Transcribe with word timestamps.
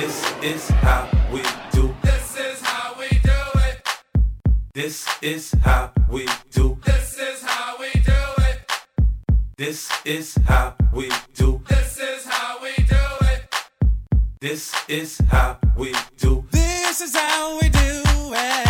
This 0.00 0.32
is 0.42 0.70
how 0.80 1.06
we 1.30 1.42
do. 1.72 1.94
This 2.00 2.34
is 2.38 2.62
how 2.62 2.94
we 2.98 3.08
do 3.18 3.40
it. 3.68 3.86
This 4.72 5.06
is 5.20 5.54
how 5.62 5.92
we 6.08 6.26
do. 6.50 6.78
This 6.86 7.18
is 7.18 7.42
how 7.42 7.76
we 7.78 7.90
do 8.00 8.22
it. 8.48 8.72
This 9.58 9.90
is 10.06 10.38
how 10.46 10.74
we 10.94 11.10
do. 11.34 11.60
This 11.68 11.98
is 11.98 12.24
how 12.24 12.62
we 12.62 12.72
do 12.82 12.96
it. 13.26 13.54
This 14.40 14.74
is 14.88 15.20
how 15.28 15.58
we 15.76 15.94
do. 16.16 16.46
This 16.50 17.02
is 17.02 17.14
how 17.14 17.60
we 17.60 17.68
do 17.68 18.02
it. 18.32 18.69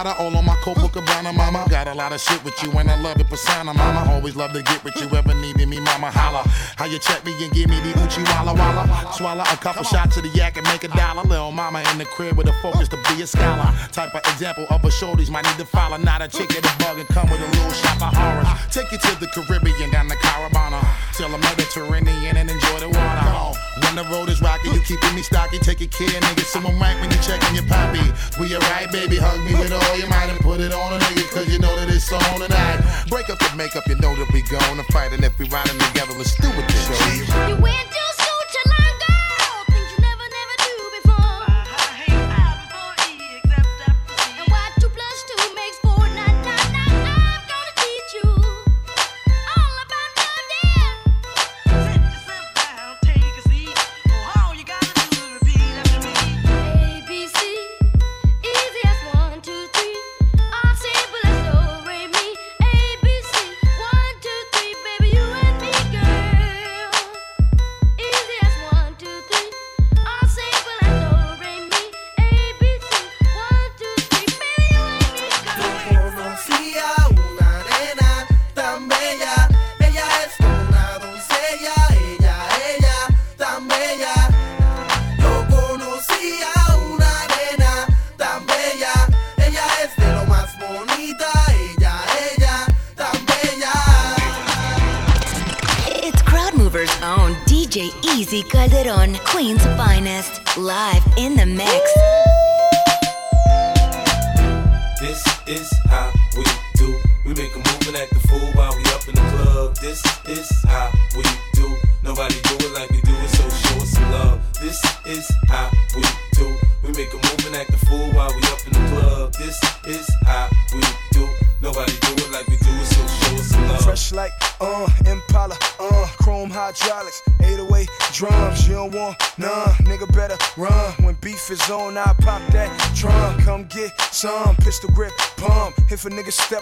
Hotter, 0.00 0.18
all 0.18 0.34
on 0.34 0.46
my 0.46 0.54
Copacabana, 0.64 1.30
mama. 1.36 1.69
Got 1.80 1.94
a 1.94 1.96
lot 1.96 2.12
of 2.12 2.20
shit 2.20 2.44
with 2.44 2.62
you, 2.62 2.70
and 2.72 2.90
I 2.90 3.00
love 3.00 3.16
the 3.16 3.24
persona, 3.24 3.72
mama. 3.72 4.12
Always 4.12 4.36
love 4.36 4.52
to 4.52 4.60
get 4.60 4.84
with 4.84 4.94
you, 5.00 5.08
ever 5.16 5.32
needed 5.32 5.66
me, 5.66 5.80
mama. 5.80 6.10
Holla. 6.10 6.42
How 6.76 6.84
you 6.84 6.98
check 6.98 7.24
me 7.24 7.32
and 7.42 7.50
give 7.54 7.70
me 7.70 7.80
the 7.80 7.96
Uchi 8.04 8.20
Walla 8.20 8.52
Walla? 8.52 8.84
Swallow 9.16 9.44
a 9.44 9.56
couple 9.56 9.82
shots 9.84 10.18
of 10.18 10.24
the 10.24 10.28
yak 10.36 10.58
and 10.58 10.66
make 10.68 10.84
a 10.84 10.88
dollar. 10.88 11.22
Little 11.22 11.52
mama 11.52 11.82
in 11.90 11.96
the 11.96 12.04
crib 12.04 12.36
with 12.36 12.48
a 12.48 12.52
focus 12.60 12.86
to 12.88 12.98
be 13.08 13.22
a 13.22 13.26
scholar. 13.26 13.72
Type 13.92 14.14
of 14.14 14.20
example 14.28 14.66
of 14.68 14.84
a 14.84 14.88
shorties 14.88 15.30
might 15.30 15.46
need 15.46 15.56
to 15.56 15.64
follow. 15.64 15.96
Not 15.96 16.20
a 16.20 16.28
chick 16.28 16.52
at 16.52 16.68
a 16.68 16.84
bug 16.84 16.98
and 16.98 17.08
come 17.08 17.30
with 17.30 17.40
a 17.40 17.48
little 17.48 17.72
shop 17.72 17.96
of 18.02 18.12
horrors. 18.12 18.48
Take 18.70 18.92
you 18.92 18.98
to 18.98 19.18
the 19.18 19.28
Caribbean, 19.28 19.90
down 19.90 20.08
the 20.08 20.16
Caravana. 20.16 20.84
Till 21.16 21.30
the 21.30 21.38
Mediterranean 21.38 22.36
and 22.36 22.50
enjoy 22.50 22.80
the 22.80 22.90
water. 22.90 23.56
When 23.80 23.96
the 23.96 24.04
road 24.12 24.28
is 24.28 24.42
rocky, 24.42 24.68
you 24.68 24.80
keeping 24.84 25.14
me 25.14 25.22
stocky. 25.22 25.58
Take 25.58 25.78
care, 25.90 26.20
nigga. 26.20 26.44
Someone 26.44 26.78
right 26.78 27.00
when 27.00 27.10
you 27.10 27.16
checking 27.24 27.54
your 27.54 27.64
poppy. 27.64 28.04
We 28.38 28.54
alright, 28.54 28.92
baby. 28.92 29.16
Hug 29.16 29.40
me 29.48 29.56
with 29.56 29.72
all 29.72 29.96
your 29.96 30.08
might 30.08 30.28
and 30.28 30.40
put 30.40 30.60
it 30.60 30.72
on 30.72 30.92
a 30.92 30.98
nigga, 30.98 31.24
cause 31.32 31.48
you 31.48 31.58
know 31.58 31.69
that 31.76 31.88
it's 31.88 32.12
on 32.12 32.40
tonight. 32.40 32.80
Break 33.08 33.30
up 33.30 33.38
the 33.38 33.52
makeup, 33.56 33.86
you 33.88 33.96
know 33.96 34.14
that 34.16 34.28
we 34.32 34.42
gonna 34.42 34.84
fight. 34.92 35.12
And 35.12 35.24
if 35.24 35.38
we 35.38 35.48
riding 35.48 35.78
together, 35.78 36.14
let's 36.16 36.34
do 36.36 36.48
it 36.48 36.66
this. 36.68 37.48
You 37.48 37.56
went 37.56 37.90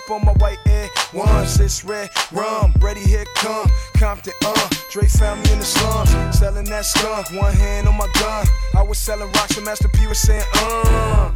step 0.09 0.17
on 0.17 0.25
my 0.25 0.33
white 0.33 0.59
air 0.67 0.89
once, 1.13 1.61
it's 1.61 1.85
red 1.85 2.11
rum. 2.33 2.73
Ready, 2.81 3.01
here 3.01 3.25
come 3.37 3.67
Compton, 3.97 4.33
uh. 4.45 4.69
Dre 4.91 5.07
found 5.07 5.43
me 5.43 5.53
in 5.53 5.59
the 5.59 5.65
slums, 5.65 6.39
selling 6.39 6.65
that 6.67 6.85
skunk. 6.85 7.31
One 7.33 7.55
hand 7.55 7.89
on 7.89 7.97
my 7.97 8.09
gun. 8.21 8.47
I 8.77 8.83
was 8.83 8.99
selling 8.99 9.31
rocks, 9.33 9.57
and 9.57 9.67
Master 9.67 9.89
P 9.89 10.07
was 10.07 10.19
saying, 10.19 10.45
uh. 10.55 11.33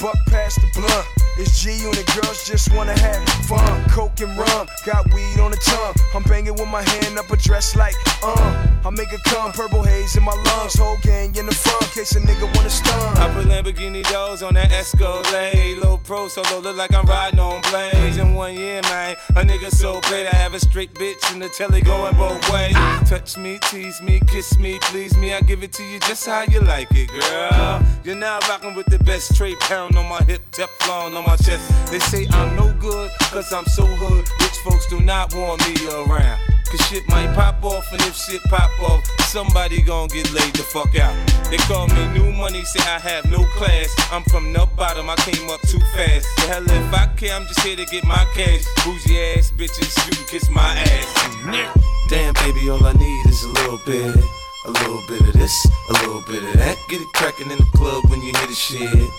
Buck 0.00 0.16
past 0.26 0.60
the 0.60 0.68
blunt. 0.74 1.06
It's 1.38 1.62
G 1.62 1.76
unit 1.82 2.06
girls 2.14 2.46
just 2.46 2.72
wanna 2.74 2.98
have 2.98 3.22
fun. 3.46 3.88
Coke 3.90 4.20
and 4.20 4.36
rum, 4.36 4.66
got 4.84 5.06
weed 5.12 5.38
on 5.40 5.50
the 5.50 5.58
tongue. 5.58 5.94
I'm 6.14 6.22
banging 6.24 6.54
with 6.54 6.68
my 6.68 6.82
hand 6.82 7.18
up 7.18 7.30
a 7.30 7.36
dress 7.36 7.76
like, 7.76 7.94
uh. 8.22 8.61
Make 8.92 9.10
it 9.10 9.24
come, 9.24 9.52
purple 9.52 9.82
haze 9.82 10.16
in 10.16 10.22
my 10.22 10.34
lungs. 10.34 10.74
Whole 10.74 10.98
gang 11.02 11.34
in 11.36 11.46
the 11.46 11.54
front, 11.54 11.90
case 11.92 12.14
a 12.14 12.20
nigga 12.20 12.54
wanna 12.54 12.68
stun. 12.68 13.16
I 13.16 13.32
put 13.32 13.46
Lamborghini 13.46 14.02
doors 14.12 14.42
on 14.42 14.52
that 14.54 14.70
Escalade. 14.70 15.78
Low 15.78 15.96
pro 15.96 16.28
solo, 16.28 16.60
look 16.60 16.76
like 16.76 16.92
I'm 16.94 17.06
riding 17.06 17.40
on 17.40 17.62
blades. 17.70 18.18
In 18.18 18.34
one 18.34 18.54
year, 18.54 18.82
man, 18.82 19.16
a 19.30 19.42
nigga 19.42 19.70
so 19.70 19.98
paid. 20.02 20.26
I 20.26 20.34
have 20.34 20.52
a 20.52 20.60
straight 20.60 20.92
bitch 20.92 21.32
in 21.32 21.38
the 21.38 21.48
telly 21.48 21.80
going 21.80 22.14
both 22.16 22.52
ways. 22.52 22.74
Touch 23.08 23.38
me, 23.38 23.58
tease 23.70 24.02
me, 24.02 24.20
kiss 24.26 24.58
me, 24.58 24.78
please 24.82 25.16
me. 25.16 25.32
I 25.32 25.40
give 25.40 25.62
it 25.62 25.72
to 25.72 25.82
you 25.84 25.98
just 26.00 26.26
how 26.26 26.42
you 26.42 26.60
like 26.60 26.88
it, 26.92 27.08
girl. 27.08 27.82
You're 28.04 28.16
now 28.16 28.40
rocking 28.48 28.74
with 28.74 28.86
the 28.86 28.98
best 28.98 29.34
straight 29.34 29.58
pound 29.60 29.96
on 29.96 30.06
my 30.06 30.22
hip, 30.24 30.42
Teflon 30.50 31.16
on 31.16 31.24
my 31.24 31.36
chest. 31.36 31.90
They 31.90 31.98
say 31.98 32.26
I'm 32.30 32.56
no 32.56 32.74
good, 32.78 33.10
cause 33.30 33.52
I'm 33.54 33.64
so 33.66 33.86
hood. 33.86 34.28
Folks 34.64 34.86
do 34.86 35.00
not 35.00 35.34
want 35.34 35.60
me 35.66 35.74
around. 35.88 36.38
Cause 36.70 36.80
shit 36.88 37.06
might 37.08 37.34
pop 37.34 37.62
off, 37.64 37.84
and 37.92 38.00
if 38.02 38.16
shit 38.16 38.40
pop 38.44 38.70
off, 38.80 39.04
somebody 39.26 39.82
gon' 39.82 40.08
get 40.08 40.32
laid 40.32 40.54
the 40.54 40.62
fuck 40.62 40.96
out. 40.96 41.14
They 41.50 41.58
call 41.68 41.88
me 41.88 42.06
new 42.14 42.32
money, 42.32 42.62
say 42.64 42.80
I 42.88 42.98
have 42.98 43.28
no 43.30 43.44
class. 43.56 43.94
I'm 44.10 44.22
from 44.24 44.52
the 44.52 44.66
bottom, 44.76 45.10
I 45.10 45.16
came 45.16 45.50
up 45.50 45.60
too 45.62 45.80
fast. 45.94 46.26
The 46.36 46.42
hell 46.46 46.64
if 46.64 46.94
I 46.94 47.08
care, 47.16 47.34
I'm 47.34 47.44
just 47.46 47.60
here 47.60 47.76
to 47.76 47.84
get 47.86 48.04
my 48.04 48.24
cash. 48.34 48.64
Bougie 48.84 49.20
ass 49.34 49.50
bitches, 49.50 49.92
you 50.06 50.16
can 50.16 50.26
kiss 50.28 50.48
my 50.48 50.62
ass. 50.62 51.68
Damn, 52.08 52.32
baby, 52.34 52.70
all 52.70 52.86
I 52.86 52.92
need 52.92 53.26
is 53.26 53.42
a 53.42 53.48
little 53.48 53.80
bit. 53.84 54.16
A 54.64 54.70
little 54.70 55.02
bit 55.08 55.20
of 55.22 55.32
this, 55.32 55.66
a 55.90 55.92
little 55.92 56.22
bit 56.22 56.42
of 56.42 56.54
that. 56.54 56.78
Get 56.88 57.00
it 57.00 57.12
crackin' 57.14 57.50
in 57.50 57.58
the 57.58 57.68
club 57.74 58.08
when 58.08 58.22
you 58.22 58.32
hear 58.32 58.46
the 58.46 58.54
shit. 58.54 59.10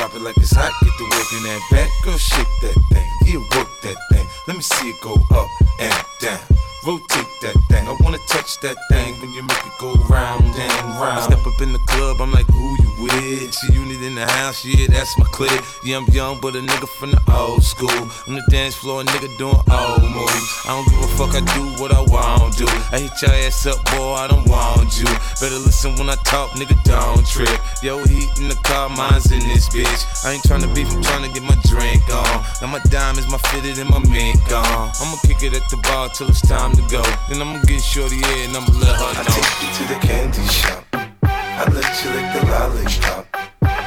Drop 0.00 0.14
it 0.14 0.22
like 0.22 0.36
it's 0.38 0.52
hot, 0.56 0.72
get 0.80 0.96
the 0.96 1.04
work 1.04 1.30
in 1.34 1.42
that 1.42 1.60
back. 1.70 1.90
Girl, 2.02 2.16
shake 2.16 2.46
that 2.62 2.74
thing, 2.90 3.06
yeah, 3.26 3.36
work 3.36 3.68
that 3.82 3.98
thing. 4.10 4.26
Let 4.48 4.56
me 4.56 4.62
see 4.62 4.88
it 4.88 5.00
go 5.02 5.12
up 5.30 5.48
and 5.78 6.04
down. 6.22 6.59
Rotate 6.86 7.28
that 7.42 7.56
thing. 7.68 7.86
I 7.86 7.94
wanna 8.00 8.16
touch 8.26 8.58
that 8.60 8.76
thing 8.88 9.12
when 9.20 9.30
you 9.34 9.42
make 9.42 9.66
it 9.66 9.72
go 9.78 9.92
round 10.08 10.44
and 10.44 10.84
round. 10.96 11.24
Step 11.24 11.46
up 11.46 11.60
in 11.60 11.74
the 11.74 11.78
club, 11.80 12.22
I'm 12.22 12.32
like, 12.32 12.46
who 12.46 12.76
you 12.80 12.90
with? 13.04 13.52
G 13.52 13.72
unit 13.74 14.02
in 14.02 14.14
the 14.14 14.26
house, 14.26 14.64
yeah, 14.64 14.86
that's 14.88 15.18
my 15.18 15.26
clique. 15.26 15.60
Yeah, 15.84 15.98
I'm 15.98 16.06
young, 16.08 16.40
but 16.40 16.56
a 16.56 16.60
nigga 16.60 16.88
from 16.88 17.10
the 17.10 17.20
old 17.36 17.62
school. 17.62 18.00
On 18.28 18.34
the 18.34 18.42
dance 18.50 18.76
floor, 18.76 19.02
a 19.02 19.04
nigga 19.04 19.28
doing 19.36 19.60
old 19.68 20.02
moves. 20.08 20.48
I 20.64 20.72
don't 20.72 20.88
give 20.88 21.04
a 21.04 21.08
fuck, 21.20 21.36
I 21.36 21.44
do 21.52 21.82
what 21.82 21.92
I 21.92 22.00
want 22.00 22.56
to. 22.58 22.66
I 22.96 23.00
hit 23.00 23.12
your 23.20 23.32
ass 23.44 23.66
up, 23.66 23.84
boy, 23.92 24.14
I 24.14 24.26
don't 24.26 24.48
want 24.48 24.96
you. 24.98 25.04
Better 25.36 25.60
listen 25.60 25.96
when 25.96 26.08
I 26.08 26.16
talk, 26.24 26.52
nigga, 26.52 26.80
don't 26.84 27.26
trip. 27.28 27.60
Yo, 27.82 28.00
heat 28.08 28.30
in 28.40 28.48
the 28.48 28.56
car, 28.64 28.88
mine's 28.88 29.30
in 29.30 29.40
this 29.40 29.68
bitch. 29.68 30.24
I 30.24 30.32
ain't 30.32 30.44
tryna 30.44 30.74
beef, 30.74 30.88
I'm 30.88 31.02
tryna 31.02 31.28
get 31.34 31.42
my 31.42 31.60
drink 31.68 32.08
on. 32.08 32.44
Now 32.62 32.68
my 32.72 32.80
diamonds, 32.88 33.28
my 33.30 33.38
fitted, 33.52 33.78
and 33.78 33.90
my 33.90 34.00
mink 34.08 34.40
on. 34.48 34.92
I'ma 34.96 35.16
kick 35.28 35.42
it 35.42 35.52
at 35.52 35.68
the 35.68 35.76
bar 35.84 36.08
till 36.08 36.28
it's 36.28 36.40
time 36.40 36.69
to 36.76 36.82
go. 36.90 37.02
Then 37.28 37.40
I'ma 37.42 37.62
get 37.64 37.82
shorty 37.82 38.16
here 38.16 38.44
and 38.46 38.56
I'ma 38.56 38.72
let 38.78 38.96
her 38.96 39.12
know. 39.14 39.20
I 39.20 39.24
take 39.24 39.58
you 39.62 39.70
to 39.78 39.84
the 39.92 39.98
candy 40.06 40.46
shop. 40.46 40.84
I 41.22 41.64
let 41.72 41.90
you 42.02 42.10
lick 42.16 42.28
the 42.34 42.42
lollipop. 42.50 43.24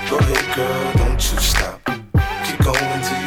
Go 0.09 0.17
ahead, 0.19 0.55
girl, 0.55 0.93
don't 0.97 1.21
you 1.31 1.39
stop. 1.39 1.79
Keep 2.45 2.59
going 2.63 3.01
till 3.01 3.22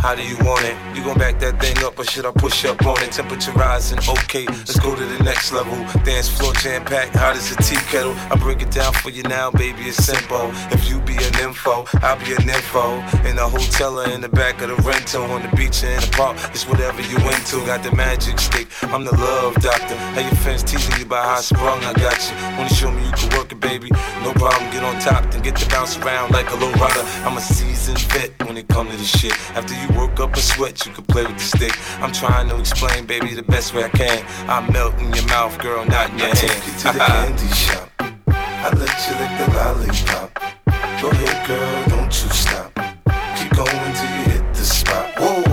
How 0.00 0.14
do 0.14 0.22
you 0.22 0.36
want 0.38 0.64
it? 0.64 0.76
You 0.94 1.02
gon' 1.02 1.18
back 1.18 1.40
that 1.40 1.60
thing 1.60 1.76
up 1.84 1.98
or 1.98 2.04
should 2.04 2.24
I 2.24 2.30
push 2.30 2.64
up 2.64 2.84
on 2.86 3.02
it? 3.02 3.12
Temperature 3.12 3.52
rising, 3.52 3.98
okay, 4.08 4.46
let's 4.46 4.78
go 4.78 4.94
to 4.94 5.04
the 5.04 5.22
next 5.24 5.52
level. 5.52 5.74
Dance 6.04 6.28
floor 6.28 6.52
jam 6.54 6.84
packed, 6.84 7.16
hot 7.16 7.36
as 7.36 7.50
a 7.52 7.56
tea 7.56 7.82
kettle. 7.90 8.14
I 8.30 8.36
break 8.36 8.62
it 8.62 8.70
down 8.70 8.92
for 8.92 9.10
you 9.10 9.24
now, 9.24 9.50
baby, 9.50 9.82
it's 9.82 9.98
simple. 9.98 10.50
If 10.70 10.88
you 10.88 11.00
be 11.00 11.16
an 11.16 11.38
info, 11.40 11.84
I'll 12.00 12.18
be 12.18 12.32
an 12.32 12.48
info. 12.48 13.00
In 13.28 13.38
a 13.38 13.48
hotel 13.48 14.00
or 14.00 14.08
in 14.08 14.20
the 14.20 14.28
back 14.28 14.62
of 14.62 14.68
the 14.68 14.76
rental, 14.82 15.24
on 15.24 15.42
the 15.42 15.54
beach 15.56 15.82
or 15.82 15.88
in 15.88 16.00
the 16.00 16.10
park, 16.12 16.36
it's 16.54 16.66
whatever 16.68 17.02
you 17.02 17.16
into. 17.34 17.64
Got 17.66 17.82
the 17.82 17.94
magic 17.94 18.38
stick, 18.38 18.68
I'm 18.94 19.04
the 19.04 19.16
love 19.16 19.54
doctor. 19.56 19.96
How 19.96 20.20
your 20.20 20.38
fans 20.46 20.62
teasing 20.62 20.96
you 20.98 21.06
about 21.06 21.24
how 21.24 21.40
sprung, 21.40 21.82
I 21.84 21.92
got 21.94 22.18
you. 22.30 22.36
Wanna 22.56 22.70
show 22.70 22.90
me 22.90 23.04
you 23.04 23.12
can 23.12 23.36
work 23.36 23.50
it, 23.50 23.60
baby? 23.60 23.90
No 24.28 24.34
problem, 24.34 24.70
get 24.70 24.84
on 24.84 25.00
top, 25.00 25.30
then 25.30 25.40
get 25.40 25.56
to 25.56 25.66
bounce 25.70 25.96
around 25.96 26.32
like 26.32 26.50
a 26.50 26.56
low 26.56 26.70
rider. 26.72 27.00
I'm 27.24 27.38
a 27.38 27.40
seasoned 27.40 27.98
vet 28.12 28.30
when 28.46 28.58
it 28.58 28.68
come 28.68 28.90
to 28.90 28.94
this 28.94 29.08
shit. 29.08 29.32
After 29.56 29.72
you 29.72 29.88
work 29.98 30.20
up 30.20 30.36
a 30.36 30.40
sweat, 30.42 30.84
you 30.84 30.92
can 30.92 31.04
play 31.04 31.24
with 31.24 31.38
the 31.38 31.44
stick. 31.56 31.72
I'm 32.02 32.12
trying 32.12 32.46
to 32.50 32.60
explain, 32.60 33.06
baby, 33.06 33.32
the 33.32 33.42
best 33.42 33.72
way 33.72 33.84
I 33.84 33.88
can. 33.88 34.22
I 34.46 34.70
melt 34.70 35.00
in 35.00 35.14
your 35.14 35.24
mouth, 35.28 35.58
girl, 35.58 35.82
not 35.86 36.10
in 36.10 36.18
your 36.18 36.28
I 36.28 36.32
take 36.32 36.66
you 36.66 36.72
to 36.72 36.82
the 36.82 37.04
hand. 37.04 37.38
candy 37.38 37.54
shop. 37.54 37.90
I 38.28 38.68
let 38.76 38.96
you 39.08 39.14
lick 39.16 39.32
the 39.40 39.48
lollipop. 39.56 40.34
Go 41.00 41.08
ahead, 41.08 41.48
girl, 41.48 41.88
don't 41.88 42.22
you 42.22 42.28
stop. 42.28 42.70
Keep 43.38 43.52
going 43.56 43.94
till 43.96 44.10
you 44.14 44.24
hit 44.28 44.44
the 44.52 44.62
spot. 44.62 45.08
Whoa, 45.16 45.47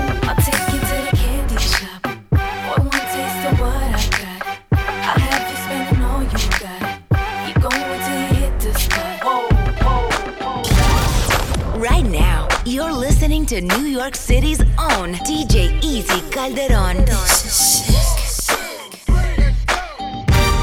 listening 13.45 13.69
to 13.69 13.77
New 13.77 13.86
York 13.86 14.15
City's 14.15 14.59
own 14.80 15.13
DJ 15.25 15.80
Easy 15.83 16.21
Calderon. 16.31 16.97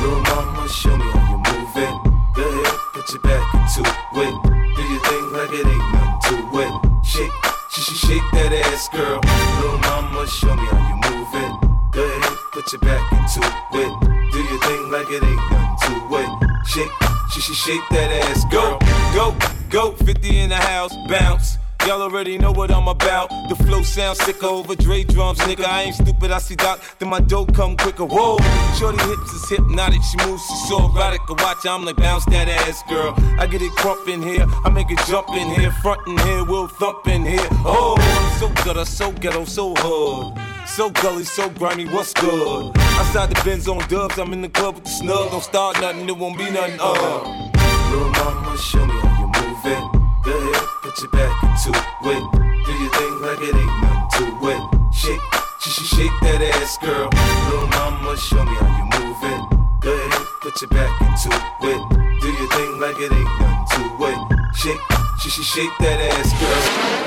little 0.03 0.21
mama, 0.23 0.69
show 0.69 0.97
me 0.97 1.05
how 1.05 1.31
you 1.31 1.37
move 1.37 1.77
it. 1.77 1.95
Go 2.35 2.43
ahead, 2.43 2.79
put 2.93 3.13
your 3.13 3.23
back 3.23 3.55
into 3.55 3.83
it. 3.83 4.35
Do 4.77 4.83
your 4.83 5.01
thing 5.01 5.33
like 5.33 5.53
it 5.53 5.67
ain't 5.67 5.93
nothing 5.93 6.51
to 6.51 6.59
it. 6.61 6.73
Shake, 7.05 7.33
sh- 7.71 7.81
sh- 7.81 8.07
shake 8.07 8.23
that 8.33 8.53
ass, 8.53 8.89
girl. 8.89 9.21
Little 9.61 9.79
mama, 9.79 10.27
show 10.27 10.55
me 10.55 10.67
how 10.67 10.83
you 10.89 10.97
move 11.11 11.35
it. 11.35 11.53
Go 11.93 12.03
ahead, 12.03 12.37
put 12.53 12.73
your 12.73 12.81
back 12.81 13.13
into 13.13 13.41
it. 13.79 13.93
Do 14.33 14.39
your 14.39 14.61
thing 14.61 14.91
like 14.91 15.09
it 15.11 15.23
ain't 15.23 15.51
nothing 15.51 16.09
to 16.11 16.17
it. 16.17 16.67
Shake, 16.67 16.91
sh- 17.31 17.41
sh- 17.43 17.57
shake 17.65 17.89
that 17.91 18.11
ass, 18.31 18.45
Go, 18.51 18.79
go, 19.15 19.37
go, 19.71 19.93
50 20.05 20.39
in 20.39 20.49
the 20.51 20.57
house, 20.57 20.95
bounce. 21.09 21.59
Y'all 21.87 22.01
already 22.01 22.39
know 22.39 22.53
what 22.53 22.71
I'm 22.71 22.87
about. 22.87 23.29
The 23.49 23.57
flow 23.57 23.83
sounds 23.83 24.19
sicker 24.19 24.47
over 24.47 24.77
Dre 24.77 25.03
drums, 25.03 25.41
nigga. 25.41 25.65
I 25.65 25.83
ain't 25.83 25.97
stupid, 25.97 26.31
I 26.31 26.39
see 26.39 26.55
Doc, 26.55 26.81
then 27.01 27.09
my 27.09 27.19
dope 27.19 27.53
come 27.55 27.77
quicker. 27.77 28.05
Whoa, 28.05 28.39
shorty 28.79 29.03
hips 29.03 29.33
is 29.33 29.49
hypnotic, 29.49 30.01
she 30.05 30.17
moves, 30.25 30.47
she's 30.47 30.69
so 30.69 30.87
erotic. 30.87 31.21
I 31.29 31.33
watch, 31.43 31.67
I'm 31.67 31.85
like, 31.85 31.97
bounce 31.97 32.25
that 32.27 32.49
ass, 32.49 32.85
girl. 32.89 33.15
I 33.37 33.49
get 33.49 33.63
it 33.63 33.73
crump 33.73 34.09
in 34.09 34.23
here, 34.23 34.47
I 34.65 34.71
make 34.71 34.93
it 34.93 35.01
jump 35.09 35.31
in 35.31 35.49
here, 35.49 35.73
front 35.83 36.07
in 36.07 36.17
here, 36.19 36.45
we'll 36.45 36.69
thump 36.69 37.09
in 37.09 37.27
here. 37.27 37.49
Oh, 37.65 37.97
so 38.39 38.49
gutter, 38.65 38.85
so 38.85 39.11
ghetto, 39.11 39.45
so 39.45 39.75
hood. 39.77 40.39
So 40.69 40.89
gully, 40.89 41.25
so 41.25 41.51
grimy, 41.51 41.87
what's 41.87 42.15
good? 42.15 42.77
Outside 42.79 43.31
the 43.31 43.43
Benz 43.45 43.67
on 43.67 43.79
dubs, 43.89 44.19
I'm 44.19 44.33
in 44.33 44.43
the 44.43 44.49
club 44.49 44.77
with 44.77 44.85
the 44.85 44.91
snug. 44.91 45.33
Don't 45.33 45.43
start 45.43 45.81
nothing, 45.81 46.09
it 46.09 46.17
won't 46.17 46.39
be 46.39 46.49
nothing, 46.49 46.79
uh. 46.81 47.51
Little 47.91 48.11
mama, 48.11 48.57
show 48.57 48.87
me 48.87 48.95
how 48.95 49.21
you 49.21 49.27
move 49.27 49.95
it. 49.97 50.02
Go 50.25 50.31
ahead, 50.39 50.69
put 50.83 51.01
your 51.01 51.11
back 51.11 51.43
into 51.43 51.71
it. 51.71 52.23
Do 52.67 52.73
your 52.73 52.91
thing 52.93 53.21
like 53.23 53.41
it 53.41 53.55
ain't 53.55 53.83
nothing 53.83 54.39
to 54.41 54.49
it. 54.49 54.95
Shake, 54.95 55.21
sh- 55.61 55.71
sh- 55.71 55.97
shake 55.97 56.13
that 56.23 56.41
ass, 56.55 56.79
girl. 56.79 57.09
Little 57.51 57.69
mama, 57.69 58.17
show 58.17 58.45
me 58.45 58.55
how 58.55 58.71
you 58.79 58.85
move 58.99 59.19
it. 59.23 59.81
Go 59.81 59.93
ahead, 59.93 60.27
put 60.41 60.61
your 60.61 60.71
back 60.71 60.93
into 61.01 61.29
it. 61.29 62.21
Do 62.21 62.29
your 62.29 62.49
thing 62.51 62.81
like 62.81 62.99
it 62.99 63.13
ain't 63.13 63.41
nothing 63.41 63.99
to 63.99 64.05
it. 64.07 64.55
Shake, 64.55 64.81
sh- 65.19 65.29
sh- 65.31 65.45
shake 65.45 65.75
that 65.81 65.99
ass, 66.01 66.31
girl. 66.41 67.02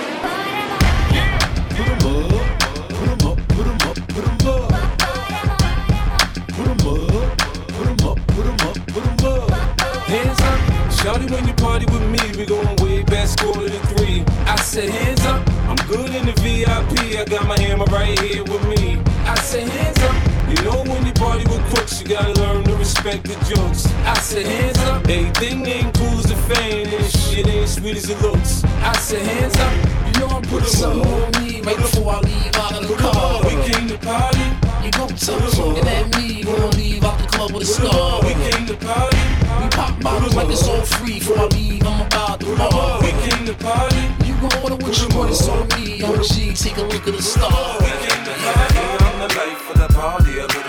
VIP, 16.83 17.17
I 17.19 17.25
got 17.25 17.47
my 17.47 17.59
hammer 17.59 17.85
right 17.85 18.19
here 18.19 18.43
with 18.43 18.63
me. 18.67 18.99
I 19.25 19.35
said 19.39 19.67
hands 19.69 19.99
up, 19.99 20.15
you 20.49 20.63
know 20.65 20.83
when 20.91 21.05
you 21.05 21.13
party 21.13 21.43
with 21.45 21.63
crooks, 21.73 22.01
you 22.01 22.07
gotta 22.07 22.33
learn 22.41 22.63
to 22.65 22.75
respect 22.75 23.23
the 23.23 23.35
jokes. 23.45 23.87
I 24.03 24.17
said 24.19 24.45
hands 24.45 24.77
up, 24.79 25.07
everything 25.07 25.65
ain't 25.65 25.95
cool 25.97 26.19
as 26.19 26.25
the 26.25 26.35
fame, 26.53 26.87
and 26.87 27.05
shit 27.05 27.47
ain't 27.47 27.69
sweet 27.69 27.95
as 27.95 28.09
it 28.09 28.21
looks. 28.21 28.63
I 28.63 28.93
said 28.97 29.25
hands 29.25 29.55
up, 29.57 29.73
you 30.07 30.19
know 30.19 30.27
I'm 30.27 30.41
putting 30.43 30.67
something 30.67 31.11
on 31.11 31.31
me 31.43 31.61
right 31.61 31.77
before 31.77 32.13
I 32.13 32.19
leave 32.19 32.55
out 32.55 32.83
of 32.83 32.87
the 32.87 32.95
car. 32.95 33.41
We 33.43 33.71
came 33.71 33.87
to 33.87 33.97
party, 33.97 34.45
You 34.83 34.91
gon' 34.91 35.09
touch 35.09 35.57
looking 35.57 35.87
at 35.87 36.17
me, 36.17 36.43
gonna 36.43 36.67
leave 36.75 37.03
out 37.03 37.17
the 37.19 37.27
club 37.27 37.51
with 37.51 37.63
a 37.63 37.65
star. 37.65 38.21
we 38.21 38.33
came 38.49 38.65
to 38.67 38.75
party, 38.85 39.17
We 39.63 39.69
pop 39.69 39.99
bottles 40.01 40.35
like 40.35 40.49
it's 40.49 40.67
all 40.67 40.81
free. 40.81 41.19
Before 41.19 41.39
I 41.39 41.45
leave, 41.45 41.87
I'm 41.87 42.05
about 42.05 42.39
to 42.41 42.55
bar. 42.57 43.01
we 43.01 43.11
came 43.27 43.45
to 43.45 43.53
party. 43.63 44.24
Order 44.45 44.75
what 44.75 44.95
you 45.01 45.17
want, 45.17 45.31
it's 45.31 45.47
on 45.47 45.67
me. 45.69 46.03
I'm 46.03 46.21
G, 46.21 46.53
take 46.53 46.77
a 46.77 46.81
look 46.81 47.07
at 47.07 47.15
the 47.15 47.21
star. 47.21 47.49
I'm 47.51 49.19
the 49.19 49.33
life 49.35 49.69
of 49.71 49.77
the 49.79 49.87
party. 49.93 50.64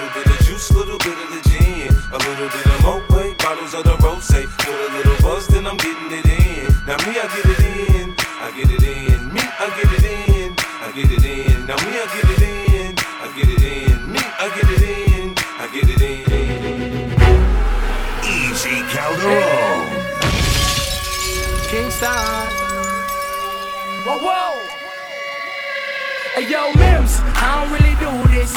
Yo, 26.50 26.72
Mims, 26.74 27.20
I 27.22 27.60
don't 27.60 27.72
really 27.72 27.96
do 27.98 28.34
this. 28.34 28.54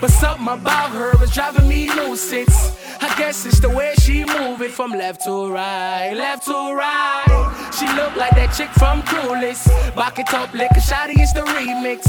But 0.00 0.10
something 0.10 0.48
about 0.48 0.90
her 0.90 1.22
is 1.22 1.30
driving 1.30 1.68
me 1.68 1.86
nuisance. 1.94 2.76
I 3.00 3.14
guess 3.18 3.44
it's 3.46 3.60
the 3.60 3.68
way 3.68 3.94
she 4.00 4.24
move 4.24 4.62
it 4.62 4.70
from 4.70 4.92
left 4.92 5.24
to 5.24 5.52
right, 5.52 6.12
left 6.14 6.46
to 6.46 6.52
right. 6.52 7.59
She 7.80 7.86
look 7.96 8.14
like 8.14 8.36
that 8.36 8.52
chick 8.54 8.68
from 8.76 9.00
Clueless. 9.02 9.64
Back 9.96 10.18
it 10.18 10.34
up, 10.34 10.52
lick 10.52 10.70
a 10.72 10.80
shotty, 10.80 11.14
it's 11.16 11.32
the 11.32 11.40
remix. 11.40 12.04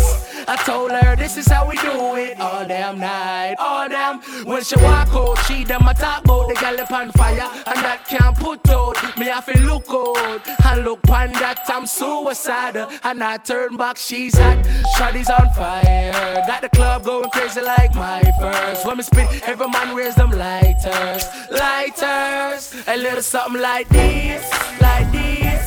I 0.45 0.57
told 0.65 0.91
her 0.91 1.15
this 1.15 1.37
is 1.37 1.47
how 1.47 1.65
we 1.65 1.77
do 1.77 2.15
it 2.15 2.37
all 2.41 2.67
damn 2.67 2.99
night, 2.99 3.55
all 3.57 3.87
damn. 3.87 4.19
When 4.43 4.61
she 4.63 4.75
walk 4.83 5.07
out, 5.13 5.37
she 5.45 5.63
done 5.63 5.85
my 5.85 5.93
top 5.93 6.29
out, 6.29 6.49
the 6.49 6.55
gal 6.55 6.77
up 6.77 6.91
on 6.91 7.11
fire, 7.13 7.49
and 7.67 7.79
that 7.85 8.05
can't 8.05 8.35
put 8.35 8.69
out. 8.69 8.97
Me 9.17 9.27
have 9.27 9.45
to 9.45 9.57
look 9.61 9.85
out, 9.89 10.41
and 10.65 10.83
look 10.83 10.99
on 11.07 11.31
that 11.39 11.61
I'm 11.69 11.85
suicidal, 11.85 12.89
and 13.03 13.23
I 13.23 13.37
turn 13.37 13.77
back, 13.77 13.95
she's 13.95 14.37
hot. 14.37 14.57
Shotty's 14.97 15.29
on 15.29 15.49
fire, 15.51 16.43
got 16.47 16.63
the 16.63 16.69
club 16.69 17.05
going 17.05 17.29
crazy 17.29 17.61
like 17.61 17.95
my 17.95 18.21
first. 18.41 18.85
When 18.85 18.97
me 18.97 19.03
spit, 19.03 19.47
every 19.47 19.69
man 19.69 19.95
raise 19.95 20.15
them 20.15 20.31
lighters, 20.31 21.25
lighters. 21.49 22.75
A 22.87 22.97
little 22.97 23.21
something 23.21 23.61
like 23.61 23.87
this, 23.87 24.43
like 24.81 25.09
this, 25.11 25.60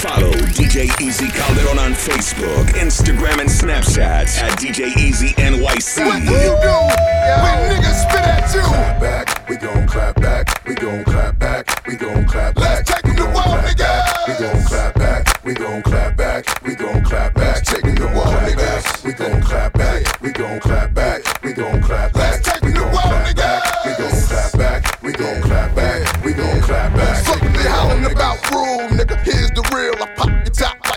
Follow, 0.00 0.32
DJ 0.56 0.88
Easy 1.02 1.28
Calderon 1.28 1.78
on 1.78 1.92
Facebook, 1.92 2.64
Instagram, 2.68 3.38
and 3.40 3.50
Snapchat 3.50 4.40
at 4.40 4.58
DJ 4.58 4.96
Easy 4.96 5.34
NYC. 5.34 6.06
What 6.06 6.20
do 6.20 6.32
you 6.32 6.56
do 6.62 6.76
when 7.42 7.58
niggas 7.68 8.08
spit 8.08 8.24
at 8.24 8.54
you? 8.54 8.62
Clap 8.62 8.98
back, 8.98 9.46
we 9.46 9.56
gon' 9.56 9.86
clap 9.86 10.14
back, 10.16 10.64
we 10.66 10.74
gon' 10.74 11.04
clap 11.04 11.38
back, 11.38 11.86
we 11.86 11.96
gon' 11.96 12.26
clap 12.26 12.54
back. 12.54 12.64
Let's 12.64 12.90
take 12.90 13.02
them 13.02 13.16
to 13.16 13.24
wall, 13.34 13.58
niggas. 13.58 14.28
We 14.28 14.46
gon' 14.46 14.64
clap 14.64 14.94
back 14.94 15.29
we 15.44 15.54
gon' 15.54 15.82
clap 15.82 16.16
back, 16.16 16.44
we 16.62 16.74
gon' 16.74 17.02
clap 17.02 17.34
back, 17.34 17.62
take 17.64 17.82
we 17.84 17.92
the 17.92 18.06
wall, 18.08 18.24
back, 18.24 19.04
we 19.04 19.12
gon' 19.12 19.40
clap 19.40 19.72
back, 19.72 20.20
we 20.20 20.32
gon' 20.32 20.60
clap 20.60 20.92
back, 20.92 21.42
we 21.42 21.52
gon' 21.52 21.80
clap 21.80 22.12
back, 22.12 22.42
we 22.42 22.52
gon' 22.52 22.82
clap 23.02 23.32
back, 23.32 23.82
we 23.84 23.92
gon' 23.94 24.20
clap 24.22 24.52
back, 24.52 25.02
we 25.02 25.12
gon' 25.12 25.42
clap 25.42 25.74
back, 25.74 26.24
we 26.24 26.32
gon' 26.32 26.60
clap 26.60 26.94
back. 26.94 27.24
Fuck 27.24 27.40
they 27.40 27.68
howling 27.68 28.04
about 28.06 28.50
room, 28.50 28.98
nigga. 28.98 29.16
Here's 29.24 29.50
the 29.50 29.62
real. 29.74 30.09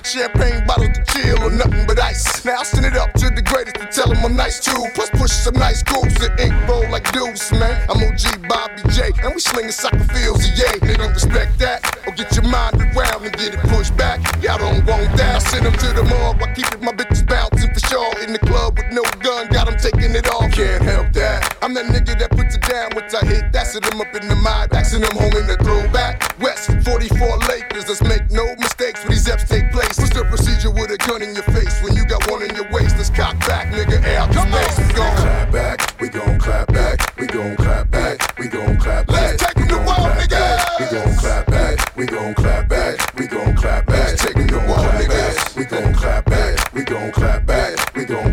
Champagne 0.04 0.68
bottles 0.68 0.90
to 0.94 1.04
chill 1.16 1.42
or 1.42 1.50
nothing 1.50 1.88
but 1.88 1.98
ice. 1.98 2.44
Now 2.44 2.58
I 2.60 2.64
send 2.64 2.86
it 2.86 2.96
up 2.98 3.14
to 3.14 3.30
the 3.30 3.42
greatest 3.42 3.80
to 3.80 3.88
tell 3.88 4.12
him 4.12 4.24
I'm 4.26 4.36
nice 4.36 4.60
too. 4.60 4.86
Plus 4.94 5.10
push 5.12 5.32
some 5.32 5.56
nice 5.56 5.82
grooves 5.82 6.20
and 6.22 6.38
ink 6.40 6.54
roll 6.68 6.84
like 6.92 7.10
deuce, 7.14 7.52
man. 7.54 7.88
I'm 7.90 8.04
OG 8.04 8.48
Bobby 8.50 8.84
J, 8.92 9.12
and 9.24 9.34
we 9.34 9.40
slinging 9.40 9.72
soccer 9.72 10.04
fields, 10.12 10.44
yeah. 10.60 10.76
They 10.82 10.98
don't 10.98 11.14
respect 11.14 11.58
that. 11.60 11.82
Or 12.06 12.12
get 12.12 12.36
your 12.36 12.44
mind 12.44 12.76
around 12.82 13.24
and 13.24 13.32
get 13.38 13.54
it 13.56 13.62
pushed 13.72 13.96
back. 13.96 14.20
Y'all 14.44 14.58
don't 14.58 14.86
want 14.86 15.16
that. 15.16 15.36
I 15.36 15.40
send 15.40 15.66
them 15.66 15.74
to 15.74 15.88
the 15.96 16.04
mug. 16.04 16.44
I 16.44 16.54
keep 16.54 16.68
it, 16.68 16.82
my 16.82 16.92
bitches 16.92 17.26
bouncing 17.26 17.74
for 17.74 17.80
sure. 17.88 18.14
In 18.20 18.34
the 18.34 18.40
club 18.40 18.78
with 18.78 18.92
no 18.92 19.04
gun, 19.24 19.48
got 19.48 19.72
them 19.72 19.78
taking 19.80 20.14
it 20.14 20.28
off. 20.28 20.52
Can't 20.52 20.84
help 20.84 21.14
that. 21.14 21.58
I'm 21.62 21.74
that 21.76 21.86
nigga 21.86 22.20
that 22.20 22.32
puts 22.32 22.56
it 22.56 22.62
down 22.62 22.92
once 22.94 23.16
I 23.16 23.26
hit. 23.26 23.54
That's 23.54 23.74
it, 23.76 23.88
I'm 23.88 24.02
up 24.02 24.14
in 24.14 24.28
the 24.28 24.36
mind, 24.36 24.74
axing 24.74 25.00
them 25.00 25.16
home 25.16 25.32
in 25.40 25.48
the 25.48 25.56
throwback. 25.64 26.38
West 26.40 26.70
44 26.84 27.38
Lakers, 27.48 27.88
let's 27.88 28.04
make 28.04 28.30
no 28.30 28.44
mistakes 28.60 29.02
when 29.04 29.14
these 29.14 29.30
F's 29.30 29.48
take 29.48 29.72
place 29.72 29.93
face. 29.94 30.02
What's 30.02 30.16
the 30.16 30.26
procedure 30.26 30.72
with 30.72 30.92
a 30.92 30.98
gun 30.98 31.22
in 31.22 31.34
your 31.34 31.44
face 31.44 31.82
when 31.82 31.96
you 31.96 32.06
got 32.06 32.30
one 32.30 32.44
in 32.44 32.56
your 32.56 32.70
waist? 32.72 32.98
Let's 32.98 33.10
cock 33.10 33.40
back, 33.40 33.72
nigga, 33.72 34.04
out 34.16 34.32
the 34.34 34.42
space. 34.42 34.88
We 34.88 34.94
gon' 34.94 35.18
clap 35.18 35.52
back, 35.52 36.02
we 36.02 36.08
gon' 36.10 36.38
clap 36.40 36.68
back, 36.68 37.18
we 37.18 37.28
gon' 37.28 37.56
clap 37.56 37.92
back, 37.92 38.40
we 38.40 38.48
gon' 38.48 38.78
clap 38.78 39.08
back. 39.08 39.40
Let's 39.40 39.44
take 39.44 39.70
him 39.70 39.86
wall, 39.86 40.10
nigga. 40.18 40.80
We 40.80 40.86
gon' 40.98 41.16
clap 41.16 41.48
back, 41.48 41.96
we 41.96 42.06
gon' 42.06 42.34
clap 42.34 42.70
back, 42.70 43.16
we 43.16 43.28
gon' 43.28 43.56
clap 43.56 43.86
back. 43.86 44.08
Let's 44.10 44.24
take 44.24 44.36
wall, 44.68 44.86
nigga. 45.00 45.58
We 45.58 45.66
gon' 45.66 45.94
clap 45.94 46.26
back, 46.26 46.74
we 46.74 46.84
gon' 46.84 47.12
clap 47.12 47.46
back, 47.46 47.96
we 47.96 48.06
gon' 48.06 48.33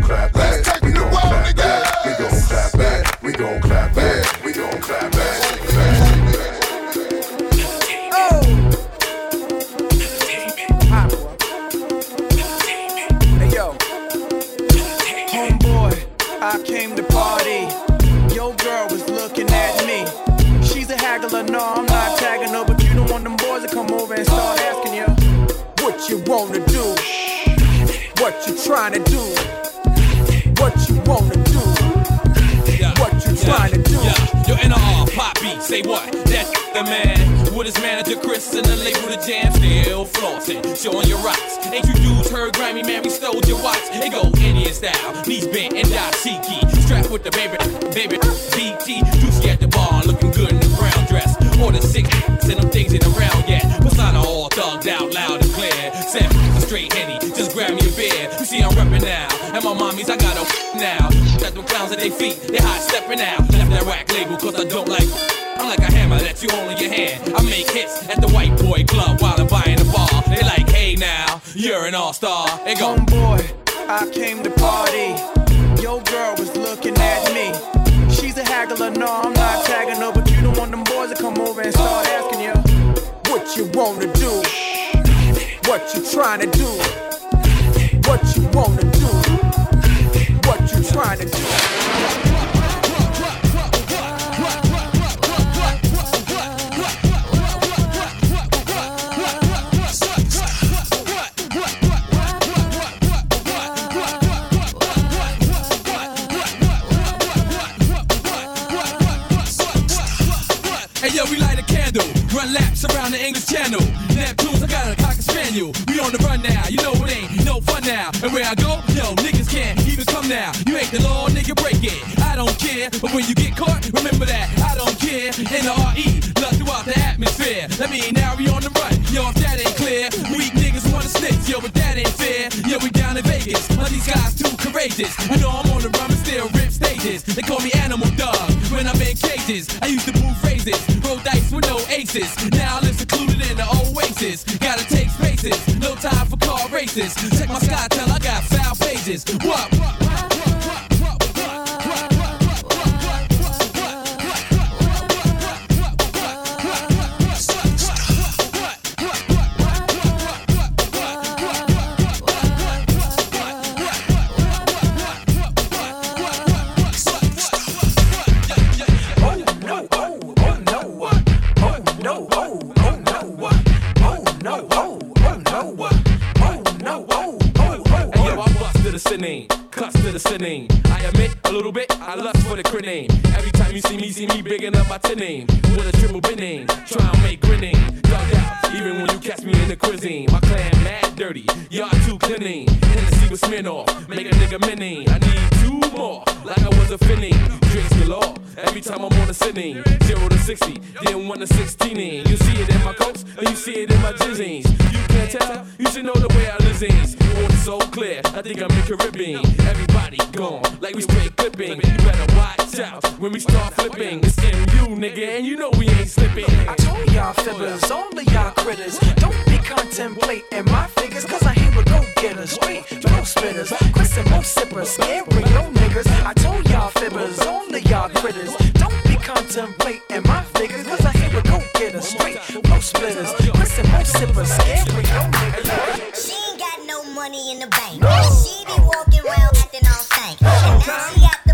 and 225.03 225.33
real 225.33 225.71
niggas. 225.79 226.07
I 226.25 226.33
told 226.33 226.69
y'all 226.69 226.91
fibbers, 226.91 227.45
only 227.45 227.81
y'all 227.81 228.09
critters. 228.09 228.55
Don't 228.73 229.03
be 229.05 229.15
contemplating 229.15 230.23
my 230.23 230.43
figures, 230.55 230.85
cause 230.85 231.05
I 231.05 231.11
hear 231.11 231.39
a 231.39 231.43
go 231.43 231.61
getter 231.75 232.01
straight. 232.01 232.37
Most 232.69 232.89
splitters, 232.89 233.31
listen, 233.57 233.91
most 233.91 234.13
sippers, 234.17 234.49
scared 234.51 234.89
real 234.93 235.25
niggas. 235.37 236.25
She 236.25 236.33
ain't 236.33 236.59
got 236.59 236.79
no 236.85 237.03
money 237.13 237.51
in 237.51 237.59
the 237.59 237.67
bank. 237.67 238.01
No. 238.01 238.09
She 238.43 238.65
be 238.65 238.77
walking 238.81 239.21
around 239.25 239.57
acting 239.57 239.87
all 239.87 240.03
stank. 240.03 240.41
And 240.41 240.87
now 240.87 241.09
she 241.13 241.21
got 241.21 241.39
the 241.45 241.50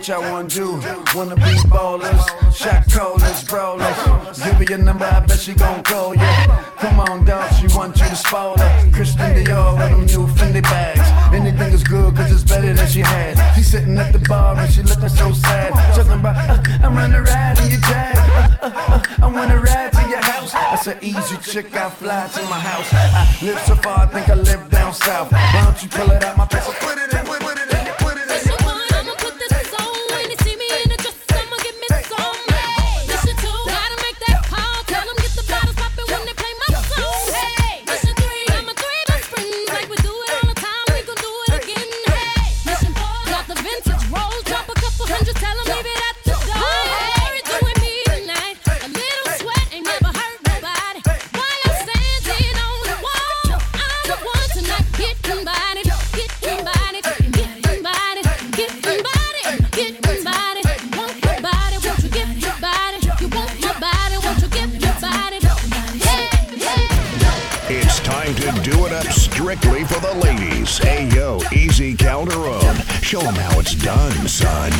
what 0.00 0.08
y'all 0.08 0.32
wanna 0.32 0.48
do. 0.48 0.72
Wanna 1.14 1.36
be 1.36 1.54
ballers, 1.68 2.24
shot 2.54 2.90
callers, 2.90 3.44
brawlers. 3.44 4.42
Give 4.42 4.58
me 4.58 4.66
your 4.70 4.78
number, 4.78 5.04
I 5.04 5.20
bet 5.20 5.38
she 5.38 5.52
gon' 5.52 5.82
call 5.82 6.14
you. 6.14 6.32
Come 6.78 7.00
on, 7.00 7.26
dog, 7.26 7.52
she 7.56 7.66
want 7.76 7.98
you 7.98 8.06
to 8.06 8.16
spoil 8.16 8.56
her. 8.56 8.90
Christian 8.92 9.34
Dior 9.36 9.76
with 9.76 9.90
them 9.90 10.06
new 10.06 10.26
Fendi 10.32 10.62
bags. 10.62 11.06
Anything 11.34 11.72
is 11.74 11.84
good, 11.84 12.16
cause 12.16 12.32
it's 12.32 12.44
better 12.44 12.72
than 12.72 12.88
she 12.88 13.00
had. 13.00 13.36
She 13.54 13.62
sitting 13.62 13.98
at 13.98 14.12
the 14.14 14.20
bar 14.20 14.56
and 14.56 14.72
she 14.72 14.82
looking 14.82 15.10
so 15.10 15.32
sad. 15.32 15.74
Talking 15.94 16.12
about, 16.12 16.36
uh, 16.48 16.54
uh 16.54 16.86
I'm 16.86 16.94
gonna 16.94 17.20
ride 17.20 17.58
in 17.58 17.70
your 17.72 17.80
jag. 17.80 18.16
Uh, 18.16 18.56
uh, 18.62 18.70
uh, 18.72 19.02
I 19.22 19.26
wanna 19.26 19.60
ride 19.60 19.92
to 19.92 20.08
your 20.08 20.22
house. 20.22 20.52
That's 20.52 20.86
an 20.86 20.98
easy 21.02 21.36
chick, 21.42 21.76
I 21.76 21.90
fly 21.90 22.26
to 22.32 22.42
my 22.44 22.58
house. 22.58 22.88
I 22.94 23.44
live 23.44 23.60
so 23.66 23.74
far, 23.74 23.98
I 23.98 24.06
think 24.06 24.30
I 24.30 24.34
live 24.34 24.70
down 24.70 24.94
south. 24.94 25.30
Why 25.30 25.62
don't 25.62 25.82
you 25.82 25.90
pull 25.90 26.10
it 26.10 26.24
out 26.24 26.38
my 26.38 26.46
pants? 26.46 26.68
Put 26.80 26.96
it 26.96 27.12
in, 27.12 27.26
put 27.26 27.42
it 27.42 27.58
in. 27.58 27.59
strictly 69.50 69.84
for 69.84 69.98
the 69.98 70.14
ladies. 70.14 70.78
Hey 70.78 71.08
yo, 71.08 71.40
Easy 71.52 71.94
Calderon. 71.94 72.76
Show 73.02 73.20
them 73.20 73.34
how 73.34 73.58
it's 73.58 73.74
done, 73.74 74.28
son. 74.28 74.70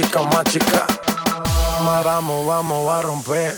chica, 0.00 0.22
más 0.22 0.44
chica. 0.44 0.86
Vamos, 2.04 2.46
vamos 2.46 2.90
a 2.90 3.02
romper. 3.02 3.56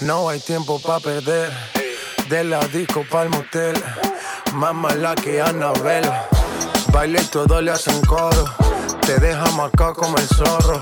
No 0.00 0.28
hay 0.28 0.40
tiempo 0.40 0.80
para 0.80 1.00
perder. 1.00 1.52
De 2.28 2.44
la 2.44 2.60
disco 2.68 3.04
pa'l 3.10 3.28
motel. 3.28 3.74
Más 4.54 4.74
mala 4.74 5.14
que 5.14 5.40
Anabel. 5.40 6.04
Baile 6.92 7.20
y 7.22 7.24
todo 7.26 7.60
le 7.60 7.72
hacen 7.72 8.00
coro. 8.02 8.44
Te 9.00 9.18
deja 9.18 9.50
marcado 9.52 9.94
como 9.94 10.16
el 10.16 10.28
zorro. 10.28 10.80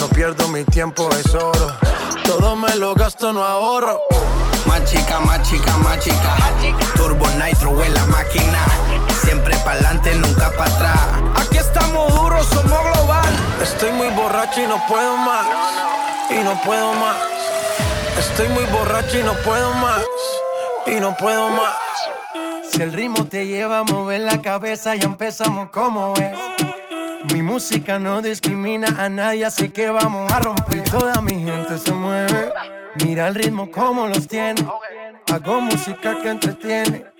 No 0.00 0.08
pierdo 0.08 0.48
mi 0.48 0.64
tiempo, 0.64 1.08
es 1.16 1.34
oro. 1.34 1.76
Todo 2.24 2.56
me 2.56 2.74
lo 2.76 2.94
gasto, 2.94 3.32
no 3.32 3.44
ahorro. 3.44 4.00
Más 4.66 4.84
chica, 4.84 5.20
más 5.20 5.48
chica, 5.48 5.76
más 5.78 5.98
chica. 6.00 6.36
Turbo 6.96 7.26
Nitro 7.30 7.82
en 7.82 7.94
la 7.94 8.06
máquina 8.06 8.89
siempre 9.30 9.56
pa'lante, 9.64 10.12
nunca 10.16 10.50
para 10.58 10.74
atrás. 10.74 11.08
Aquí 11.36 11.58
estamos 11.58 12.12
duros, 12.12 12.44
somos 12.46 12.80
global. 12.82 13.32
Estoy 13.62 13.92
muy 13.92 14.08
borracho 14.08 14.60
y 14.60 14.66
no 14.66 14.84
puedo 14.88 15.16
más. 15.18 15.46
Y 16.30 16.42
no 16.42 16.60
puedo 16.62 16.92
más. 16.94 17.16
Estoy 18.18 18.48
muy 18.48 18.64
borracho 18.64 19.20
y 19.20 19.22
no 19.22 19.34
puedo 19.44 19.72
más. 19.74 20.02
Y 20.84 20.98
no 20.98 21.16
puedo 21.16 21.48
más. 21.48 21.76
Si 22.72 22.82
el 22.82 22.92
ritmo 22.92 23.24
te 23.26 23.46
lleva 23.46 23.78
a 23.78 23.84
mover 23.84 24.22
la 24.22 24.42
cabeza, 24.42 24.96
ya 24.96 25.06
empezamos 25.06 25.70
como 25.70 26.12
es. 26.14 26.36
Mi 27.32 27.40
música 27.42 28.00
no 28.00 28.22
discrimina 28.22 28.88
a 28.98 29.08
nadie, 29.08 29.44
así 29.44 29.68
que 29.68 29.90
vamos 29.90 30.32
a 30.32 30.40
romper. 30.40 30.82
Toda 30.90 31.20
mi 31.20 31.34
gente 31.34 31.78
se 31.78 31.92
mueve. 31.92 32.52
Mira 33.04 33.28
el 33.28 33.36
ritmo 33.36 33.70
como 33.70 34.08
los 34.08 34.26
tiene. 34.26 34.66
Hago 35.32 35.60
música 35.60 36.18
que 36.20 36.30
entretiene 36.30 37.19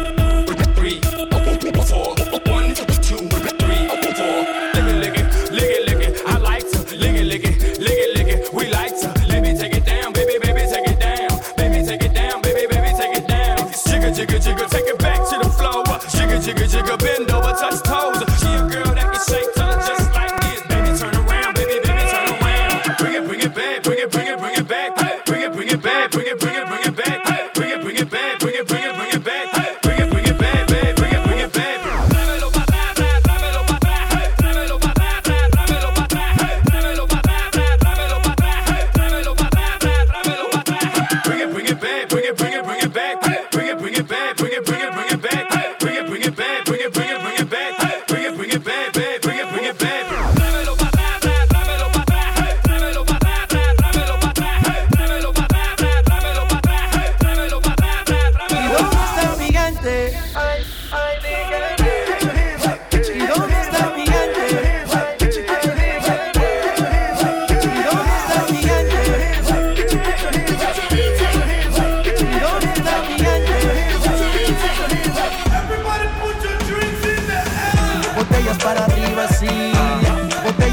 jiggy 16.53 16.67
jiggy 16.67 16.97
bend 16.97 17.31
over 17.31 17.53
touch 17.53 17.81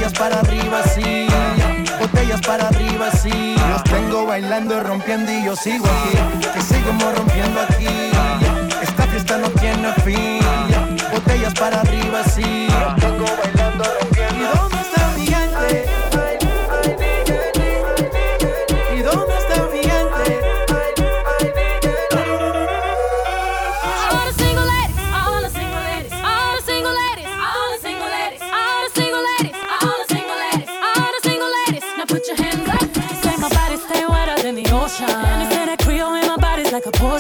Botellas 0.09 0.19
para 0.19 0.41
arriba, 0.41 0.83
sí. 0.95 1.27
Botellas 2.01 2.41
para 2.41 2.69
arriba, 2.69 3.11
sí. 3.11 3.57
Los 3.71 3.85
tengo 3.85 4.25
bailando, 4.25 4.81
rompiendo 4.81 5.31
y 5.31 5.45
yo 5.45 5.55
sigo 5.55 5.85
aquí. 5.85 6.49
Que 6.55 6.63
seguimos 6.63 7.15
rompiendo 7.15 7.61
aquí. 7.61 7.87
Esta 8.81 9.03
fiesta 9.03 9.37
no 9.37 9.51
tiene 9.51 9.93
fin. 10.05 10.41
Botellas 11.13 11.53
para 11.55 11.83
arriba, 11.83 12.25
sí. 12.25 12.69
Tengo 12.99 13.25
bailando, 13.27 13.58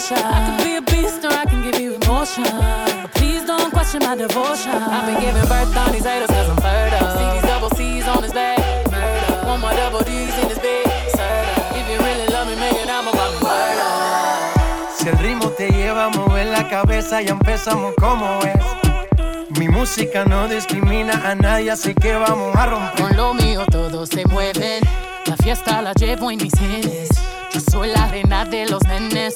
potion. 0.08 0.24
I 0.24 0.56
could 0.56 0.64
be 0.64 0.76
a 0.76 0.82
beast 0.82 1.24
or 1.24 1.32
I 1.32 1.44
can 1.44 1.62
give 1.62 1.80
you 1.80 1.94
emotion. 1.94 2.44
But 2.44 3.12
please 3.14 3.44
don't 3.44 3.70
question 3.70 4.00
my 4.02 4.16
devotion. 4.16 4.72
I've 4.72 5.06
been 5.06 5.20
giving 5.20 5.48
birth 5.48 5.76
on 5.76 5.92
these 5.92 6.04
haters 6.04 6.28
cause 6.28 6.48
I'm 6.48 6.56
fertile. 6.56 7.10
See 7.16 7.28
these 7.34 7.42
double 7.42 7.70
C's 7.70 8.06
on 8.08 8.22
his 8.22 8.32
back. 8.32 8.58
Murder. 8.90 9.46
One 9.46 9.60
more 9.60 9.72
double 9.72 10.00
D's 10.00 10.36
in 10.38 10.48
his 10.48 10.58
bed. 10.58 10.86
Serta. 11.14 11.76
If 11.78 11.88
you 11.90 11.98
really 11.98 12.28
love 12.32 12.48
me, 12.48 12.56
make 12.56 12.76
it 12.76 12.88
about 12.88 13.32
me. 13.34 13.40
Murder. 13.42 14.94
Si 14.96 15.08
el 15.08 15.18
ritmo 15.18 15.50
te 15.50 15.68
lleva 15.70 16.06
a 16.06 16.08
mover 16.10 16.46
la 16.46 16.68
cabeza, 16.68 17.20
ya 17.22 17.32
empezamos 17.32 17.94
como 17.98 18.38
es. 18.40 19.58
Mi 19.58 19.68
música 19.68 20.24
no 20.24 20.46
discrimina 20.48 21.14
a 21.24 21.34
nadie, 21.34 21.70
así 21.70 21.94
que 21.94 22.14
vamos 22.14 22.54
a 22.54 22.66
romper. 22.66 23.02
Con 23.02 23.16
lo 23.16 23.34
mío 23.34 23.64
todos 23.70 24.08
se 24.08 24.24
mueven. 24.26 24.82
La 25.26 25.36
fiesta 25.36 25.82
la 25.82 25.92
llevo 25.94 26.30
en 26.30 26.38
mis 26.38 26.52
genes. 26.58 27.08
Yo 27.52 27.60
soy 27.60 27.88
la 27.88 28.06
reina 28.08 28.44
de 28.44 28.66
los 28.68 28.82
nenes. 28.84 29.34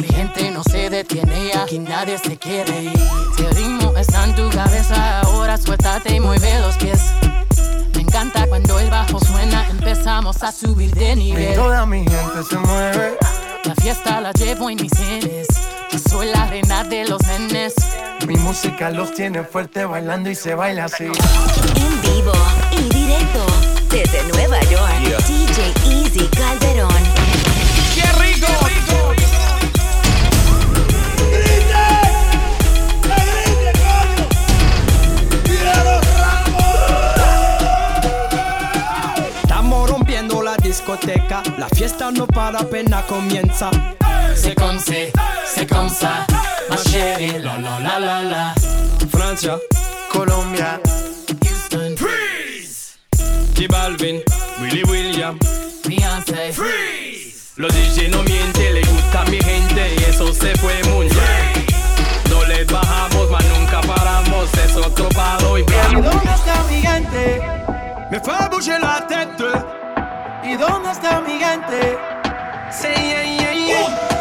Mi 0.00 0.06
gente 0.08 0.50
no 0.50 0.62
se 0.64 0.88
detiene, 0.90 1.52
aquí 1.54 1.78
nadie 1.78 2.18
se 2.18 2.36
quiere 2.38 2.84
ir. 2.84 2.92
Si 3.36 3.42
el 3.44 3.54
ritmo 3.54 3.92
está 3.96 4.24
en 4.24 4.34
tu 4.34 4.48
cabeza, 4.50 5.20
ahora 5.20 5.56
suéltate 5.58 6.16
y 6.16 6.20
mueve 6.20 6.60
los 6.60 6.76
pies. 6.76 7.00
Me 7.94 8.00
encanta 8.02 8.46
cuando 8.46 8.78
el 8.78 8.90
bajo 8.90 9.20
suena, 9.20 9.68
empezamos 9.68 10.42
a 10.42 10.50
subir 10.52 10.92
de 10.94 11.12
Y 11.12 11.16
nivel. 11.16 11.54
toda 11.54 11.84
mi 11.86 11.98
gente 11.98 12.42
se 12.48 12.56
mueve. 12.56 13.18
La 13.64 13.74
fiesta 13.76 14.20
la 14.20 14.32
llevo 14.32 14.70
en 14.70 14.76
mis 14.80 14.92
genes. 14.96 15.46
Yo 15.90 15.98
soy 16.10 16.28
la 16.28 16.46
reina 16.46 16.84
de 16.84 17.06
los 17.06 17.22
nenes. 17.26 17.74
Mi 18.26 18.36
música 18.36 18.90
los 18.90 19.12
tiene 19.14 19.44
fuerte 19.44 19.84
bailando 19.84 20.30
y 20.30 20.34
se 20.34 20.54
baila 20.54 20.86
así. 20.86 21.04
En 21.04 22.02
vivo 22.02 22.32
y 22.72 22.82
directo 22.94 23.46
desde 23.90 24.22
Nueva 24.32 24.60
York. 24.62 24.92
Yeah. 25.04 25.18
DJ 25.18 25.72
Easy 26.02 26.28
Calderón. 26.28 27.31
La 40.52 40.56
discoteca, 40.58 41.42
la 41.56 41.68
fiesta 41.68 42.10
no 42.10 42.26
para 42.26 42.58
apenas 42.60 43.04
comienza. 43.06 43.70
C'est 44.34 44.54
comme 44.54 44.78
c'est, 44.78 45.10
c'est 45.46 45.66
comme 45.66 45.88
ça, 45.88 46.26
ma 46.68 46.76
chérie, 46.76 47.38
la 47.38 47.56
la 47.58 47.78
la 47.80 47.98
la 47.98 48.22
la. 48.22 48.54
Francia, 49.10 49.58
Colombia, 50.10 50.80
Houston, 51.42 51.96
Freeze. 51.96 52.98
J 53.54 53.66
Balvin, 53.68 54.20
Willy 54.60 54.82
William, 54.84 55.38
Beyoncé, 55.86 56.52
Freeze. 56.52 57.52
Los 57.56 57.72
DJ 57.72 58.10
no 58.10 58.22
mienten, 58.22 58.74
le 58.74 58.82
gusta 58.82 59.22
a 59.22 59.30
mi 59.30 59.38
gente 59.38 59.94
y 59.96 60.04
eso 60.04 60.32
se 60.34 60.54
fue 60.56 60.74
muy 60.90 61.06
bien. 61.06 61.66
No 62.28 62.44
les 62.44 62.66
bajamos, 62.66 63.30
mas 63.30 63.44
nunca 63.56 63.80
paramos, 63.80 64.50
es 64.54 64.76
otro 64.76 65.08
palo 65.10 65.56
y 65.58 65.62
¿Y 65.62 65.94
dónde 65.94 66.30
está 66.34 66.62
mi 66.68 66.80
gente? 66.82 67.40
Me 68.10 68.20
fait 68.20 68.50
bouger 68.50 68.78
la 68.80 69.06
tête. 69.06 69.81
¿Y 70.52 70.56
dónde 70.56 70.90
está 70.90 71.22
mi 71.22 71.38
gente? 71.38 71.96
Yeah, 72.82 73.54
yeah. 73.54 74.11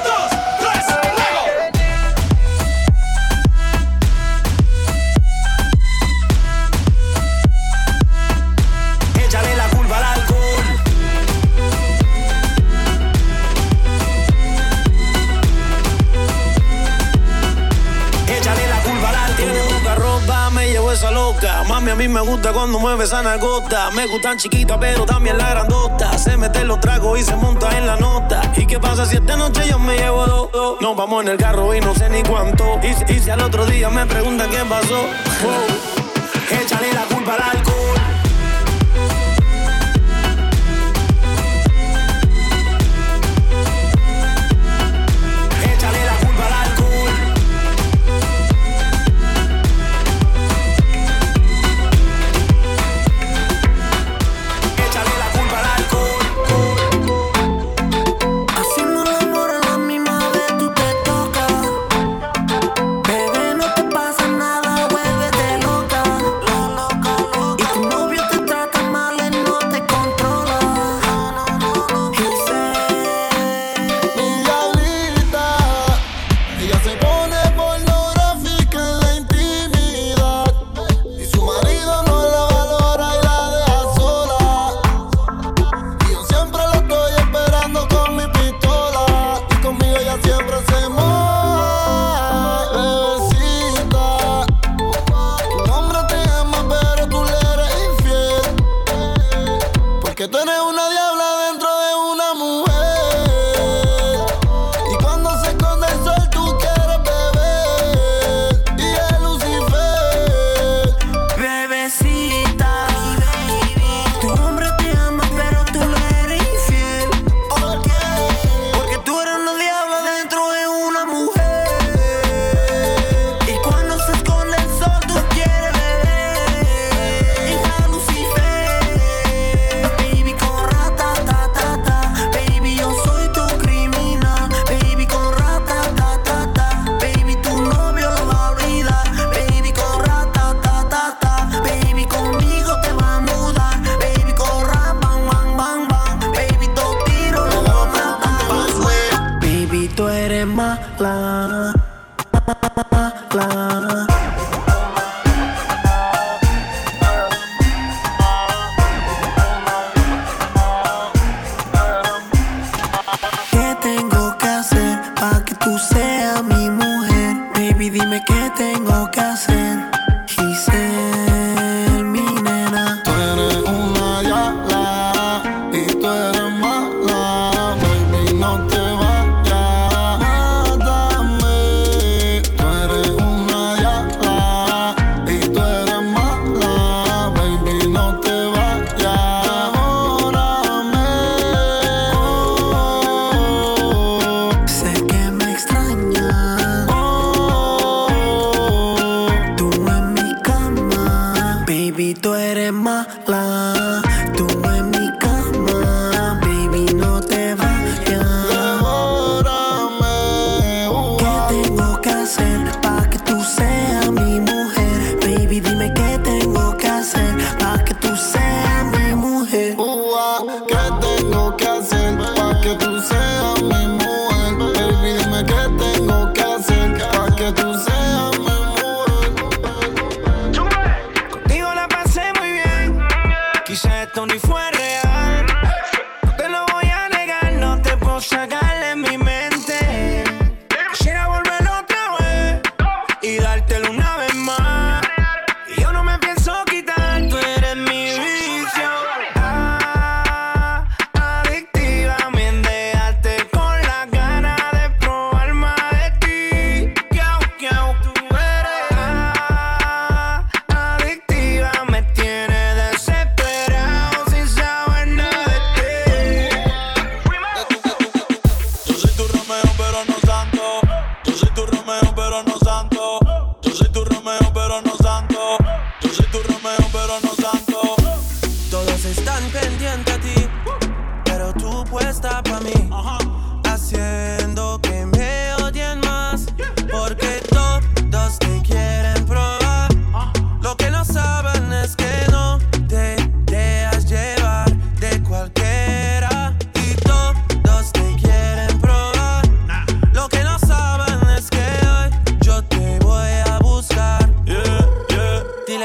A 21.91 21.95
mí 21.95 22.08
me 22.08 22.21
gusta 22.21 22.54
cuando 22.54 22.80
mueve 22.80 23.04
esa 23.04 23.21
nalgota. 23.21 23.91
Me 23.91 24.08
gustan 24.08 24.38
chiquitas, 24.38 24.77
pero 24.80 25.06
también 25.06 25.38
la 25.38 25.49
grandota. 25.49 26.17
Se 26.17 26.38
mete 26.38 26.63
los 26.63 26.80
tragos 26.80 27.19
y 27.19 27.23
se 27.23 27.36
monta 27.36 27.77
en 27.77 27.86
la 27.86 27.97
nota. 27.97 28.41
¿Y 28.56 28.65
qué 28.65 28.80
pasa 28.80 29.06
si 29.06 29.17
esta 29.17 29.36
noche 29.36 29.67
yo 29.69 29.77
me 29.77 29.97
llevo 29.97 30.25
dos? 30.25 30.51
dos? 30.51 30.82
Nos 30.82 30.95
vamos 30.95 31.23
en 31.23 31.30
el 31.30 31.38
carro 31.38 31.73
y 31.75 31.82
no 31.82 31.93
sé 31.93 32.10
ni 32.10 32.23
cuánto. 32.23 32.80
Y, 32.82 33.19
si- 33.19 33.30
al 33.30 33.41
otro 33.41 33.65
día 33.65 33.89
me 33.89 34.06
preguntan 34.06 34.49
qué 34.49 34.60
pasó. 34.67 35.01
Wow. 35.43 36.60
Échale 36.62 36.93
la 36.93 37.04
culpa 37.13 37.34
al 37.36 37.58
alcohol. 37.58 37.77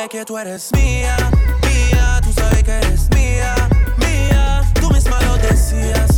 que 0.09 0.25
tú 0.25 0.39
eres 0.39 0.71
mía, 0.73 1.17
mía, 1.63 2.21
tú 2.23 2.33
sabes 2.33 2.63
que 2.63 2.71
eres 2.71 3.09
mía, 3.11 3.55
mía, 3.99 4.63
tú 4.81 4.89
misma 4.91 5.21
lo 5.23 5.37
decías. 5.39 6.16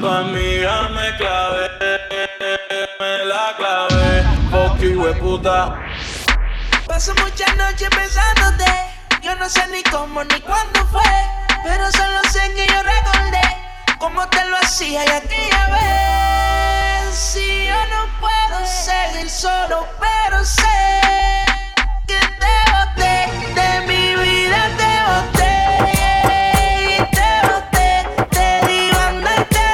tu 0.00 0.08
amiga 0.08 0.88
me 0.88 1.16
clavé, 1.18 1.68
me 2.98 3.24
la 3.26 3.54
clavé, 3.56 4.24
poqui 4.50 4.96
hueputa. 4.96 5.76
Paso 6.86 7.12
muchas 7.22 7.54
noches 7.56 7.88
pensándote, 7.90 8.64
yo 9.22 9.34
no 9.36 9.48
sé 9.48 9.66
ni 9.68 9.82
cómo 9.84 10.24
ni 10.24 10.40
cuándo 10.40 10.86
fue, 10.86 11.12
pero 11.64 11.90
solo 11.92 12.20
sé 12.30 12.40
que 12.54 12.66
yo 12.66 12.82
recordé 12.82 13.42
cómo 13.98 14.26
te 14.28 14.42
lo 14.46 14.56
hacía 14.56 15.04
y 15.04 15.10
aquella 15.10 15.66
vez. 15.68 17.14
Si 17.14 17.66
yo 17.66 17.80
no 17.94 18.06
puedo 18.20 18.66
seguir 18.66 19.28
solo, 19.28 19.86
pero 20.00 20.42
sé 20.44 20.78
que 22.06 22.20
te 22.40 22.54
boté, 22.72 23.28
de 23.54 23.86
mi 23.86 24.14
vida 24.24 24.60
te 24.78 24.92
boté. 25.10 25.39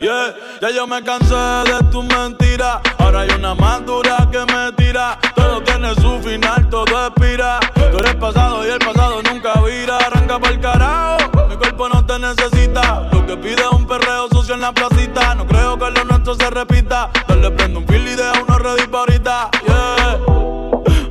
Yeah, 0.00 0.34
ya 0.60 0.70
yo 0.70 0.86
me 0.86 1.02
cansé 1.02 1.34
de 1.34 1.90
tus 1.90 2.04
mentiras. 2.04 2.80
Ahora 2.98 3.20
hay 3.20 3.30
una 3.30 3.54
más 3.54 3.84
dura 3.86 4.28
que 4.30 4.40
me 4.52 4.72
tira. 4.72 5.18
Todo 5.34 5.62
tiene 5.62 5.94
su 5.94 6.20
final, 6.20 6.68
todo 6.68 7.06
expira. 7.06 7.60
Tú 7.90 7.98
eres 7.98 8.14
pasado 8.16 8.66
y 8.66 8.70
el 8.70 8.78
pasado 8.78 9.22
nunca 9.22 9.54
vira. 9.62 9.96
Arranca 9.96 10.38
para 10.38 10.54
el 10.54 10.60
carajo, 10.60 11.48
mi 11.48 11.56
cuerpo 11.56 11.88
no 11.88 12.04
te 12.04 12.18
necesita. 12.18 13.08
Lo 13.10 13.26
que 13.26 13.36
pide 13.38 13.62
es 13.62 13.72
un 13.72 13.86
perreo 13.86 14.28
sucio 14.30 14.54
en 14.54 14.60
la 14.60 14.72
placita. 14.72 15.34
No 15.34 15.46
creo 15.46 15.78
que 15.78 15.90
lo 15.90 16.04
nuestro 16.04 16.34
se 16.34 16.50
repita. 16.50 17.10
Dale 17.26 17.50
prendo 17.52 17.78
un 17.78 17.86
fil 17.86 18.06
y 18.06 18.16
deja 18.16 18.32
una 18.46 18.58
red 18.58 18.94
ahorita. 18.94 19.50
Yeah. 19.66 20.18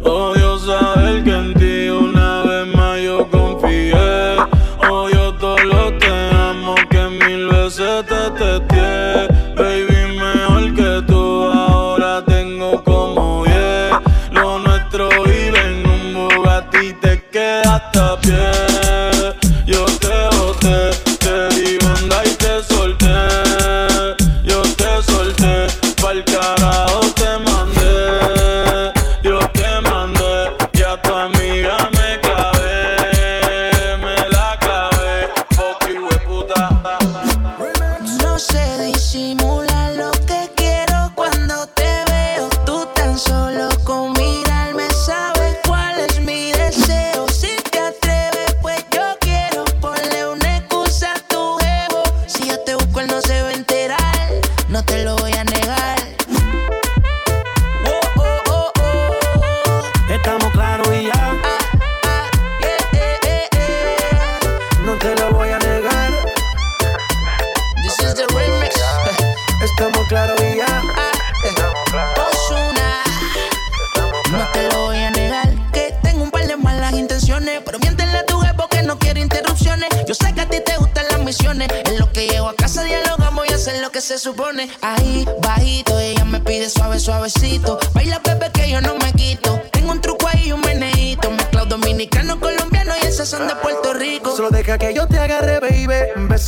Oh, 0.04 0.35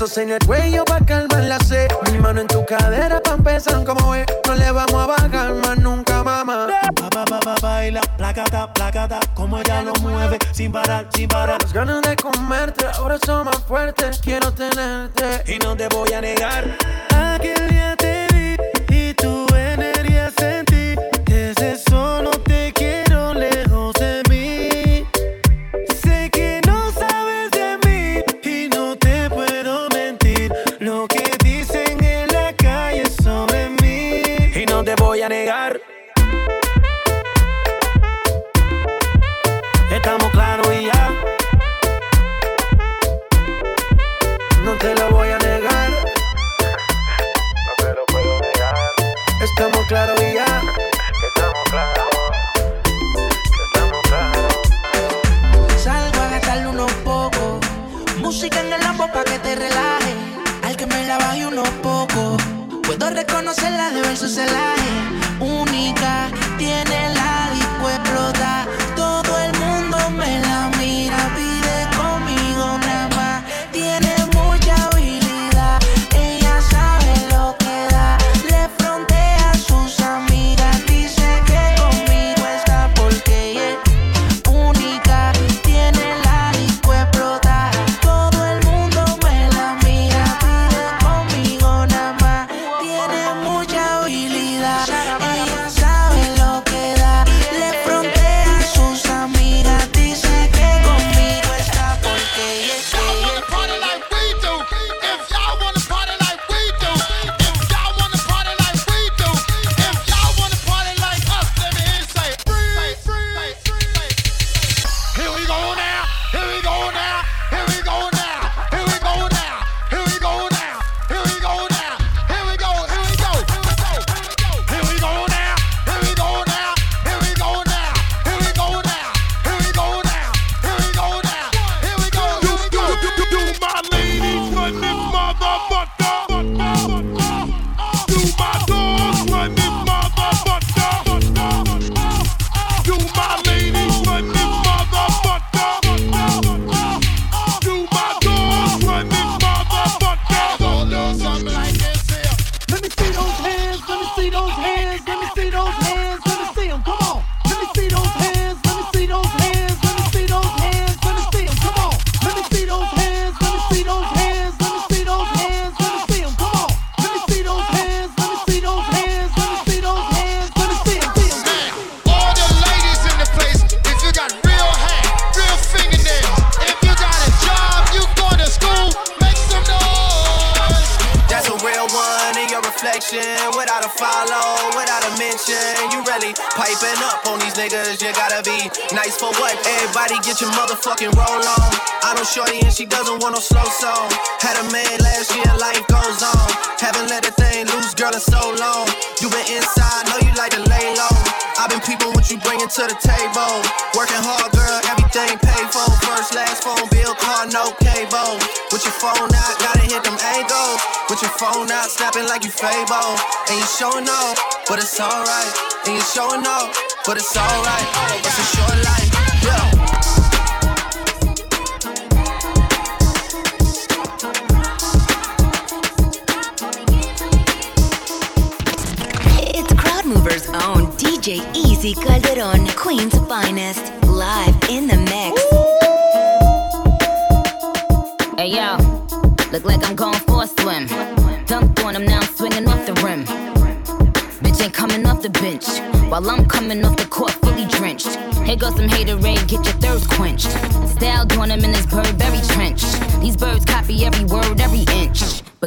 Besos 0.08 0.20
en 0.20 0.30
el 0.30 0.40
cuello 0.46 0.86
pa' 0.86 1.02
calmar 1.06 1.44
la 1.44 1.60
sed. 1.60 1.88
Mi 2.10 2.18
mano 2.18 2.40
en 2.40 2.48
tu 2.48 2.66
cadera 2.66 3.22
pa' 3.22 3.34
empezar 3.34 3.84
como 3.84 4.16
es. 4.16 4.26
No 4.48 4.56
le 4.56 4.72
vamos 4.72 4.94
a 4.94 5.06
bajar 5.06 5.54
más 5.56 5.78
nunca, 5.80 6.24
mamá. 6.24 6.68
Pa, 6.96 7.10
pa, 7.10 7.26
pa, 7.26 7.40
pa, 7.42 7.56
baila, 7.62 8.00
placata, 8.16 8.72
placata. 8.72 9.20
Como 9.34 9.60
ella 9.60 9.82
lo 9.82 9.94
mueve, 9.96 10.40
sin 10.54 10.72
parar, 10.72 11.08
sin 11.14 11.28
parar. 11.28 11.62
Las 11.62 11.74
ganas 11.74 12.02
de 12.04 12.16
comerte 12.16 12.86
ahora 12.94 13.18
son 13.26 13.48
más 13.48 13.60
fuertes. 13.68 14.20
Quiero 14.20 14.54
tenerte 14.54 15.44
y 15.54 15.60
no 15.60 15.76
te 15.76 15.90
voy 15.90 16.14
a 16.14 16.22
negar. 16.22 16.78
Aquel 17.14 17.68
día 17.68 17.97
I. 35.30 35.57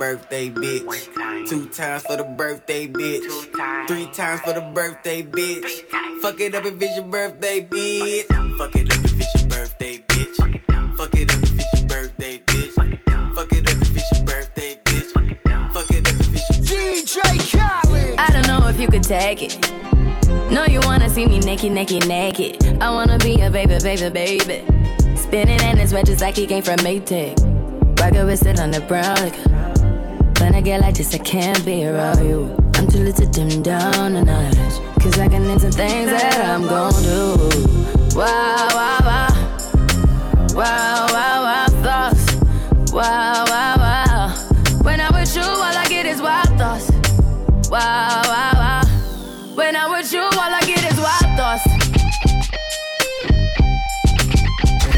birthday 0.00 0.48
bitch. 0.48 1.46
Two 1.46 1.68
times 1.68 2.02
for 2.04 2.16
the 2.16 2.24
birthday 2.24 2.88
bitch. 2.88 3.86
Three 3.86 4.06
times 4.06 4.40
for 4.40 4.54
the 4.54 4.62
birthday 4.72 5.22
bitch. 5.22 5.66
Fuck 6.22 6.40
it 6.40 6.54
up 6.54 6.64
if 6.64 6.80
it's 6.80 6.96
your 6.96 7.04
birthday 7.04 7.60
bitch. 7.60 8.24
Fuck 8.56 8.76
it 8.76 8.90
up 8.90 9.04
if 9.04 9.20
it's 9.20 9.34
your 9.38 9.48
birthday 9.50 9.98
bitch. 9.98 10.96
Fuck 10.96 11.14
it 11.14 11.30
up 11.30 11.42
if 11.42 11.52
it's 11.52 11.80
your 11.80 11.86
birthday 11.86 12.38
bitch. 12.38 13.34
Fuck 13.34 13.52
it 13.52 13.68
up 13.68 13.82
if 13.82 13.94
it's 13.94 14.12
your 14.12 14.24
birthday 14.24 14.80
bitch. 14.84 15.74
Fuck 15.74 15.90
it 15.90 16.08
up 16.08 16.14
if 16.18 16.34
it's 16.34 16.70
your 16.70 17.20
DJ 17.20 17.58
Khaled. 17.58 18.18
I 18.18 18.30
don't 18.32 18.46
know 18.46 18.68
if 18.68 18.80
you 18.80 18.88
could 18.88 19.04
take 19.04 19.42
it. 19.42 19.70
No, 20.50 20.64
you 20.64 20.80
wanna 20.80 21.10
see 21.10 21.26
me 21.26 21.40
naked, 21.40 21.72
naked, 21.72 22.08
naked. 22.08 22.80
I 22.80 22.90
wanna 22.90 23.18
be 23.18 23.38
a 23.42 23.50
baby, 23.50 23.76
baby, 23.82 24.08
baby. 24.08 24.64
Spinning 25.14 25.60
in 25.60 25.76
his 25.76 25.92
red 25.92 26.06
just 26.06 26.22
like 26.22 26.36
he 26.36 26.46
came 26.46 26.62
from 26.62 26.78
Maytag. 26.78 27.36
Rocket 28.00 28.24
with 28.24 28.46
it 28.46 28.58
on 28.58 28.70
the 28.70 28.80
brown 28.80 29.14
liquor. 29.16 29.69
When 30.40 30.54
I 30.54 30.62
get 30.62 30.80
like 30.80 30.94
this, 30.94 31.14
I 31.14 31.18
can't 31.18 31.62
be 31.66 31.86
around 31.86 32.24
you. 32.26 32.56
I'm 32.74 32.88
too 32.88 33.00
little 33.00 33.12
to 33.12 33.26
dim 33.26 33.62
down 33.62 34.14
the 34.14 34.24
night. 34.24 34.56
Cause 34.98 35.18
I 35.18 35.28
can 35.28 35.44
into 35.44 35.70
things 35.70 36.10
that 36.10 36.40
I'm 36.42 36.62
gon' 36.62 37.02
do. 37.02 37.36
Wow, 38.16 38.68
wow, 38.72 38.98
wow. 39.04 39.28
Wow, 40.54 41.06
wow, 41.12 41.42
wow, 41.44 41.66
thoughts. 41.84 42.34
Wow, 42.90 43.44
wow, 43.48 43.76
wow. 43.76 44.28
When 44.82 45.00
I'm 45.00 45.12
with 45.12 45.36
you, 45.36 45.42
all 45.42 45.62
I 45.62 45.84
get 45.88 46.06
is 46.06 46.22
wild 46.22 46.48
thoughts. 46.58 46.90
Wow, 47.70 48.22
wow, 48.24 48.52
wow. 48.54 48.82
When 49.54 49.76
I'm 49.76 49.90
with 49.90 50.10
you, 50.10 50.22
all 50.22 50.32
I 50.38 50.62
get 50.66 50.82
is 50.90 50.98
wild 50.98 51.36
thoughts. 51.36 51.66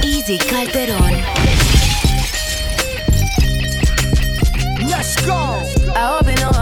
Easy 0.05 0.39
Calderon. 0.39 1.02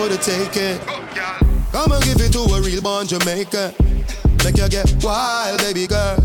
For 0.00 0.08
the 0.08 0.16
taking. 0.16 0.78
Come 1.72 1.92
and 1.92 2.04
give 2.04 2.20
it 2.20 2.32
to 2.32 2.40
a 2.40 2.60
real 2.62 2.80
born 2.80 3.06
Jamaican. 3.06 3.74
Make 4.44 4.56
you 4.56 4.68
get 4.68 4.88
wild, 5.04 5.60
baby 5.60 5.86
girl. 5.86 6.16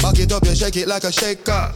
Back 0.00 0.18
it 0.18 0.32
up, 0.32 0.44
you 0.44 0.54
shake 0.54 0.76
it 0.76 0.88
like 0.88 1.04
a 1.04 1.12
shaker. 1.12 1.72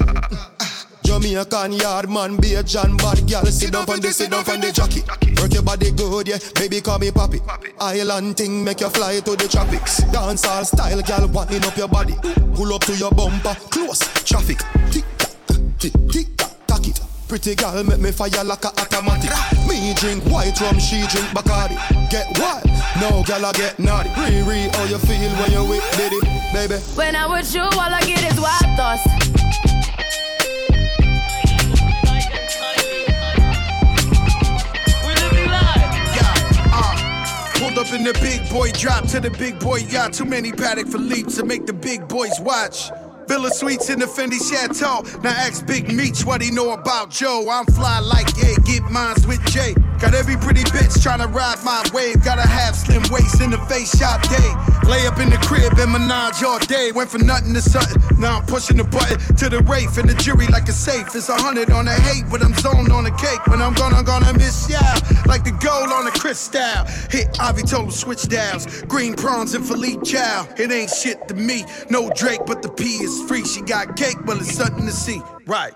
Jamaican 1.04 1.72
yard 1.72 2.08
man, 2.08 2.36
be 2.38 2.54
a 2.54 2.62
John 2.62 2.96
bad 2.96 3.28
girl. 3.28 3.44
Sit 3.44 3.72
down 3.72 3.88
on 3.90 4.00
the, 4.00 4.10
sit 4.12 4.30
down 4.30 4.48
on 4.48 4.60
the 4.60 4.72
jockey. 4.72 5.02
Work 5.40 5.52
your 5.52 5.62
body 5.62 5.90
good, 5.90 6.28
yeah. 6.28 6.38
Baby, 6.54 6.80
call 6.80 6.98
me 6.98 7.10
papi. 7.10 7.40
Island 7.78 8.38
thing, 8.38 8.64
make 8.64 8.80
you 8.80 8.88
fly 8.88 9.20
to 9.20 9.36
the 9.36 9.46
tropics. 9.46 9.98
Dance 10.12 10.46
all 10.46 10.64
style, 10.64 11.02
girl, 11.02 11.28
winding 11.28 11.64
up 11.64 11.76
your 11.76 11.88
body. 11.88 12.14
Pull 12.54 12.72
up 12.72 12.80
to 12.84 12.96
your 12.96 13.10
bumper, 13.10 13.54
close 13.68 14.00
traffic. 14.24 14.60
Tick 14.90 15.04
tock, 15.18 15.60
tick 15.78 15.92
tick. 16.10 16.33
Pretty 17.26 17.54
girl, 17.56 17.82
make 17.82 17.98
me 17.98 18.12
fire 18.12 18.44
like 18.44 18.64
a 18.64 18.68
automatic. 18.68 19.30
Me 19.66 19.92
drink 19.94 20.22
white 20.24 20.60
rum, 20.60 20.78
she 20.78 21.04
drink 21.08 21.26
Bacardi. 21.34 21.74
Get 22.10 22.26
wild, 22.38 22.64
no 23.00 23.24
girl, 23.24 23.46
I 23.46 23.52
get 23.52 23.78
naughty. 23.78 24.10
Riri, 24.10 24.72
how 24.74 24.84
you 24.84 24.98
feel 24.98 25.30
when 25.40 25.50
you 25.50 25.64
with 25.68 25.96
Diddy, 25.96 26.20
baby? 26.52 26.76
When 26.94 27.16
I'm 27.16 27.30
with 27.32 27.52
you, 27.54 27.62
all 27.62 27.80
I 27.80 28.00
get 28.02 28.30
is 28.30 28.40
wild 28.40 28.76
thoughts. 28.76 29.02
Pulled 37.58 37.78
up 37.78 37.92
in 37.92 38.04
the 38.04 38.12
big 38.20 38.48
boy 38.50 38.70
drop 38.72 39.08
to 39.08 39.18
the 39.18 39.30
big 39.30 39.58
boy 39.58 39.78
yacht. 39.78 40.12
Too 40.12 40.24
many 40.24 40.52
paddock 40.52 40.86
for 40.88 40.98
leaps 40.98 41.36
to 41.36 41.44
make 41.44 41.66
the 41.66 41.72
big 41.72 42.06
boys 42.06 42.38
watch. 42.40 42.90
Villa 43.26 43.50
Suites 43.50 43.90
in 43.90 43.98
the 43.98 44.06
Fendi 44.06 44.38
Chateau. 44.38 45.02
Now 45.22 45.30
ask 45.30 45.66
Big 45.66 45.92
Meech 45.92 46.24
what 46.24 46.42
he 46.42 46.50
know 46.50 46.72
about 46.72 47.10
Joe. 47.10 47.48
I'm 47.50 47.66
fly 47.66 48.00
like 48.00 48.28
yeah, 48.36 48.54
get 48.64 48.82
mines 48.90 49.26
with 49.26 49.44
Jay. 49.46 49.74
Got 50.00 50.14
every 50.14 50.36
pretty 50.36 50.62
bitch 50.64 50.98
tryna 51.00 51.32
ride 51.32 51.62
my 51.64 51.82
wave. 51.94 52.22
Gotta 52.24 52.46
have 52.46 52.76
slim 52.76 53.02
waist 53.10 53.40
in 53.40 53.50
the 53.50 53.58
face 53.70 53.96
shop 53.96 54.20
day. 54.22 54.50
Lay 54.88 55.06
up 55.06 55.18
in 55.18 55.30
the 55.30 55.38
crib 55.38 55.72
and 55.78 55.92
menage 55.92 56.42
all 56.42 56.58
day. 56.58 56.92
Went 56.92 57.10
from 57.10 57.26
nothing 57.26 57.54
to 57.54 57.62
something. 57.62 58.02
Now 58.18 58.38
I'm 58.38 58.46
pushing 58.46 58.76
the 58.76 58.84
button 58.84 59.18
to 59.36 59.48
the 59.48 59.60
Wraith 59.62 59.96
and 59.98 60.08
the 60.08 60.14
jury 60.14 60.46
like 60.48 60.68
a 60.68 60.72
safe. 60.72 61.14
It's 61.14 61.28
a 61.28 61.34
hundred 61.34 61.70
on 61.70 61.86
the 61.86 61.92
hate, 61.92 62.24
but 62.30 62.42
I'm 62.42 62.54
zoned 62.54 62.92
on 62.92 63.04
the 63.04 63.12
cake. 63.12 63.46
When 63.46 63.62
I'm 63.62 63.72
gonna, 63.74 64.02
gonna 64.02 64.32
miss 64.34 64.68
ya. 64.68 64.80
Like 65.26 65.44
the 65.44 65.52
gold 65.52 65.90
on 65.90 66.04
the 66.04 66.10
crystal. 66.10 66.84
Hit 67.10 67.28
Ivy 67.40 67.62
told 67.62 67.86
him 67.86 67.90
switch 67.90 68.28
dials. 68.28 68.82
Green 68.82 69.14
prawns 69.14 69.54
and 69.54 69.64
Philippe 69.64 70.04
Chow. 70.04 70.46
It 70.58 70.70
ain't 70.70 70.90
shit 70.90 71.28
to 71.28 71.34
me. 71.34 71.64
No 71.88 72.10
Drake, 72.14 72.40
but 72.46 72.60
the 72.62 72.68
P 72.68 72.84
is 73.02 73.13
free. 73.22 73.44
She 73.44 73.60
got 73.60 73.96
cake, 73.96 74.16
but 74.24 74.38
it's 74.38 74.54
something 74.54 74.86
to 74.86 74.92
see. 74.92 75.22
Right. 75.46 75.74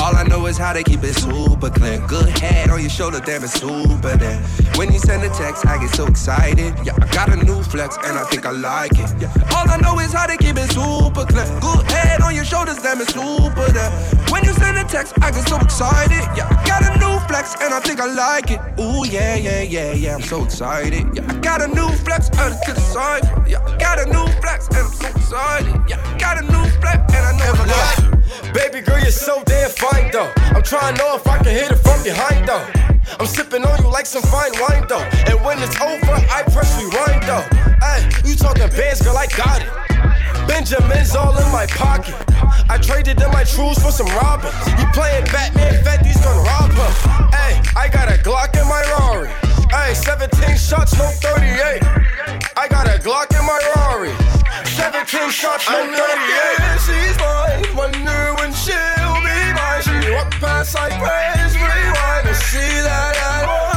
All 0.00 0.16
I 0.16 0.24
know 0.24 0.46
is 0.46 0.56
how 0.56 0.72
to 0.72 0.82
keep 0.82 1.02
it 1.02 1.14
super 1.14 1.70
clean. 1.70 2.06
Good 2.06 2.28
head 2.38 2.70
on 2.70 2.80
your 2.80 2.90
shoulder, 2.90 3.20
damn 3.20 3.42
it's 3.44 3.60
super 3.60 4.16
there. 4.16 4.38
When 4.76 4.92
you 4.92 4.98
send 4.98 5.22
a 5.22 5.28
text, 5.30 5.66
I 5.66 5.78
get 5.78 5.94
so 5.94 6.06
excited. 6.06 6.74
Yeah, 6.84 6.96
I 7.00 7.06
got 7.12 7.32
a 7.32 7.36
new 7.36 7.62
flex 7.62 7.96
and 8.04 8.18
I 8.18 8.24
think 8.24 8.46
I 8.46 8.50
like 8.50 8.92
it. 8.92 9.10
Yeah, 9.20 9.32
all 9.54 9.68
I 9.68 9.76
know 9.78 9.98
is 10.00 10.12
how 10.12 10.26
to 10.26 10.36
keep 10.36 10.56
it 10.56 10.70
super 10.72 11.24
clean. 11.24 11.48
Good 11.60 11.90
head 11.90 12.20
on 12.22 12.34
your 12.34 12.44
shoulders, 12.44 12.78
damn 12.78 13.00
it's 13.00 13.12
super 13.14 13.70
there. 13.72 13.90
When 14.30 14.44
you 14.44 14.52
send 14.52 14.78
a 14.78 14.84
text, 14.84 15.14
I 15.20 15.30
get 15.30 15.46
so 15.48 15.58
excited. 15.58 16.24
Yeah, 16.36 16.48
I 16.48 16.66
got 16.66 16.82
a 16.84 16.98
new 16.98 17.13
flex 17.34 17.56
and 17.60 17.74
I 17.74 17.80
think 17.80 18.00
I 18.00 18.06
like 18.06 18.50
it. 18.52 18.60
Ooh 18.78 19.04
yeah, 19.04 19.34
yeah, 19.34 19.62
yeah, 19.62 19.92
yeah, 19.92 20.14
I'm 20.14 20.22
so 20.22 20.44
excited. 20.44 21.04
Yeah, 21.16 21.26
I 21.26 21.34
got 21.40 21.62
a 21.62 21.66
new 21.66 21.88
flex 22.06 22.28
and 22.28 22.54
to 22.66 22.72
the 22.72 22.80
side. 22.80 23.24
Yeah, 23.48 23.58
I 23.66 23.76
got 23.76 23.98
a 23.98 24.06
new 24.06 24.26
flex 24.40 24.68
and 24.68 24.86
I'm 24.86 24.92
so 24.92 25.08
excited. 25.08 25.74
Yeah, 25.88 25.98
got 26.18 26.38
a 26.38 26.42
new 26.42 26.64
flex 26.80 26.98
and 27.12 27.24
I 27.30 27.32
know 27.38 27.52
I 27.58 27.66
like 27.74 27.98
it. 28.06 28.54
Baby 28.54 28.86
girl, 28.86 29.00
you're 29.00 29.10
so 29.10 29.42
damn 29.46 29.68
fine 29.70 30.12
though. 30.12 30.32
I'm 30.54 30.62
trying 30.62 30.94
to 30.94 31.02
know 31.02 31.16
if 31.16 31.26
I 31.26 31.38
can 31.38 31.54
hit 31.60 31.72
it 31.72 31.80
from 31.82 32.00
behind 32.04 32.46
though. 32.46 32.66
I'm 33.18 33.26
sipping 33.26 33.64
on 33.64 33.82
you 33.82 33.90
like 33.90 34.06
some 34.06 34.22
fine 34.22 34.52
wine 34.60 34.86
though. 34.88 35.06
And 35.26 35.44
when 35.44 35.58
it's 35.58 35.80
over, 35.80 36.14
I 36.38 36.44
press 36.54 36.70
rewind 36.78 37.22
though. 37.24 37.46
Hey, 37.82 38.00
you 38.28 38.36
talking 38.36 38.68
bands, 38.68 39.02
girl, 39.02 39.18
I 39.18 39.26
got 39.26 39.60
it. 39.60 39.83
Benjamin's 40.46 41.14
all 41.14 41.36
in 41.36 41.50
my 41.52 41.66
pocket. 41.66 42.14
I 42.68 42.78
traded 42.78 43.20
in 43.20 43.30
my 43.30 43.44
trues 43.44 43.78
for 43.78 43.90
some 43.90 44.06
robbers. 44.16 44.54
You 44.78 44.86
playing 44.92 45.24
Batman, 45.26 45.82
Fetty's 45.84 46.20
gonna 46.20 46.40
rob 46.42 46.70
him. 46.72 46.92
Hey, 47.30 47.60
I 47.76 47.88
got 47.88 48.08
a 48.08 48.16
Glock 48.22 48.54
in 48.60 48.66
my 48.68 48.82
Rari. 48.96 49.28
Hey, 49.70 49.94
17 49.94 50.56
shots, 50.56 50.96
no 50.96 51.06
38. 51.20 51.82
I 52.56 52.68
got 52.68 52.86
a 52.86 52.98
Glock 52.98 53.30
in 53.38 53.44
my 53.44 53.60
Rari. 53.76 54.14
17 54.64 55.30
shots, 55.30 55.68
no 55.68 55.82
38. 55.82 56.80
she's 56.86 57.16
mine. 57.18 57.76
Wonder 57.76 58.34
when 58.38 58.52
she'll 58.52 59.20
be 59.22 59.38
mine. 59.54 59.82
She 59.82 60.10
walk 60.12 60.30
past 60.40 60.74
like 60.74 60.92
praise 60.98 61.54
rewind 61.56 62.28
and 62.28 62.36
see 62.36 62.80
that 62.82 63.16
I 63.16 63.73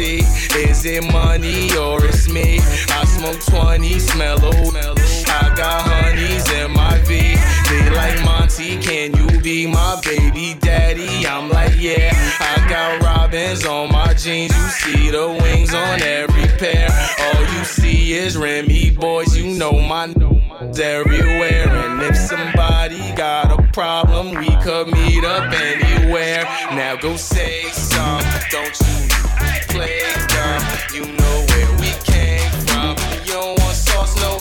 see. 0.00 0.18
Is 0.58 0.84
it 0.84 1.04
money 1.12 1.76
or 1.76 2.04
it's 2.04 2.28
me? 2.28 2.58
I 2.88 3.04
smoke 3.04 3.40
20, 3.40 3.98
smell 3.98 4.38
I 4.38 5.54
got 5.54 5.82
honeys 5.88 6.50
in 6.52 6.72
my 6.72 6.98
V. 7.06 7.36
They 7.68 7.90
like 7.90 8.24
Monty, 8.24 8.78
can 8.78 9.14
you 9.14 9.40
be 9.40 9.66
my 9.66 10.00
baby 10.02 10.56
daddy? 10.60 11.26
I'm 11.26 11.50
like, 11.50 11.74
yeah. 11.76 12.10
I 12.40 12.54
got 12.68 13.02
robins 13.02 13.66
on 13.66 13.92
my 13.92 14.14
jeans. 14.14 14.52
You 14.56 14.68
see 14.82 15.10
the 15.10 15.28
wings 15.42 15.74
on 15.74 16.00
every 16.02 16.48
pair. 16.58 16.88
All 17.24 17.42
you 17.54 17.64
see 17.64 18.14
is 18.14 18.36
Remy 18.36 18.92
Boyz. 18.92 19.36
You 19.36 19.58
know 19.58 19.72
my 19.72 20.04
n- 20.04 20.42
everywhere. 20.80 21.68
And 21.68 22.02
if 22.02 22.16
somebody 22.16 23.00
got 23.16 23.58
a 23.58 23.62
problem, 23.72 24.34
we 24.34 24.50
could 24.64 24.88
meet 24.88 25.24
up 25.24 25.52
anywhere. 25.52 26.44
Now 26.72 26.96
go 26.96 27.16
say 27.16 27.64
some. 27.72 28.24
Don't 28.50 28.78
you 28.80 29.39
You 29.72 31.06
know 31.06 31.46
where 31.48 31.70
we 31.78 31.90
came 32.02 32.50
from. 32.66 32.96
You 33.24 33.32
don't 33.34 33.58
want 33.60 33.76
sauce, 33.76 34.16
no 34.16 34.38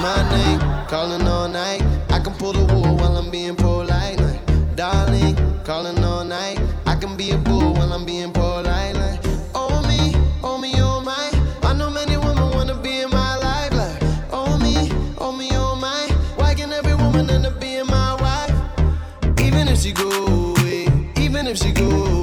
My 0.00 0.26
name, 0.30 0.60
calling 0.88 1.26
all 1.28 1.48
night. 1.48 1.82
I 2.10 2.18
can 2.18 2.32
pull 2.34 2.54
the 2.54 2.64
wool 2.72 2.96
while 2.96 3.16
I'm 3.18 3.30
being 3.30 3.56
polite. 3.56 4.18
Like, 4.20 4.40
darling, 4.74 5.36
calling 5.64 6.02
all 6.02 6.24
night. 6.24 6.58
I 6.86 6.96
can 6.96 7.14
be 7.16 7.32
a 7.32 7.36
bull 7.38 7.74
while 7.74 7.92
I'm 7.92 8.06
being 8.06 8.32
polite. 8.32 8.94
Like, 8.94 9.20
oh 9.54 9.82
me, 9.86 10.14
oh 10.42 10.56
me, 10.56 10.72
oh 10.76 11.02
my. 11.02 11.30
I 11.62 11.74
know 11.74 11.90
many 11.90 12.16
women 12.16 12.50
wanna 12.52 12.74
be 12.74 13.00
in 13.00 13.10
my 13.10 13.36
life. 13.36 13.72
Like, 13.74 14.02
oh 14.32 14.56
me, 14.58 14.90
oh 15.18 15.30
me, 15.32 15.50
oh 15.52 15.76
my. 15.76 16.08
Why 16.36 16.54
can 16.54 16.72
every 16.72 16.94
woman 16.94 17.28
end 17.28 17.44
up 17.44 17.60
being 17.60 17.86
my 17.86 18.14
wife? 18.14 19.40
Even 19.40 19.68
if 19.68 19.78
she 19.80 19.92
go 19.92 20.08
away, 20.54 20.86
even 21.18 21.46
if 21.46 21.58
she 21.58 21.70
go 21.72 21.84
away, 21.90 22.15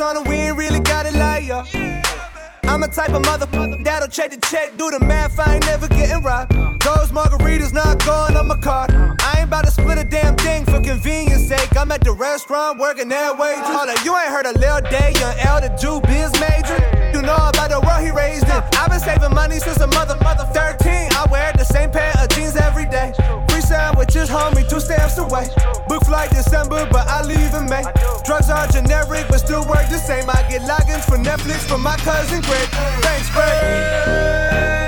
on 0.00 0.16
it. 0.16 0.28
We 0.28 0.36
ain't 0.36 0.56
really 0.56 0.80
got 0.80 1.06
it 1.06 1.14
like 1.14 1.46
ya. 1.46 1.64
I'm 2.64 2.82
a 2.82 2.88
type 2.88 3.10
of 3.10 3.22
motherfucker 3.22 3.82
that'll 3.84 4.08
check 4.08 4.30
the 4.30 4.38
check, 4.48 4.76
do 4.76 4.90
the 4.90 5.00
math. 5.00 5.38
I 5.38 5.54
ain't 5.54 5.66
never 5.66 5.88
getting 5.88 6.22
robbed. 6.22 6.52
Those 6.80 7.10
margaritas 7.10 7.72
not 7.72 8.04
going 8.04 8.36
on 8.36 8.46
my 8.46 8.56
card. 8.56 8.90
I 8.92 9.34
ain't 9.38 9.48
about 9.48 9.64
to 9.64 9.70
split 9.70 9.98
a 9.98 10.04
damn 10.04 10.36
thing 10.36 10.64
for 10.64 10.80
convenience 10.80 11.48
sake. 11.48 11.76
I'm 11.76 11.90
at 11.92 12.02
the 12.02 12.12
restaurant 12.12 12.78
working 12.78 13.08
that 13.08 13.36
wages. 13.38 13.66
Hold 13.66 13.88
you 14.04 14.16
ain't 14.16 14.30
heard 14.30 14.46
a 14.46 14.56
Lil 14.58 14.80
Day, 14.88 15.12
young 15.18 15.36
L, 15.40 15.60
the 15.60 15.68
Jew 15.80 16.00
biz 16.06 16.32
major. 16.40 16.78
You 17.12 17.22
know 17.22 17.36
about 17.36 17.70
the 17.70 17.80
world 17.80 18.02
he 18.02 18.10
raised 18.10 18.44
in. 18.44 18.62
I've 18.78 18.90
been 18.90 19.00
saving 19.00 19.34
money 19.34 19.58
since 19.58 19.80
a 19.80 19.86
mother, 19.88 20.16
mother 20.22 20.44
13. 20.54 21.10
I 21.12 21.26
wear 21.30 21.52
the 21.52 21.64
same 21.64 21.90
pair 21.90 22.14
of 22.18 22.28
jeans 22.30 22.56
every 22.56 22.86
day. 22.86 23.12
Free 23.70 23.76
sandwiches, 23.76 24.28
homie, 24.28 24.68
two 24.68 24.80
stamps 24.80 25.16
away. 25.16 25.46
Book 25.86 26.04
flight 26.04 26.30
December, 26.30 26.88
but 26.90 27.06
I 27.06 27.22
leave 27.22 27.54
in 27.54 27.66
May. 27.66 27.84
Drugs 28.24 28.50
are 28.50 28.66
generic, 28.66 29.26
but 29.28 29.38
still 29.38 29.64
work 29.68 29.88
the 29.88 29.98
same. 29.98 30.28
I 30.28 30.44
get 30.50 30.62
logins 30.62 31.04
for 31.04 31.16
Netflix 31.16 31.68
from 31.68 31.82
my 31.82 31.96
cousin 31.98 32.40
Greg. 32.40 32.68
Thanks, 33.00 33.30
Greg. 33.30 34.79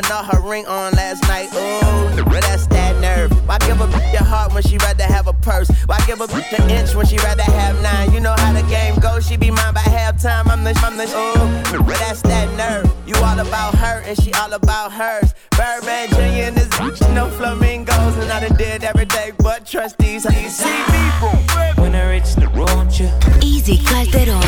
Ring 0.00 0.24
her 0.24 0.40
ring 0.40 0.66
on 0.66 0.92
last 0.94 1.22
night. 1.24 1.48
Ooh, 1.52 2.24
but 2.24 2.40
that's 2.40 2.66
that 2.68 2.98
nerve. 3.00 3.30
Why 3.46 3.58
give 3.58 3.80
a 3.80 3.86
bitch 3.86 4.12
your 4.12 4.24
heart 4.24 4.54
when 4.54 4.62
she 4.62 4.78
rather 4.78 5.04
have 5.04 5.26
a 5.26 5.34
purse? 5.34 5.68
Why 5.84 5.98
give 6.06 6.22
a 6.22 6.26
bitch 6.26 6.58
an 6.58 6.70
inch 6.70 6.94
when 6.94 7.04
she 7.04 7.18
rather 7.18 7.42
have 7.42 7.80
nine? 7.82 8.10
You 8.12 8.20
know 8.20 8.34
how 8.38 8.52
the 8.52 8.62
game 8.62 8.98
goes. 8.98 9.26
She 9.28 9.36
be 9.36 9.50
mine 9.50 9.74
by 9.74 9.80
halftime. 9.80 10.48
I'm 10.48 10.64
the, 10.64 10.72
I'm 10.82 10.96
the, 10.96 11.04
ooh, 11.04 11.84
but 11.84 11.98
that's 11.98 12.22
that 12.22 12.48
nerve. 12.56 12.90
You 13.06 13.14
all 13.16 13.38
about 13.40 13.74
her 13.74 14.02
and 14.06 14.20
she 14.22 14.32
all 14.34 14.52
about 14.54 14.90
hers. 14.92 15.34
Birdman 15.50 16.08
Jr. 16.10 16.48
and 16.48 16.56
this 16.56 16.68
bitch, 16.68 17.14
no 17.14 17.28
flamingos. 17.28 18.16
And 18.16 18.32
I 18.32 18.40
done 18.48 18.56
did 18.56 18.84
every 18.84 19.06
day 19.06 19.32
but 19.38 19.66
trust 19.66 19.98
these. 19.98 20.24
How 20.24 20.38
you 20.38 20.48
see 20.48 20.82
people? 20.96 21.82
When 21.82 21.94
I 21.94 22.10
reach 22.10 22.34
the 22.36 22.48
road, 22.48 22.90
you 22.98 23.10
Easy 23.42 23.76
Calderon. 23.76 24.39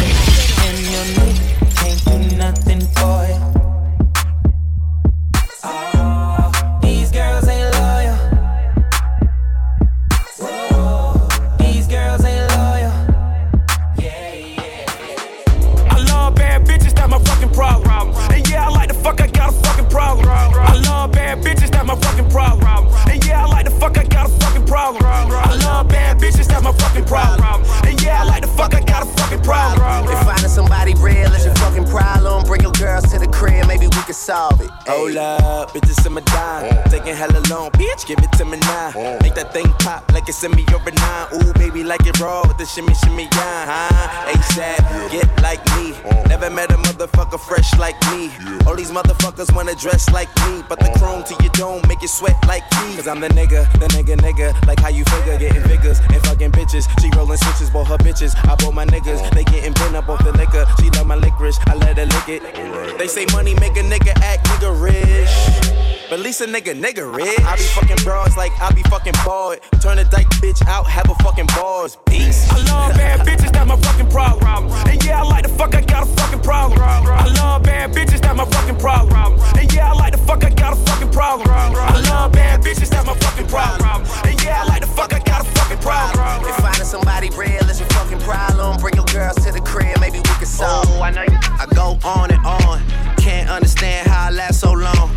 Bad 21.36 21.44
bitches, 21.44 21.70
that's 21.70 21.86
my 21.86 21.96
fucking 21.96 22.28
problem. 22.30 22.86
And 23.08 23.24
yeah, 23.24 23.44
I 23.44 23.46
like 23.46 23.64
the 23.64 23.70
fuck, 23.70 23.98
I 23.98 24.04
got 24.04 24.30
a 24.30 24.41
problem. 24.72 25.04
I 25.04 25.54
love 25.64 25.88
bad 25.88 26.18
bitches, 26.18 26.46
that's 26.48 26.62
my 26.62 26.72
fucking 26.72 27.04
problem. 27.04 27.60
And 27.84 28.00
yeah, 28.02 28.22
I 28.22 28.24
like 28.24 28.40
to 28.40 28.48
fuck, 28.48 28.74
I 28.74 28.80
got 28.80 29.02
a 29.06 29.10
fucking 29.20 29.42
problem. 29.42 30.08
If 30.10 30.24
finding 30.24 30.48
somebody 30.48 30.94
real 30.94 31.30
is 31.34 31.44
your 31.44 31.54
fucking 31.56 31.86
problem, 31.88 32.44
bring 32.44 32.62
your 32.62 32.72
girls 32.72 33.04
to 33.12 33.18
the 33.18 33.26
crib, 33.26 33.66
maybe 33.68 33.86
we 33.86 34.02
can 34.08 34.14
solve 34.14 34.60
it. 34.62 34.70
Hold 34.88 35.16
up, 35.18 35.70
bitches 35.72 36.06
in 36.06 36.14
my 36.14 36.22
dime. 36.22 36.88
Taking 36.88 37.14
hella 37.14 37.40
long, 37.50 37.70
bitch, 37.72 38.06
give 38.06 38.18
it 38.18 38.32
to 38.38 38.46
me 38.46 38.58
now. 38.60 38.92
Make 39.20 39.34
that 39.34 39.52
thing 39.52 39.68
pop 39.84 40.10
like 40.12 40.26
it's 40.28 40.42
in 40.42 40.52
me 40.52 40.64
over 40.74 40.90
nine. 40.90 41.26
Ooh, 41.34 41.52
baby, 41.54 41.84
like 41.84 42.06
it 42.06 42.18
raw 42.18 42.40
with 42.48 42.56
the 42.56 42.64
shimmy, 42.64 42.94
shimmy, 42.94 43.28
yeah, 43.36 43.68
huh? 43.68 44.32
ASAP, 44.32 45.10
get 45.12 45.28
like 45.42 45.60
me. 45.76 45.92
Never 46.28 46.48
met 46.48 46.72
a 46.72 46.78
motherfucker 46.88 47.38
fresh 47.38 47.76
like 47.78 48.00
me. 48.10 48.30
All 48.66 48.74
these 48.74 48.90
motherfuckers 48.90 49.54
wanna 49.54 49.74
dress 49.74 50.08
like 50.10 50.32
me, 50.46 50.62
but 50.66 50.80
the 50.80 50.90
chrome 50.98 51.24
to 51.24 51.34
your 51.42 51.52
dome 51.52 51.82
make 51.88 52.00
you 52.00 52.08
sweat 52.08 52.36
like 52.48 52.64
me. 52.80 52.96
Cause 52.96 53.06
I'm 53.06 53.20
the 53.20 53.28
nigga, 53.28 53.70
the 53.72 53.86
nigga, 53.88 54.16
nigga. 54.16 54.61
Like 54.66 54.80
how 54.80 54.88
you 54.88 55.04
figure, 55.04 55.38
getting 55.38 55.62
figures 55.62 56.00
and 56.00 56.22
fucking 56.26 56.52
bitches. 56.52 56.88
She 57.00 57.10
rolling 57.16 57.38
switches, 57.38 57.70
bought 57.70 57.88
her 57.88 57.98
bitches. 57.98 58.36
I 58.48 58.54
bought 58.56 58.74
my 58.74 58.86
niggas, 58.86 59.30
they 59.34 59.44
getting 59.44 59.72
bent 59.72 59.96
up 59.96 60.08
off 60.08 60.24
the 60.24 60.32
liquor. 60.32 60.66
She 60.80 60.90
love 60.90 61.06
my 61.06 61.16
licorice, 61.16 61.58
I 61.66 61.74
let 61.74 61.96
her 61.98 62.06
lick 62.06 62.28
it. 62.28 62.98
They 62.98 63.08
say 63.08 63.26
money 63.32 63.54
make 63.54 63.76
a 63.76 63.82
nigga 63.82 64.12
act 64.22 64.46
nigga 64.46 64.70
rich. 64.80 65.91
But 66.12 66.20
at 66.20 66.26
least 66.26 66.42
a 66.42 66.44
nigga, 66.44 66.76
nigga 66.78 67.08
rich. 67.08 67.40
I 67.40 67.56
be 67.56 67.62
fucking 67.72 68.04
bras 68.04 68.36
like 68.36 68.52
I 68.60 68.70
be 68.74 68.82
fucking 68.82 69.14
bored. 69.24 69.60
Turn 69.80 69.96
a 69.96 70.04
dyke 70.04 70.28
bitch 70.44 70.60
out, 70.68 70.84
have 70.84 71.08
a 71.08 71.14
fucking 71.24 71.46
bars. 71.56 71.96
Peace. 72.04 72.44
I 72.52 72.58
love 72.68 72.92
bad 72.92 73.20
bitches, 73.26 73.50
that's 73.50 73.66
my 73.66 73.80
fucking 73.80 74.10
problem. 74.10 74.70
And 74.86 75.02
yeah, 75.06 75.20
I 75.20 75.22
like 75.22 75.44
the 75.44 75.48
fuck, 75.48 75.74
I 75.74 75.80
got 75.80 76.02
a 76.02 76.06
fucking 76.20 76.40
problem. 76.40 76.82
I 76.82 77.32
love 77.40 77.62
bad 77.62 77.92
bitches, 77.92 78.20
that's 78.20 78.36
my 78.36 78.44
fucking 78.44 78.76
problem. 78.76 79.40
And 79.56 79.72
yeah, 79.72 79.90
I 79.90 79.94
like 79.94 80.12
the 80.12 80.18
fuck, 80.18 80.44
I 80.44 80.50
got 80.50 80.74
a 80.74 80.76
fucking 80.84 81.12
problem. 81.12 81.48
I 81.50 81.98
love 82.10 82.32
bad 82.32 82.60
bitches, 82.60 82.90
that's 82.90 83.06
my 83.06 83.14
fucking 83.14 83.46
problem. 83.46 84.04
And 84.28 84.44
yeah, 84.44 84.60
I 84.60 84.64
like 84.66 84.82
the 84.82 84.88
fuck, 84.88 85.14
I 85.14 85.18
got 85.20 85.40
a 85.40 85.50
fucking 85.50 85.78
problem. 85.78 86.44
If 86.46 86.56
finding 86.56 86.84
somebody 86.84 87.30
real 87.30 87.64
is 87.70 87.80
your 87.80 87.88
fucking 87.88 88.18
problem, 88.18 88.76
bring 88.82 88.96
your 88.96 89.06
girls 89.06 89.36
to 89.46 89.50
the 89.50 89.62
crib, 89.62 89.98
maybe 89.98 90.18
we 90.18 90.34
can 90.36 90.44
solve. 90.44 90.84
Oh, 90.90 91.00
I 91.00 91.10
know 91.10 91.22
you. 91.22 91.38
I 91.56 91.64
go 91.74 91.98
on 92.04 92.30
and 92.30 92.44
on, 92.44 92.84
can't 93.16 93.48
understand 93.48 94.08
how 94.08 94.26
I 94.26 94.30
last 94.30 94.60
so 94.60 94.72
long. 94.72 95.16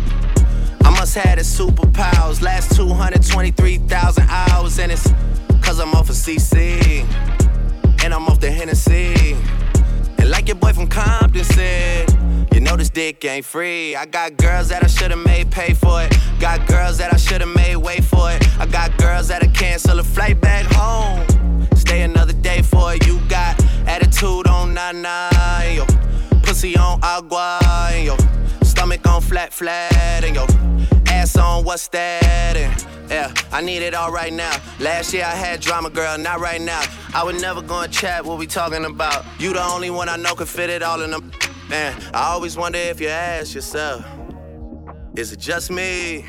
I 1.06 1.08
must 1.08 1.18
have 1.18 1.36
the 1.36 1.44
superpowers, 1.44 2.42
last 2.42 2.74
223,000 2.74 4.28
hours, 4.28 4.80
and 4.80 4.90
it's 4.90 5.08
cause 5.62 5.78
I'm 5.78 5.94
off 5.94 6.10
of 6.10 6.16
CC, 6.16 7.06
and 8.02 8.12
I'm 8.12 8.26
off 8.26 8.40
the 8.40 8.50
Hennessy. 8.50 9.36
And 10.18 10.30
like 10.30 10.48
your 10.48 10.56
boy 10.56 10.72
from 10.72 10.88
Compton 10.88 11.44
said, 11.44 12.10
you 12.52 12.58
know 12.58 12.74
this 12.74 12.90
dick 12.90 13.24
ain't 13.24 13.44
free. 13.44 13.94
I 13.94 14.06
got 14.06 14.36
girls 14.36 14.70
that 14.70 14.82
I 14.82 14.88
should've 14.88 15.24
made 15.24 15.52
pay 15.52 15.74
for 15.74 16.02
it. 16.02 16.12
Got 16.40 16.66
girls 16.66 16.98
that 16.98 17.14
I 17.14 17.18
should've 17.18 17.54
made 17.54 17.76
wait 17.76 18.02
for 18.02 18.32
it. 18.32 18.44
I 18.58 18.66
got 18.66 18.98
girls 18.98 19.28
that'll 19.28 19.52
cancel 19.52 20.00
a 20.00 20.02
flight 20.02 20.40
back 20.40 20.66
home. 20.70 21.24
Stay 21.76 22.02
another 22.02 22.32
day 22.32 22.62
for 22.62 22.94
it. 22.94 23.06
You 23.06 23.20
got 23.28 23.62
attitude 23.86 24.48
on 24.48 24.74
nine 24.74 25.04
yo. 25.72 25.86
Pussy 26.42 26.76
on 26.76 26.98
agua, 27.04 27.60
yo. 27.96 28.16
Stomach 28.62 29.06
on 29.06 29.20
flat, 29.20 29.52
flat, 29.52 29.94
and 30.24 30.34
yo. 30.34 30.95
Ass 31.26 31.36
on 31.38 31.64
what's 31.64 31.88
that? 31.88 32.56
And 32.56 32.86
yeah, 33.10 33.34
I 33.50 33.60
need 33.60 33.82
it 33.82 33.94
all 33.94 34.12
right 34.12 34.32
now. 34.32 34.60
Last 34.78 35.12
year 35.12 35.24
I 35.24 35.34
had 35.34 35.60
drama, 35.60 35.90
girl, 35.90 36.16
not 36.16 36.38
right 36.38 36.60
now. 36.60 36.80
I 37.14 37.24
would 37.24 37.40
never 37.40 37.60
go 37.60 37.80
and 37.80 37.92
chat 37.92 38.24
what 38.24 38.38
we 38.38 38.46
talking 38.46 38.84
about. 38.84 39.24
You 39.40 39.52
the 39.52 39.64
only 39.64 39.90
one 39.90 40.08
I 40.08 40.16
know 40.16 40.36
could 40.36 40.48
fit 40.48 40.70
it 40.70 40.84
all 40.84 41.02
in 41.02 41.10
them. 41.10 41.32
Man, 41.68 42.00
I 42.14 42.28
always 42.28 42.56
wonder 42.56 42.78
if 42.78 43.00
you 43.00 43.08
ask 43.08 43.56
yourself, 43.56 44.04
is 45.16 45.32
it 45.32 45.40
just 45.40 45.68
me? 45.68 46.24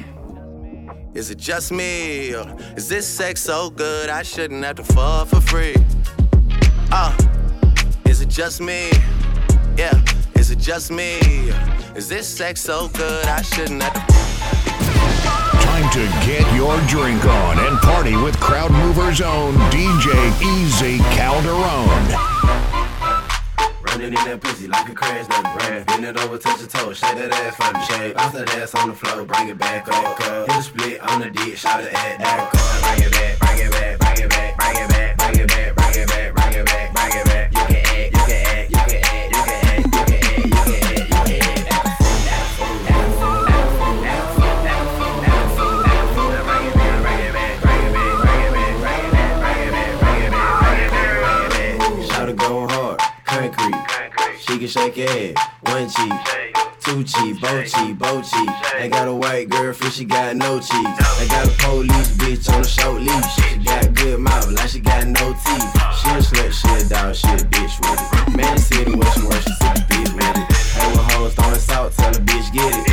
Is 1.14 1.30
it 1.30 1.38
just 1.38 1.72
me? 1.72 2.34
Or 2.34 2.58
is 2.76 2.90
this 2.90 3.08
sex 3.08 3.40
so 3.40 3.70
good 3.70 4.10
I 4.10 4.24
shouldn't 4.24 4.66
have 4.66 4.78
to 4.78 4.84
fall 4.84 5.26
for 5.26 5.42
free? 5.42 5.76
Uh, 6.92 7.16
is 8.06 8.22
it 8.22 8.30
just 8.30 8.62
me? 8.62 8.90
Yeah, 9.78 9.94
is 10.34 10.50
it 10.50 10.58
just 10.58 10.90
me? 10.90 11.20
Is 11.96 12.10
this 12.10 12.28
sex 12.28 12.62
so 12.62 12.88
good 12.90 13.26
I 13.26 13.44
shouldn't 13.44 13.84
have 13.84 13.94
to 13.94 14.77
Time 15.78 15.92
to 15.92 16.26
get 16.26 16.56
your 16.56 16.76
drink 16.88 17.24
on 17.24 17.60
and 17.60 17.78
party 17.82 18.16
with 18.16 18.40
Crowd 18.40 18.72
Movers 18.72 19.22
own 19.22 19.54
DJ 19.70 20.10
Easy 20.42 20.98
Calderon. 21.14 21.54
Running 23.84 24.08
in 24.08 24.14
that 24.26 24.40
pussy 24.42 24.68
like 24.68 24.90
a 24.90 24.96
crash 24.96 25.28
dump 25.28 25.60
brand. 25.60 25.86
Bend 25.86 26.06
it 26.06 26.18
over, 26.18 26.40
touch 26.40 26.62
your 26.62 26.68
toe, 26.68 26.94
shake 26.94 27.16
that 27.18 27.32
ass 27.32 27.56
from 27.58 27.74
the 27.74 27.86
shape. 27.86 28.16
Bounce 28.16 28.34
that 28.34 28.50
ass 28.56 28.74
on 28.74 28.90
the 28.90 28.96
floor, 28.96 29.24
bring 29.24 29.50
it 29.50 29.60
back 29.60 29.88
up. 29.88 30.18
Hit 30.50 30.58
a 30.58 30.64
split 30.64 31.00
on 31.00 31.20
the 31.22 31.30
dick, 31.30 31.56
shout 31.56 31.84
it 31.84 31.94
at 31.94 32.18
that. 32.22 32.50
Bring 32.82 33.06
it 33.06 33.12
back, 33.12 33.38
bring 33.38 33.60
it 33.60 33.72
back, 33.72 34.00
bring 34.00 34.26
it 34.26 34.30
back, 34.32 34.58
bring 34.58 34.78
it 34.82 34.90
back, 34.90 35.18
bring 35.18 35.38
it 35.38 35.48
back, 35.48 35.76
bring 35.76 35.76
it 35.76 35.76
back, 35.76 35.87
Head, 54.98 55.38
one 55.62 55.88
cheek, 55.88 56.12
two 56.80 57.04
cheek, 57.04 57.40
both 57.40 58.32
cheek. 58.32 58.50
They 58.80 58.90
got 58.90 59.08
a 59.08 59.14
white 59.14 59.48
girlfriend, 59.48 59.94
she 59.94 60.06
got 60.06 60.36
no 60.36 60.58
cheeks. 60.58 61.20
They 61.20 61.28
got 61.28 61.46
a 61.46 61.52
police 61.60 62.10
bitch 62.18 62.52
on 62.52 62.62
a 62.62 62.68
short 62.68 63.02
leash. 63.04 63.36
She 63.36 63.58
got 63.60 63.94
good 63.94 64.20
mouth, 64.20 64.52
like 64.54 64.70
she 64.70 64.80
got 64.80 65.06
no 65.06 65.34
teeth. 65.34 65.72
She 66.02 66.10
a 66.10 66.18
slut, 66.18 66.52
she 66.52 66.86
a 66.86 66.90
dog, 66.90 67.14
she 67.14 67.28
a 67.28 67.38
bitch 67.38 67.80
with 67.80 68.28
it. 68.28 68.38
Man, 68.38 68.58
city 68.58 68.90
she 68.90 68.98
work, 68.98 69.14
she 69.14 69.54
see 69.54 69.70
the 69.70 69.86
bitch 69.88 70.16
with 70.16 70.36
it. 70.36 70.56
Hey, 70.74 70.90
with 70.90 71.12
hoes 71.12 71.34
throwing 71.36 71.60
salt, 71.60 71.94
tell 71.94 72.12
the 72.12 72.20
bitch 72.20 72.52
get 72.52 72.76
it. 72.76 72.87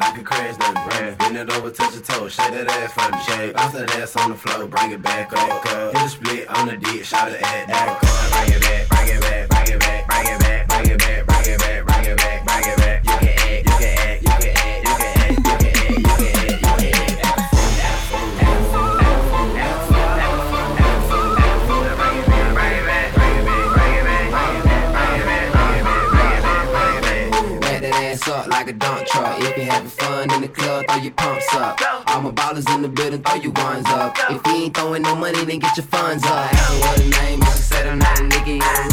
Like 0.00 0.18
a 0.18 0.24
crash 0.24 0.56
dump 0.56 0.78
brand. 0.88 1.18
Bend 1.18 1.36
it 1.36 1.50
over, 1.52 1.70
touch 1.70 1.92
your 1.94 2.02
toe, 2.02 2.28
shake 2.28 2.52
that 2.52 2.68
ass 2.68 2.92
from 2.92 3.10
the 3.12 3.20
shape. 3.20 3.54
Bounce 3.54 3.74
that 3.74 3.96
ass 3.96 4.16
on 4.16 4.30
the 4.30 4.36
floor, 4.36 4.66
bring 4.66 4.92
it 4.92 5.02
back 5.02 5.32
up. 5.32 5.66
Hit 5.66 6.02
a 6.02 6.08
split 6.08 6.48
on 6.48 6.66
the 6.68 6.76
dick, 6.76 7.04
shout 7.04 7.30
it 7.30 7.42
at 7.42 7.68
that. 7.68 8.00
Bring 8.00 8.56
it 8.56 8.62
back, 8.62 8.88
bring 8.88 9.08
it 9.08 9.19
back, 9.19 9.19
a 28.70 28.72
dump 28.72 29.06
truck. 29.06 29.40
If 29.40 29.56
you 29.56 29.64
having 29.64 29.88
fun 29.88 30.32
in 30.32 30.42
the 30.42 30.48
club, 30.48 30.86
throw 30.86 30.96
your 30.96 31.12
pumps 31.12 31.54
up. 31.54 31.80
All 32.06 32.22
my 32.22 32.30
ballers 32.30 32.72
in 32.74 32.82
the 32.82 32.88
building, 32.88 33.22
throw 33.22 33.34
your 33.34 33.52
ones 33.52 33.86
up. 33.86 34.16
If 34.30 34.46
you 34.46 34.64
ain't 34.64 34.76
throwing 34.76 35.02
no 35.02 35.14
money, 35.16 35.44
then 35.44 35.58
get 35.58 35.76
your 35.76 35.86
funds 35.86 36.24
up. 36.24 36.50
Her 36.50 36.80
what 36.80 37.00
her 37.00 37.10
name. 37.24 37.40
She 37.42 37.62
said 37.62 37.86
I'm 37.86 37.98
not 37.98 38.20
a 38.20 38.22
nigga, 38.22 38.89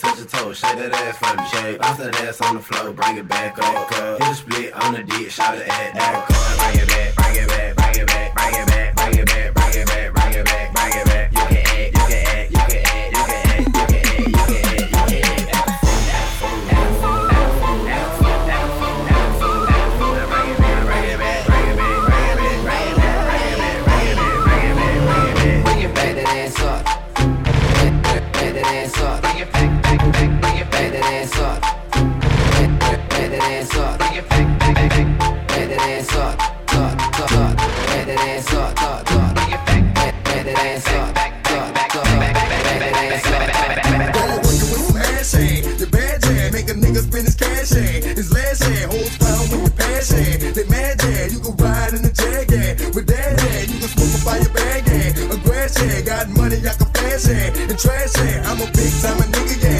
touch 0.00 0.18
your 0.18 0.26
toe, 0.26 0.52
shake 0.52 0.76
that 0.76 0.92
ass 0.92 1.18
from 1.18 1.36
the 1.36 1.46
shape. 1.46 1.80
Bounce 1.80 1.98
that 1.98 2.14
ass 2.22 2.40
on 2.40 2.56
the 2.56 2.62
floor, 2.62 2.92
bring 2.92 3.16
it 3.18 3.28
back 3.28 3.58
up. 3.58 3.92
Hit 3.92 4.28
a 4.28 4.34
split 4.34 4.72
on 4.72 4.94
the 4.94 5.02
dick, 5.02 5.30
shout 5.30 5.56
it 5.56 5.68
at 5.68 5.94
that. 5.94 6.26
Bring 6.72 6.82
it 6.82 6.88
back, 6.88 6.99
money 56.50 56.68
I 56.68 56.72
can 56.72 56.86
pass 56.92 57.28
it 57.28 57.70
and 57.70 57.78
trash 57.78 58.14
it. 58.16 58.46
I'm 58.46 58.60
a 58.60 58.66
big 58.72 58.92
time 59.02 59.18
nigga, 59.18 59.62
yeah. 59.62 59.79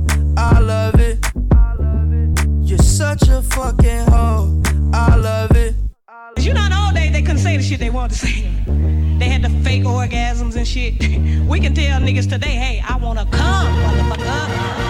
I 0.43 0.59
love 0.59 0.99
it. 0.99 1.23
You're 2.67 2.79
such 2.79 3.29
a 3.29 3.43
fucking 3.43 4.07
hoe. 4.07 4.59
I 4.91 5.15
love 5.15 5.51
it. 5.55 5.75
You 6.39 6.55
know, 6.55 6.67
all 6.73 6.91
day 6.91 7.11
they 7.11 7.21
couldn't 7.21 7.37
say 7.37 7.57
the 7.57 7.63
shit 7.63 7.79
they 7.79 7.91
wanted 7.91 8.13
to 8.13 8.25
say. 8.25 8.49
They 9.19 9.29
had 9.29 9.43
the 9.43 9.51
fake 9.63 9.83
orgasms 9.83 10.55
and 10.55 10.67
shit. 10.67 10.99
we 11.47 11.59
can 11.59 11.75
tell 11.75 12.01
niggas 12.01 12.27
today, 12.27 12.55
hey, 12.55 12.83
I 12.83 12.95
wanna 12.97 13.27
come, 13.27 13.71
motherfucker. 13.83 14.80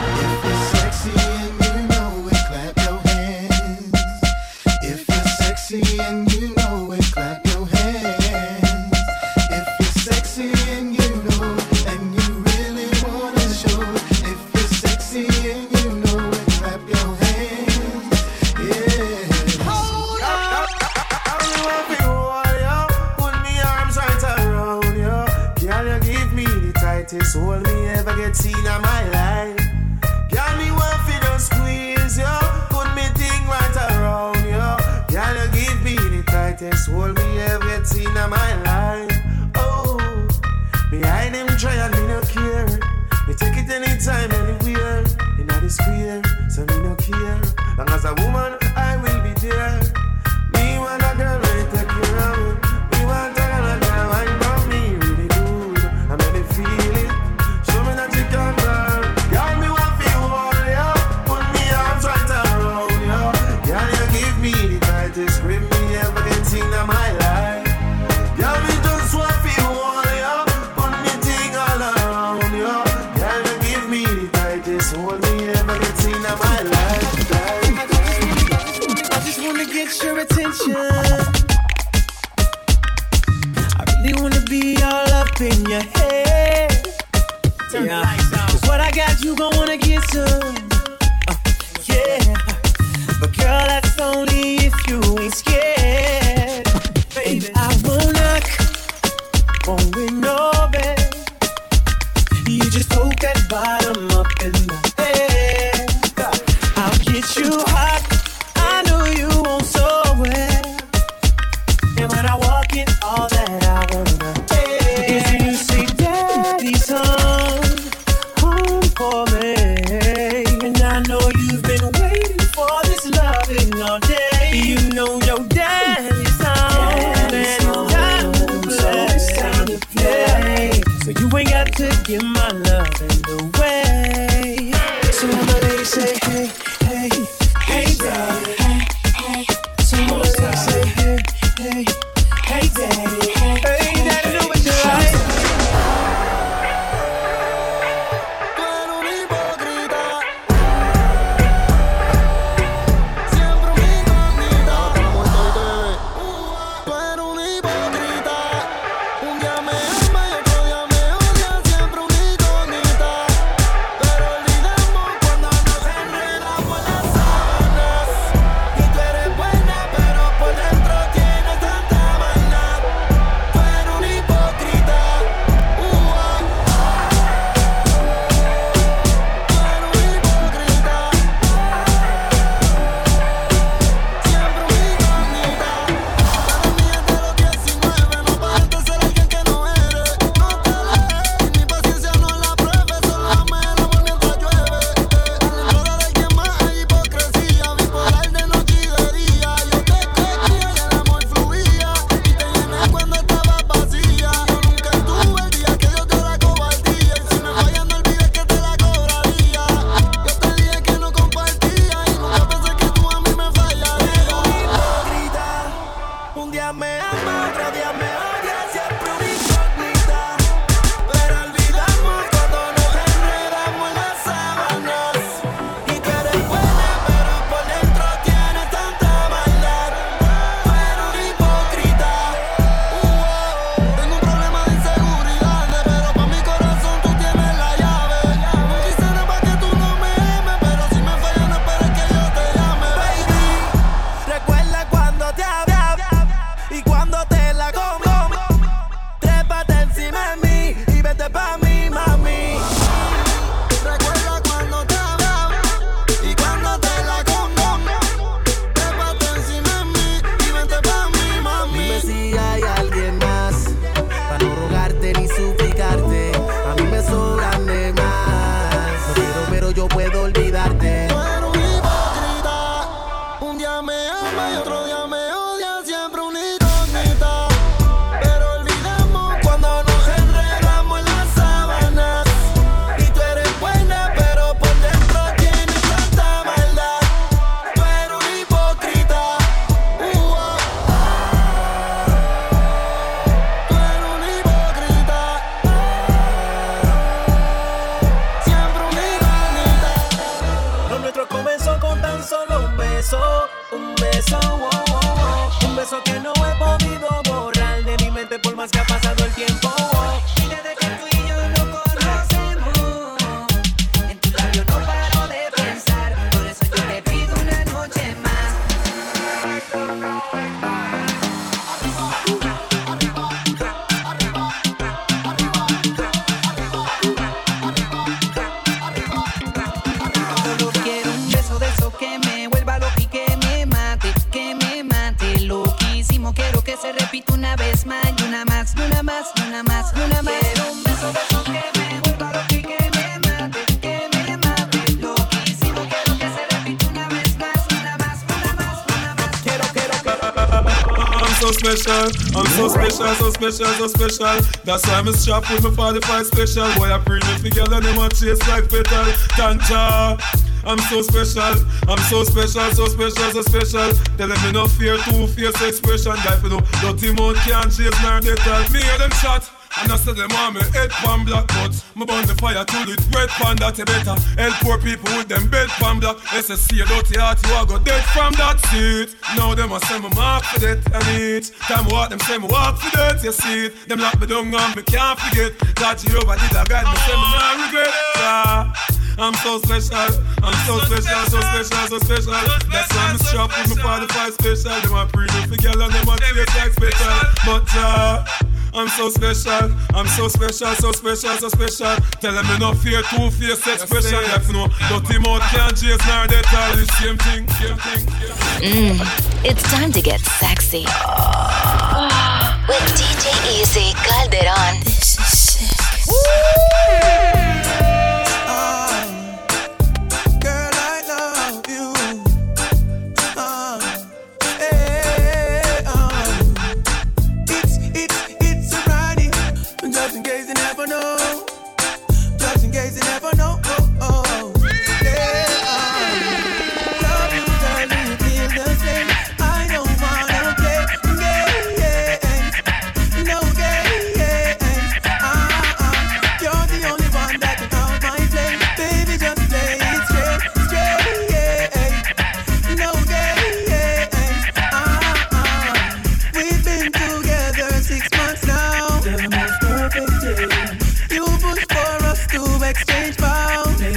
Special, 353.51 353.87
so 353.89 354.07
special. 354.07 354.41
That's 354.63 354.87
why 354.87 354.95
I'm 354.95 355.07
a 355.07 355.13
strap 355.13 355.49
with 355.49 355.63
my 355.63 355.71
45 355.71 356.25
special. 356.27 356.73
Boy, 356.75 356.93
I 356.93 356.97
bring 356.99 357.21
it 357.23 357.43
together, 357.43 357.81
them 357.81 357.97
a 357.97 358.09
chase 358.09 358.39
like 358.47 358.69
petal. 358.69 359.05
Tanja. 359.35 360.19
I'm 360.63 360.77
so 360.77 361.01
special, 361.01 361.65
I'm 361.89 361.97
so 362.05 362.23
special, 362.23 362.69
so 362.71 362.85
special, 362.85 363.31
so 363.31 363.41
special. 363.41 363.93
Tell 364.17 364.27
them 364.27 364.43
me 364.43 364.51
no 364.51 364.67
fear, 364.67 364.97
two 364.97 365.27
face 365.27 365.61
expression. 365.61 366.13
Guy 366.23 366.37
for 366.39 366.49
no 366.49 366.59
dirty 366.81 367.13
mouth 367.13 367.35
can't 367.37 367.71
chase 367.71 367.97
nor 368.03 368.21
they 368.21 368.35
tell 368.35 368.61
me 368.69 368.81
hear 368.81 368.97
them 368.99 369.11
shot. 369.11 369.50
And 369.81 369.91
I 369.91 369.95
said 369.95 370.15
them 370.15 370.29
want 370.29 370.55
me 370.55 370.61
head 370.77 370.89
pan 370.91 371.25
black 371.25 371.47
but 371.47 371.73
Me 371.95 372.05
burn 372.05 372.25
the 372.27 372.35
fire 372.35 372.63
to 372.63 372.77
it 372.85 373.01
red 373.13 373.29
pan 373.29 373.57
that 373.57 373.77
you 373.77 373.85
better 373.85 374.15
Help 374.37 374.55
poor 374.61 374.77
people 374.77 375.09
with 375.17 375.27
them 375.27 375.49
bed 375.49 375.69
pan 375.81 375.99
black. 375.99 376.17
SSC 376.29 376.81
a 376.81 376.85
dirty 376.85 377.17
heart 377.19 377.41
you 377.45 377.55
a 377.57 377.65
go 377.65 377.79
dead 377.79 378.03
from 378.13 378.33
that 378.37 378.61
seat. 378.69 379.15
Now 379.35 379.55
them 379.55 379.71
a 379.71 379.79
send 379.85 380.03
me 380.03 380.09
mark 380.13 380.43
for 380.45 380.59
that 380.61 380.79
and 380.93 381.05
each 381.17 381.49
Time 381.65 381.85
what 381.89 382.09
them 382.09 382.19
say 382.21 382.37
me 382.37 382.47
walk 382.47 382.77
for 382.77 382.91
that 382.97 383.23
you 383.23 383.31
see. 383.31 383.73
It 383.73 383.89
Them 383.89 383.99
lock 383.99 384.19
me 384.19 384.27
down 384.27 384.53
and 384.53 384.75
me 384.75 384.83
can't 384.83 385.19
forget. 385.19 385.57
God 385.75 385.97
Jehovah 385.97 386.37
did 386.37 386.53
a 386.53 386.63
guide 386.69 386.85
me 386.85 386.97
say 387.01 387.15
me 387.17 387.27
not 387.33 387.53
regret. 387.65 387.93
Yeah. 388.17 388.91
I'm 389.21 389.33
so 389.35 389.59
special, 389.59 390.17
I'm 390.41 390.53
so 390.65 390.79
special, 390.79 391.21
so 391.29 391.39
special, 391.41 391.87
so 391.87 391.99
special. 391.99 392.31
That's 392.71 392.89
why 392.95 393.05
I'm 393.11 393.17
strapped 393.19 393.53
with 393.69 393.77
my 393.77 394.07
45 394.07 394.33
special. 394.33 394.81
Them 394.81 394.95
a 394.95 395.05
premium 395.05 395.49
for 395.49 395.57
girl 395.61 395.81
and 395.81 395.93
them 395.93 396.07
a 396.09 396.17
taste 396.17 396.55
like 396.55 396.73
special. 396.73 397.13
But 397.45 397.69
uh, 397.75 398.25
I'm 398.73 398.87
so 398.87 399.09
special, 399.09 399.71
I'm 399.93 400.07
so 400.07 400.27
special, 400.27 400.67
so 400.75 400.91
special, 400.91 401.31
so 401.37 401.49
special. 401.49 401.95
Tell 402.21 402.33
them 402.33 402.47
me 402.47 402.57
no 402.59 402.73
fear 402.73 403.01
two 403.03 403.29
face 403.31 403.67
expression. 403.67 404.19
If 404.31 404.51
no 404.51 404.67
dirty 404.89 405.19
mouth 405.19 405.41
can't 405.51 405.75
chase 405.75 405.99
nor 406.07 406.27
they 406.27 406.41
tell 406.43 406.75
the 406.75 406.85
same 406.99 407.17
thing, 407.17 407.47
same 407.59 407.77
thing. 407.77 407.99
Same 407.99 408.35
thing. 408.37 408.97
Mmm, 408.97 409.45
it's 409.45 409.63
time 409.63 409.91
to 409.91 410.01
get 410.01 410.19
sexy. 410.21 410.85
Ah. 410.87 412.63
With 412.67 412.79
DJ 412.95 413.59
Easy 413.59 413.93
Calderon. 414.05 414.83
This 414.85 415.19
is 415.19 415.50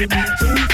Baby, 0.07 0.23
change 0.39 0.74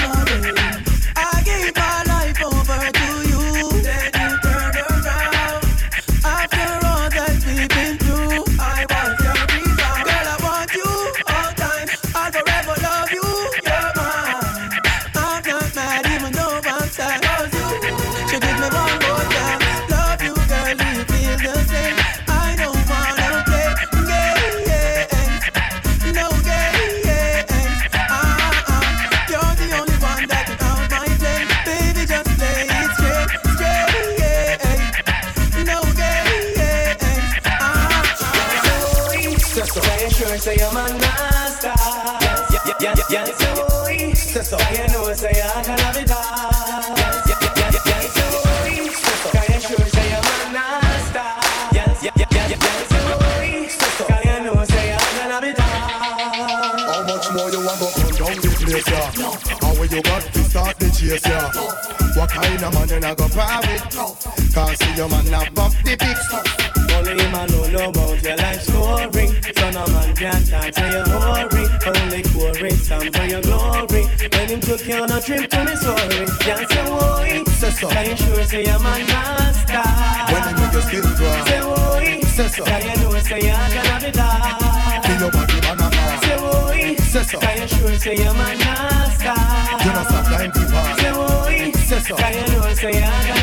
your 64.95 65.09
man 65.09 65.25
have 65.27 65.57
up 65.57 65.71
the 65.83 65.95
pics. 65.97 66.27
Only 66.93 67.23
him 67.23 67.33
alone 67.33 67.71
know 67.71 67.89
about 67.89 68.21
your 68.23 68.35
life 68.37 68.61
story. 68.61 69.27
So 69.55 69.69
no 69.71 69.85
man 69.93 70.15
can 70.15 70.43
talk 70.45 70.71
to 70.71 70.85
your 70.91 71.05
glory. 71.05 71.63
Only 71.87 72.21
quarry 72.31 72.71
time 72.87 73.11
for 73.11 73.25
your 73.25 73.41
glory. 73.41 74.03
When 74.33 74.47
him 74.49 74.59
took 74.61 74.85
you 74.87 74.95
on 74.95 75.11
a 75.11 75.21
trip 75.21 75.49
to 75.49 75.63
Missouri, 75.63 76.25
can't 76.39 76.69
say 76.69 76.85
why. 76.89 77.43
Say 77.59 77.71
so. 77.71 77.87
Can 77.89 78.05
you 78.09 78.17
sure 78.17 78.43
say 78.43 78.65
I'm 78.65 78.85
a 78.85 78.93
master? 79.11 79.85
When 80.31 80.43
you 80.49 80.55
make 80.61 80.73
your 80.73 80.81
skin 80.81 81.01
dry. 81.17 81.45
Say 81.47 81.61
why. 81.61 82.21
Say 82.21 82.47
so. 82.47 82.63
Can 82.65 82.81
you 82.81 82.95
know 83.03 83.19
say 83.19 83.51
I'm 83.51 83.71
gonna 83.73 84.05
be 84.05 84.11
there? 84.11 85.01
Feel 85.05 85.19
your 85.21 85.31
body 85.31 85.59
banana. 85.61 86.03
Say 86.23 86.37
why. 86.37 86.95
Say 86.95 87.23
so. 87.23 87.39
Can 87.39 87.61
you 87.61 87.67
sure 87.67 87.95
say 87.97 88.15
I'm 88.27 88.35
a 88.35 88.47
master? 88.61 89.35
You 89.85 89.91
know 89.95 90.03
stop 90.03 90.25
time 90.25 90.51
to 90.51 90.59
pass. 90.71 90.99
Say 91.01 91.11
why. 91.11 91.71
Say 91.71 91.99
so. 91.99 92.15
Can 92.15 92.33
you 92.33 92.45
know 92.59 92.73
say 92.73 93.03
I'm 93.03 93.27
gonna 93.27 93.40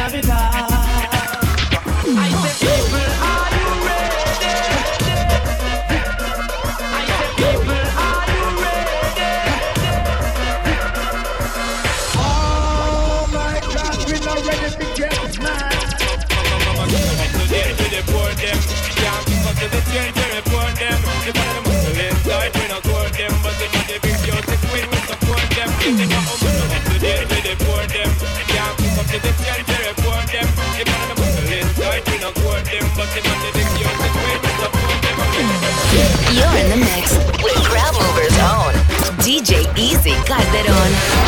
Easy 40.31 41.28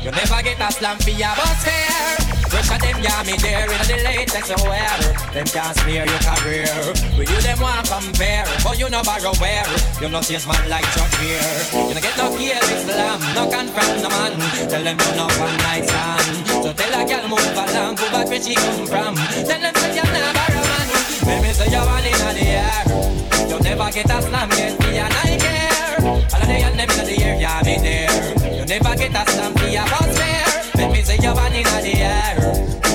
You 0.00 0.10
never 0.10 0.40
get 0.40 0.56
a 0.56 0.72
slam 0.72 0.96
for 0.96 1.10
your 1.12 1.28
bus 1.36 1.60
fare. 1.60 2.16
Which 2.48 2.72
of 2.72 2.80
them 2.80 3.04
got 3.04 3.20
me 3.28 3.36
there 3.36 3.68
in 3.68 3.84
the 3.84 4.00
latest 4.00 4.48
and? 4.48 4.96
Them 5.36 5.44
can't 5.44 5.76
smear 5.76 6.08
your 6.08 6.22
career. 6.24 6.72
With 7.20 7.28
you, 7.28 7.40
them 7.44 7.60
want 7.60 7.84
compare. 7.84 8.48
But 8.64 8.80
you 8.80 8.88
no 8.88 9.04
borrow 9.04 9.36
wear. 9.36 9.68
You 10.00 10.08
no 10.08 10.24
change 10.24 10.48
man 10.48 10.64
like 10.72 10.88
Chuck 10.96 11.12
here. 11.20 11.44
You 11.76 11.92
no 11.92 12.00
get 12.00 12.16
no 12.16 12.32
gear, 12.32 12.56
Islam. 12.64 13.20
No 13.36 13.44
confront 13.52 14.00
no 14.00 14.08
man. 14.08 14.32
Tell 14.72 14.80
them 14.80 14.96
you 14.96 15.12
no 15.20 15.28
one 15.36 15.56
night 15.68 15.84
stand. 15.84 16.48
So 16.48 16.72
tell 16.72 16.94
a 16.96 17.04
girl 17.04 17.28
move 17.28 17.52
along. 17.52 18.00
Go 18.00 18.08
back 18.08 18.26
where 18.32 18.40
she 18.40 18.56
come 18.56 18.88
from. 18.88 19.14
Tell 19.44 19.60
them 19.60 19.74
say 19.84 20.00
you 20.00 20.06
never 20.08 20.32
borrow 20.32 20.64
man. 20.64 20.88
Maybe 21.28 21.52
say 21.52 21.68
you 21.68 21.84
one 21.84 22.08
in 22.08 22.16
the 22.16 22.44
air. 22.48 23.20
You 23.52 23.60
never 23.60 23.92
get 23.92 24.08
a 24.08 24.16
slam, 24.22 24.48
get 24.48 24.80
me 24.80 24.96
and 24.96 25.12
I 25.12 25.36
care. 25.36 25.96
All 26.08 26.40
of 26.40 26.48
the 26.48 26.56
young 26.56 26.76
them 26.80 26.88
in 26.88 27.04
the 27.04 27.16
air, 27.20 27.36
yeah, 27.36 27.60
me 27.68 27.76
there 27.84 28.39
never 28.70 28.94
get 28.94 29.10
a 29.10 29.30
slam 29.32 29.52
for 29.54 29.66
your 29.66 29.82
boss 29.90 30.16
fair. 30.16 30.46
Let 30.76 30.92
me 30.92 31.02
see 31.02 31.18
your 31.18 31.34
band 31.34 31.56
in 31.56 31.64
the 31.66 31.94
air. 31.98 32.38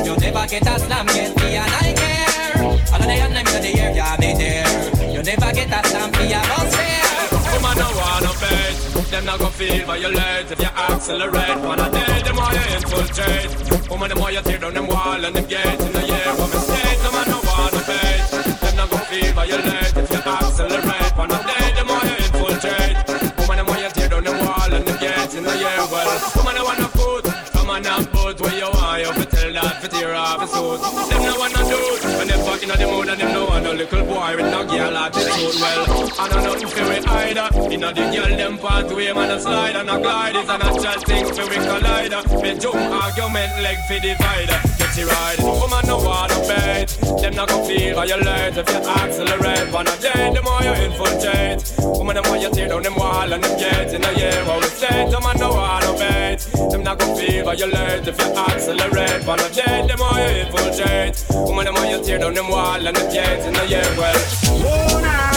You 0.06 0.15
never 0.23 0.47
get 0.47 0.65
a 0.65 0.80
slam, 0.80 1.06
get 1.07 1.35
me 1.35 1.60
and 1.60 1.73
I 1.84 1.91
care. 1.99 2.64
All 2.64 3.02
of 3.03 3.03
the 3.03 3.11
hand 3.11 3.35
in 3.35 3.43
the 3.43 3.81
air, 3.81 3.91
yeah, 3.91 4.15
be 4.15 4.31
there. 4.39 5.11
You 5.11 5.22
never 5.22 5.52
get 5.52 5.68
a 5.76 5.88
slam 5.89 6.14
for 6.14 6.23
your 6.23 6.39
boss 6.47 6.72
fair. 6.76 7.03
Woman, 7.52 7.76
no 7.76 7.88
wanna 7.91 8.31
bet. 8.39 9.11
Them 9.11 9.26
not 9.26 9.39
gonna 9.39 9.52
feel 9.52 9.85
legs 9.85 10.52
if 10.52 10.60
you 10.61 10.72
accelerate. 10.88 11.57
Wanna 11.60 11.91
tell 11.91 12.23
them 12.23 12.35
why 12.38 12.53
you 12.56 12.65
infiltrate. 12.76 13.89
Woman, 13.89 14.10
the 14.10 14.15
more 14.15 14.31
you 14.31 14.41
tear 14.43 14.60
down 14.60 14.73
them 14.73 14.88
wall 14.88 15.26
and 15.26 15.35
them 15.35 15.45
gates 15.45 15.84
in 15.84 15.91
the 15.91 16.03
air. 16.07 16.31
Woman, 16.39 16.56
mistake. 16.56 16.99
Woman, 17.03 17.26
no 17.31 17.38
wanna 17.43 17.84
bet. 17.84 18.31
Them 18.64 18.76
not 18.77 18.89
gonna 18.89 19.06
feel 19.11 19.35
legs. 19.35 20.05
Little 33.91 34.06
boy 34.07 34.36
with 34.36 34.49
a 34.49 34.66
girl 34.66 34.98
attitude 34.98 35.62
well. 35.62 36.10
And 36.18 36.34
I 36.34 36.41
nothing 36.41 36.68
for 36.68 36.90
we 36.90 36.98
either. 37.06 37.49
In 37.72 37.84
a 37.84 37.94
the 37.94 38.02
girl 38.10 38.36
them 38.36 38.57
pathway, 38.57 39.14
man 39.14 39.30
a 39.30 39.40
slide 39.40 39.76
and 39.76 39.90
a 39.91 39.99
glide 39.99 40.36
is 40.36 40.49
a 40.49 40.57
natural 40.57 40.99
thing 41.06 41.26
for 41.30 41.45
we 41.45 41.57
collider. 41.62 42.41
Me 42.41 42.57
jump 42.57 42.82
argument 42.82 43.53
leg 43.62 43.78
for 43.86 43.99
divider. 44.02 44.57
Get 44.80 44.98
it 44.98 45.06
right, 45.06 45.38
woman 45.38 45.86
no 45.86 45.98
wanna 46.02 46.34
bait. 46.49 46.98
Them 47.22 47.36
not 47.36 47.48
gonna 47.49 47.66
feel 47.68 47.95
how 47.95 48.06
you 48.10 48.18
late 48.26 48.57
if 48.57 48.68
you 48.68 48.82
accelerate. 48.90 49.72
Wanna 49.72 49.95
date, 50.02 50.34
them 50.34 50.48
all 50.48 50.64
you 50.64 50.74
infiltrate. 50.82 51.62
Woman 51.78 52.16
them 52.16 52.26
all 52.26 52.38
you 52.38 52.49
tear 52.49 52.70
down 52.70 52.82
them 52.82 52.95
wall 52.95 53.32
and 53.32 53.44
them 53.44 53.57
gates 53.60 53.94
in 53.94 54.03
a 54.03 54.12
year 54.18 54.41
out 54.49 54.66
of 54.66 54.72
state. 54.72 55.14
Woman 55.14 55.38
no 55.38 55.53
wanna 55.53 55.94
bait. 55.94 56.41
Them 56.72 56.82
not 56.82 56.98
gonna 56.98 57.16
feel 57.16 57.45
how 57.45 57.53
you 57.53 57.68
late 57.68 58.07
if 58.07 58.18
you 58.18 58.34
accelerate. 58.34 59.28
Wanna 59.28 59.48
date, 59.53 59.88
them 59.88 60.02
all 60.02 60.18
you 60.18 60.41
infiltrate. 60.41 61.24
Woman 61.30 61.66
them 61.66 61.78
all 61.78 61.86
you 61.86 62.03
tear 62.03 62.18
down 62.18 62.34
them 62.34 62.49
wall 62.49 62.82
and 62.82 62.98
them 62.98 63.14
gates 63.14 63.45
in 63.45 63.56
a 63.56 63.66
year 63.66 63.74
yeah, 63.76 63.97
well, 63.97 64.15
oh, 64.68 64.99
nah. 65.02 65.35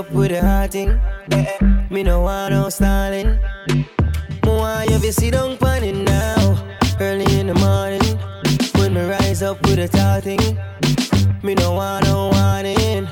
up 0.00 0.10
with 0.12 0.32
a 0.32 0.40
hearting. 0.40 0.88
Eh, 1.30 1.44
eh. 1.60 1.86
Me 1.90 2.02
no 2.02 2.22
want 2.22 2.54
no 2.54 2.70
stalling. 2.70 3.38
Why 4.44 4.86
if 4.88 5.04
you 5.04 5.12
sit 5.12 5.32
down 5.32 5.58
panning 5.58 6.04
now? 6.04 6.40
Early 6.98 7.28
in 7.38 7.48
the 7.48 7.54
morning, 7.54 8.06
when 8.76 8.94
me 8.94 9.02
rise 9.02 9.42
up 9.42 9.60
with 9.66 9.78
a 9.78 9.88
tall 9.88 10.20
thing. 10.22 10.44
Me 11.42 11.54
no 11.54 11.72
want 11.72 12.06
no 12.06 12.30
warning. 12.32 13.04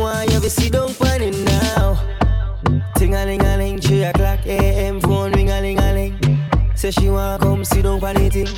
Why 0.00 0.26
if 0.28 0.42
you 0.42 0.50
sit 0.50 0.72
down 0.72 0.92
panning 0.92 1.42
now? 1.44 1.98
Ting 2.96 3.14
a 3.14 3.24
ling 3.24 3.42
a 3.42 3.56
ling, 3.56 3.80
three 3.80 4.04
o'clock 4.04 4.40
a.m. 4.44 5.00
Phone 5.00 5.32
ring 5.32 5.50
a 5.50 5.60
ling 5.62 5.78
a 5.78 5.92
ling. 5.94 6.14
Say 6.74 6.90
she 6.90 7.08
want 7.08 7.40
come 7.40 7.64
sit 7.64 7.84
down 7.84 7.98
panning. 8.00 8.48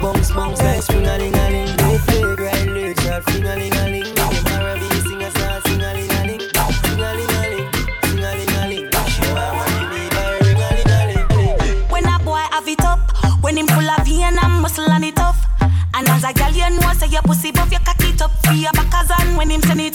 Bounce 0.00 0.30
bounce 0.32 0.62
like 0.62 0.82
spring 0.82 1.06
a 1.06 1.16
ling 1.16 1.34
a 1.34 1.50
ling. 1.50 1.77
your 17.18 17.34
pussy 17.34 17.50
buff, 17.50 17.70
your 17.70 17.80
cocky 17.80 18.12
top, 18.16 18.30
free 18.44 18.58
your 18.58 18.72
backers 18.72 19.10
and 19.18 19.36
when 19.36 19.50
him 19.50 19.62
send 19.62 19.80
it. 19.80 19.87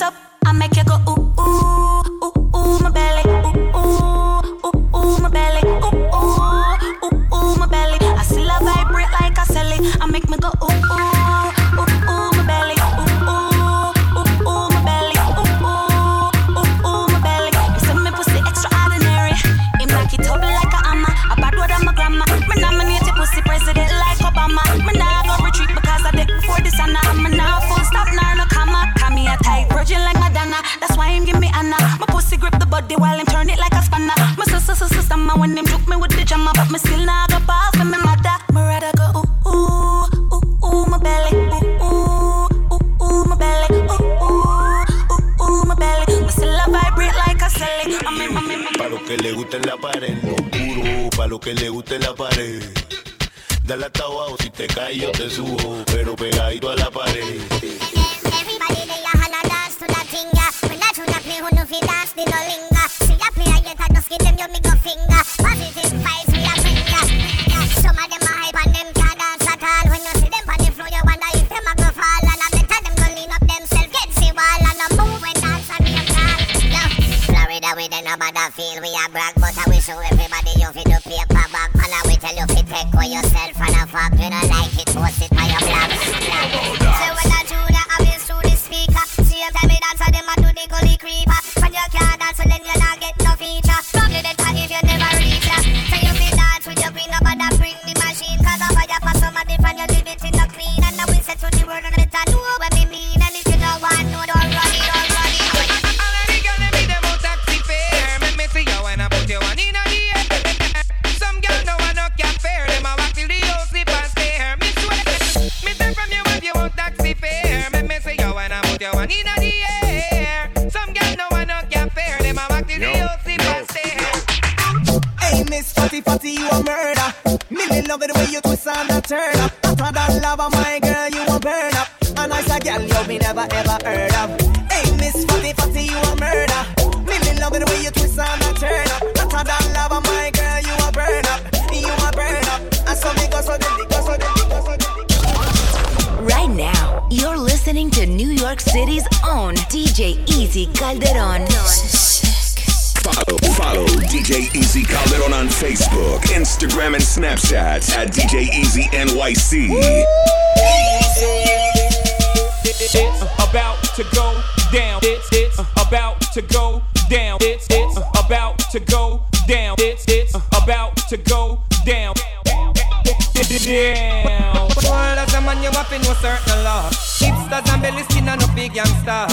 man, 175.63 175.71
you 175.71 175.77
have 175.77 175.89
to 175.89 175.99
know 175.99 176.13
certain 176.15 176.63
law. 176.63 176.89
Hipsters 176.89 177.73
and 177.73 177.81
belly 177.81 178.03
skin 178.03 178.27
and 178.27 178.41
no 178.41 178.47
big 178.55 178.75
youngster. 178.75 179.27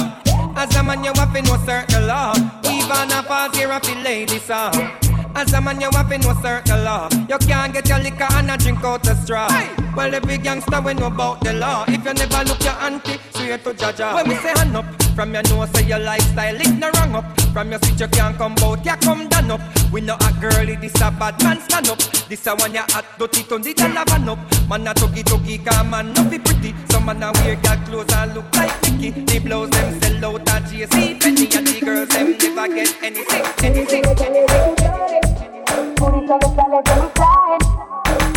As 0.56 0.74
a 0.76 0.82
man, 0.82 1.04
you 1.04 1.12
have 1.14 1.32
to 1.32 1.42
know 1.42 1.56
certain 1.64 2.06
law. 2.06 2.34
Even 2.64 3.10
a 3.12 3.22
pause 3.22 3.56
here, 3.56 3.70
a 3.70 3.80
feel 3.80 3.98
ladies 4.02 4.42
song. 4.42 4.92
As 5.34 5.52
a 5.52 5.60
man, 5.60 5.80
you 5.80 5.90
have 5.92 6.08
to 6.08 6.18
know 6.18 6.34
certain 6.42 6.84
law. 6.84 7.08
You 7.28 7.38
can't 7.38 7.72
get 7.72 7.88
your 7.88 7.98
liquor 7.98 8.26
and 8.32 8.50
a 8.50 8.56
drink 8.56 8.84
out 8.84 9.06
a 9.06 9.14
straw. 9.16 9.48
Hey. 9.48 9.68
Well, 9.96 10.14
every 10.14 10.38
gangster, 10.38 10.80
we 10.80 10.94
know 10.94 11.06
about 11.06 11.40
the 11.42 11.52
law. 11.54 11.84
If 11.88 12.04
you 12.04 12.14
never 12.14 12.44
look 12.44 12.62
your 12.62 12.74
auntie, 12.74 13.18
swear 13.30 13.58
to 13.58 13.74
Jaja. 13.74 14.14
When 14.14 14.28
we 14.28 14.34
say 14.36 14.52
hand 14.56 14.76
up. 14.76 15.09
From 15.20 15.34
your 15.34 15.42
nose, 15.42 15.68
say 15.74 15.84
your 15.84 15.98
lifestyle 15.98 16.56
is 16.56 16.72
no 16.78 16.88
wrong 16.94 17.16
up. 17.16 17.40
From 17.52 17.70
your 17.70 17.78
seat, 17.80 18.00
you 18.00 18.08
can't 18.08 18.34
come 18.38 18.54
bout. 18.54 18.82
you 18.86 18.96
come 19.02 19.28
down 19.28 19.50
up. 19.50 19.60
We 19.92 20.00
know 20.00 20.14
a 20.14 20.32
girlie, 20.40 20.76
this 20.76 20.94
a 20.94 21.10
bad 21.10 21.36
man 21.42 21.60
stand 21.60 21.90
up. 21.90 21.98
This 22.30 22.46
a 22.46 22.54
one 22.54 22.72
ya 22.72 22.86
hot, 22.88 23.04
dirty, 23.18 23.42
turn 23.42 23.60
the 23.60 23.74
dollar 23.74 24.02
van 24.06 24.26
up. 24.30 24.38
Man 24.66 24.86
a 24.86 24.94
tuggy 24.94 25.22
tuggy, 25.22 25.62
come 25.62 25.90
man 25.90 26.14
no 26.14 26.24
be 26.24 26.38
pretty. 26.38 26.74
Some 26.88 27.04
man 27.04 27.22
a 27.22 27.32
wear 27.32 27.56
girl 27.56 27.76
clothes 27.84 28.10
and 28.14 28.34
look 28.34 28.56
like 28.56 28.72
Mickey. 28.98 29.10
They 29.10 29.40
blows 29.40 29.68
them 29.68 30.00
sell 30.00 30.24
out 30.24 30.48
at 30.48 30.62
JC 30.62 31.20
Penney, 31.20 31.48
and 31.52 31.66
the 31.66 31.80
girls 31.84 32.08
them 32.08 32.38
never 32.38 32.74
get 32.74 33.02
anything, 33.02 33.44
anything. 33.62 34.02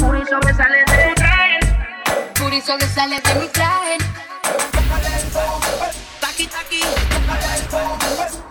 Por 0.02 0.18
eso 0.18 0.38
me 0.44 0.52
sale 0.54 0.84
de 0.84 0.98
mi 1.00 1.16
traje, 1.16 1.60
por 2.36 2.54
eso 2.54 2.78
me 2.78 2.88
sale 2.88 3.22
de 3.22 3.40
mi 3.40 3.48
traje. 3.48 4.13
Tócale 6.54 6.94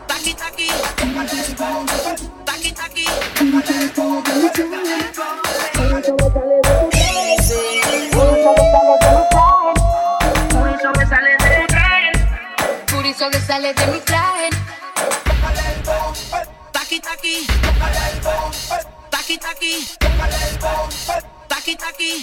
Taki 0.07 0.21
taki, 0.35 0.69
taki 16.73 17.01
taki, 17.01 17.47
taki 19.11 19.39
taki, 19.39 19.87
taki 21.49 21.77
taki. 21.77 22.23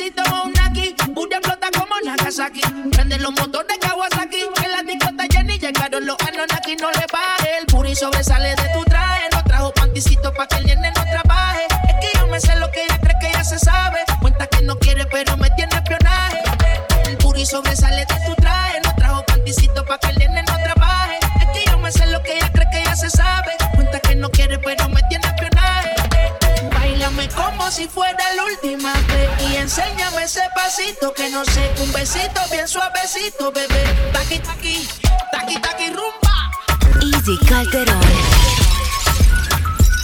¿Quieres 0.00 0.32
un 0.32 0.58
aquí? 0.60 0.96
Bulla 1.10 1.36
explota 1.36 1.68
como 1.78 1.94
Nagasaki. 2.02 2.62
Prende 2.90 3.18
los 3.18 3.32
motores 3.32 3.76
Kawasaki. 3.78 4.48
Que 4.54 4.68
la 4.68 4.82
discota 4.82 5.24
Jenny 5.30 5.58
llegaron 5.58 6.06
los 6.06 6.16
Anonaki. 6.26 6.76
No 6.76 6.90
le 6.90 7.04
baje 7.12 7.58
el 7.60 7.66
puri 7.66 7.94
sobresale 7.94 8.54
de 8.56 8.68
tu 8.72 8.82
traje. 8.84 9.28
No 9.30 9.44
trajo 9.44 9.70
panticito 9.74 10.32
pa' 10.32 10.46
que 10.46 10.56
el 10.56 10.64
nene 10.64 10.90
no 10.96 11.04
trabaje. 11.04 11.66
Es 11.86 11.94
que 12.00 12.18
yo 12.18 12.26
me 12.28 12.40
sé 12.40 12.56
lo 12.56 12.70
que 12.70 12.82
ella 12.82 12.98
cree 12.98 13.14
que 13.20 13.30
ya 13.30 13.44
se 13.44 13.58
sabe. 13.58 13.98
Cuenta 14.22 14.46
que 14.46 14.62
no 14.62 14.78
quiere, 14.78 15.04
pero 15.04 15.36
me 15.36 15.50
tiene 15.50 15.74
espionaje. 15.74 16.38
El 17.04 17.18
puri 17.18 17.44
sobresale 17.44 18.06
de 18.06 18.26
tu 18.26 18.34
traje. 18.36 18.80
No 18.82 18.94
trajo 18.94 19.22
panticito 19.26 19.84
pa' 19.84 19.98
que 19.98 20.08
el 20.08 20.18
nene 20.18 20.42
no 20.44 20.56
trabaje. 20.64 21.18
Es 21.40 21.46
que 21.52 21.70
yo 21.70 21.76
me 21.78 21.92
sé 21.92 22.06
lo 22.06 22.22
que 22.22 22.38
ella 22.38 22.50
cree 22.50 22.66
que 22.72 22.84
ya 22.84 22.96
se 22.96 23.10
sabe. 23.10 23.52
Cuenta 23.74 24.00
que 24.00 24.14
no 24.14 24.30
quiere, 24.30 24.58
pero 24.60 24.88
me 24.88 25.02
tiene 25.10 25.19
como 27.70 27.82
si 27.82 27.88
fuera 27.88 28.18
la 28.34 28.44
última 28.44 28.92
vez 28.92 29.30
y 29.48 29.56
enséñame 29.56 30.24
ese 30.24 30.42
pasito 30.56 31.14
que 31.14 31.30
no 31.30 31.44
sé, 31.44 31.72
un 31.80 31.92
besito 31.92 32.40
bien 32.50 32.66
suavecito, 32.66 33.52
bebé. 33.52 33.84
Taqui 34.12 34.38
taqui, 34.40 34.88
taqui 35.30 35.60
taqui 35.60 35.86
rumba. 35.90 36.50
Easy 37.00 37.38
Calderón. 37.46 38.00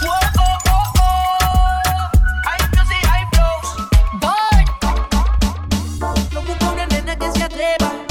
Whoa, 0.02 0.12
oh, 0.38 0.58
oh, 0.68 0.92
oh. 1.00 2.10
Hay 2.46 2.60
music, 2.76 3.04
hay 3.10 3.24
flows. 3.32 3.68
Yo 6.30 6.42
busco 6.42 6.72
una 6.72 6.86
nena 6.86 7.16
que 7.16 7.32
se 7.32 7.42
atreva 7.42 8.05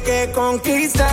que 0.00 0.28
conquistar. 0.32 1.07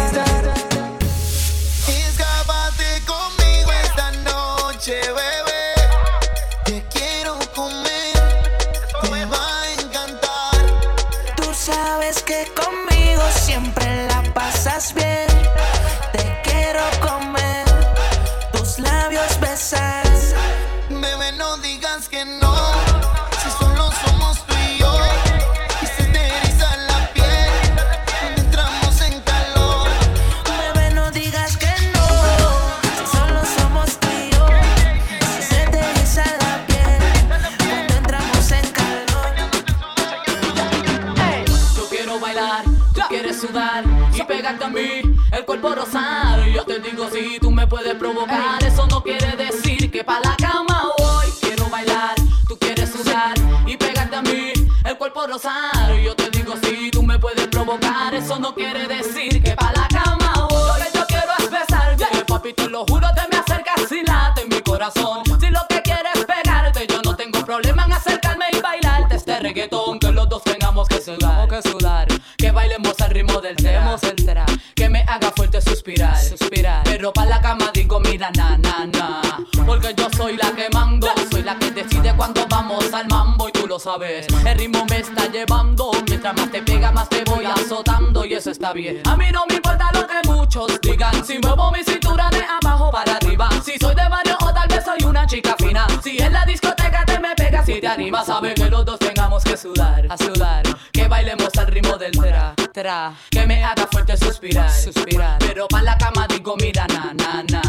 El 83.97 84.57
ritmo 84.57 84.85
me 84.89 84.99
está 84.99 85.31
llevando. 85.31 85.89
Mientras 86.07 86.35
más 86.35 86.51
te 86.51 86.61
pega, 86.61 86.91
más 86.91 87.07
te 87.07 87.23
voy 87.23 87.45
azotando. 87.45 88.26
Y 88.26 88.34
eso 88.34 88.51
está 88.51 88.73
bien. 88.73 89.01
A 89.05 89.15
mí 89.15 89.27
no 89.31 89.45
me 89.47 89.55
importa 89.55 89.89
lo 89.93 90.05
que 90.05 90.27
muchos 90.27 90.81
digan. 90.81 91.26
Si 91.26 91.39
muevo 91.39 91.72
mi 91.72 91.81
cintura 91.81 92.30
de 92.30 92.43
abajo 92.43 92.91
para 92.91 93.15
arriba. 93.15 93.47
Si 93.63 93.77
soy 93.80 93.95
de 93.95 94.09
barrio 94.09 94.35
o 94.41 94.53
tal 94.53 94.67
vez 94.67 94.84
soy 94.84 95.01
una 95.07 95.26
chica 95.26 95.55
fina. 95.57 95.88
Si 96.03 96.17
en 96.17 96.34
la 96.34 96.45
discoteca 96.45 97.05
te 97.05 97.19
me 97.19 97.34
pegas 97.35 97.69
y 97.69 97.80
te 97.80 97.88
animas. 97.88 98.26
Sabe 98.26 98.53
que 98.53 98.69
los 98.69 98.84
dos 98.84 98.99
tengamos 98.99 99.45
que 99.45 99.55
sudar, 99.55 100.05
a 100.09 100.17
sudar. 100.17 100.63
Que 100.91 101.07
bailemos 101.07 101.55
al 101.57 101.67
ritmo 101.67 101.97
del 101.97 102.11
tra, 102.11 102.53
tra. 102.73 103.13
Que 103.30 103.45
me 103.45 103.63
haga 103.63 103.88
fuerte 103.89 104.17
suspirar, 104.17 104.72
suspirar. 104.72 105.39
Pero 105.39 105.69
pa' 105.69 105.81
la 105.81 105.97
cama 105.97 106.27
digo, 106.27 106.55
mira, 106.57 106.85
na, 106.88 107.13
na, 107.13 107.43
na. 107.49 107.61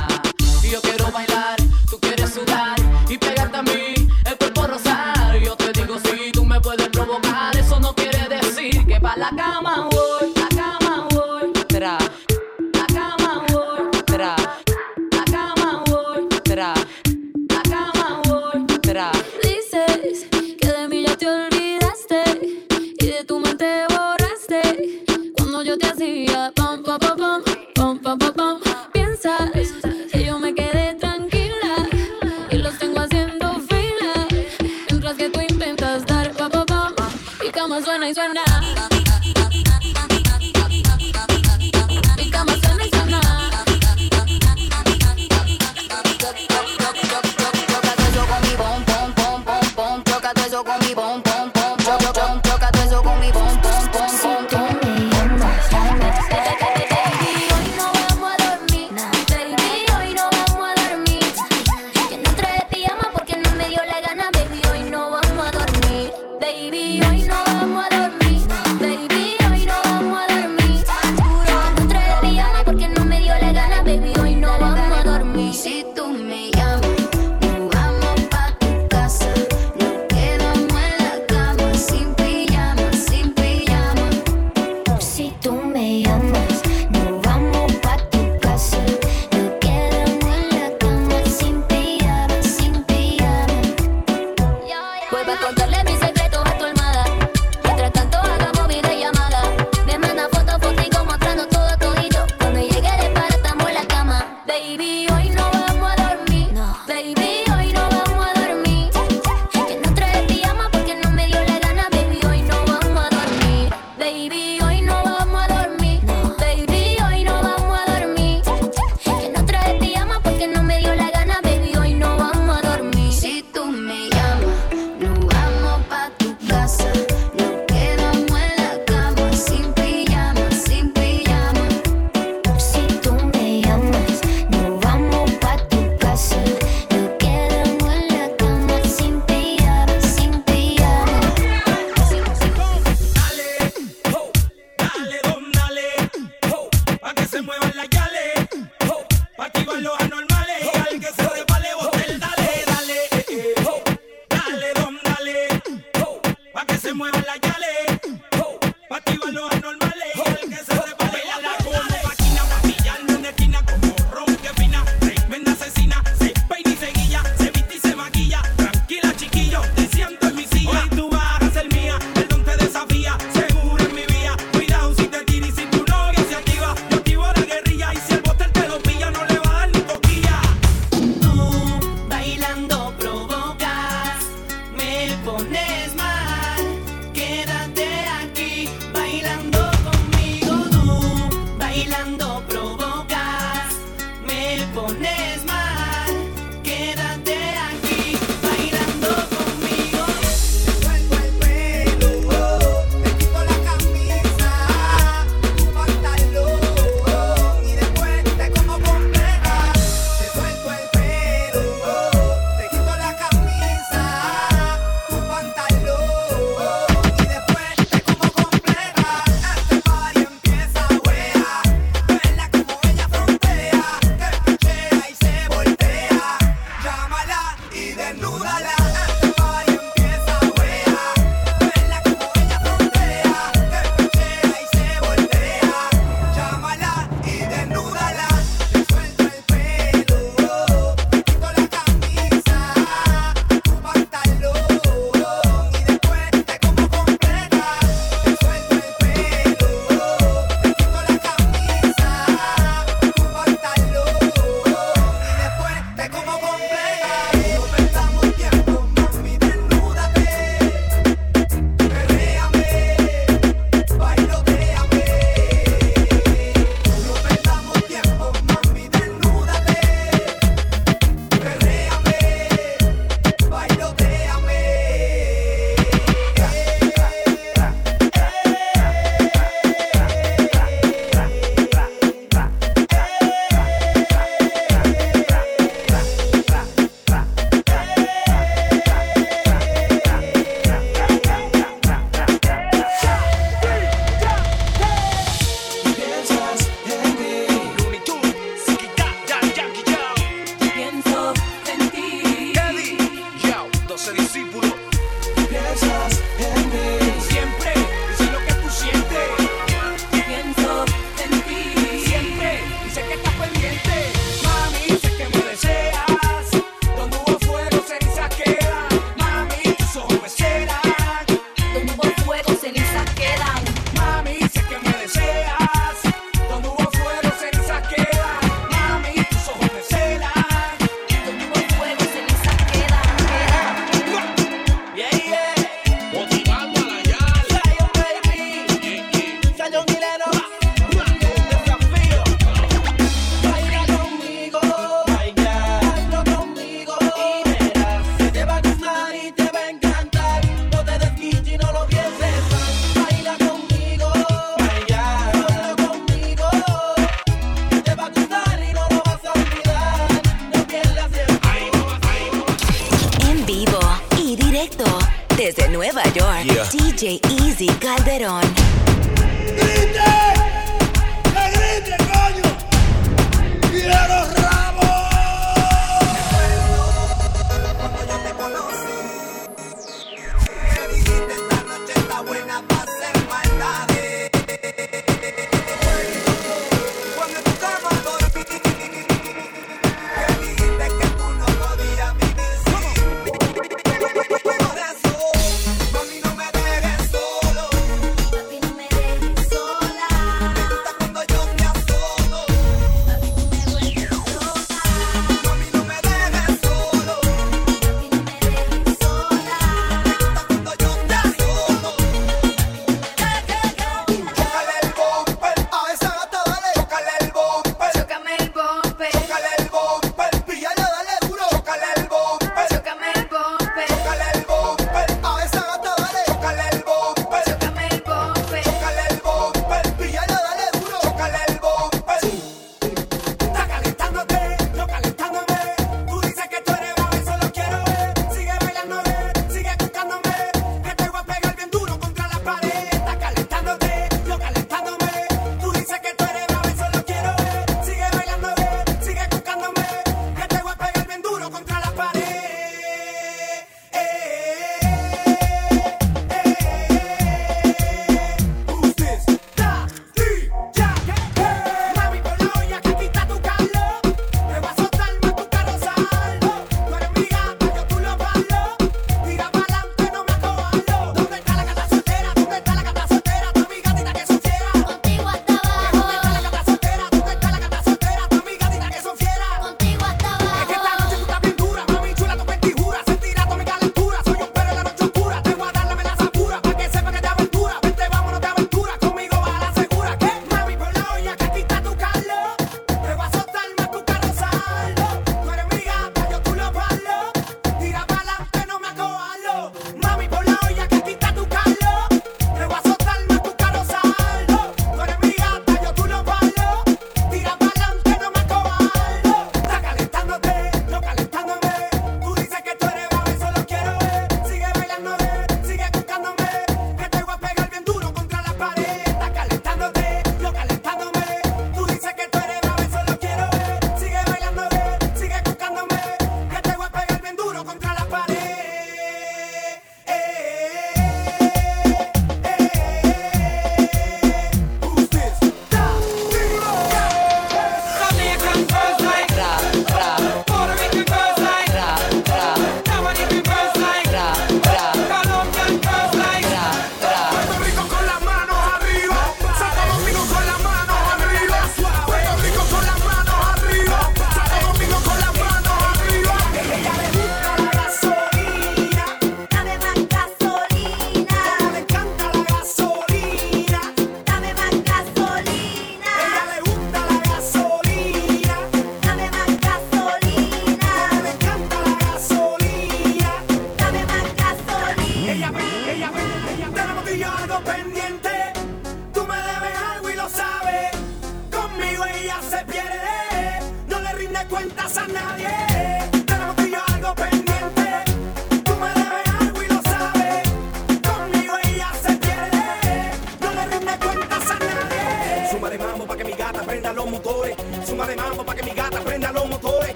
Y 0.64 0.70
yo 0.70 0.80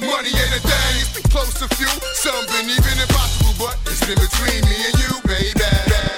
Money 0.00 0.30
and 0.30 0.54
a 0.54 0.60
thing, 0.60 0.96
the 1.14 1.28
close 1.30 1.54
to 1.60 1.68
few. 1.76 1.88
something 2.14 2.68
even 2.68 2.98
impossible, 3.00 3.54
but 3.58 3.76
it's 3.86 4.02
in 4.08 4.14
between 4.14 4.62
me 4.70 4.76
and 4.86 4.96
you, 5.02 5.12
baby. 5.26 6.17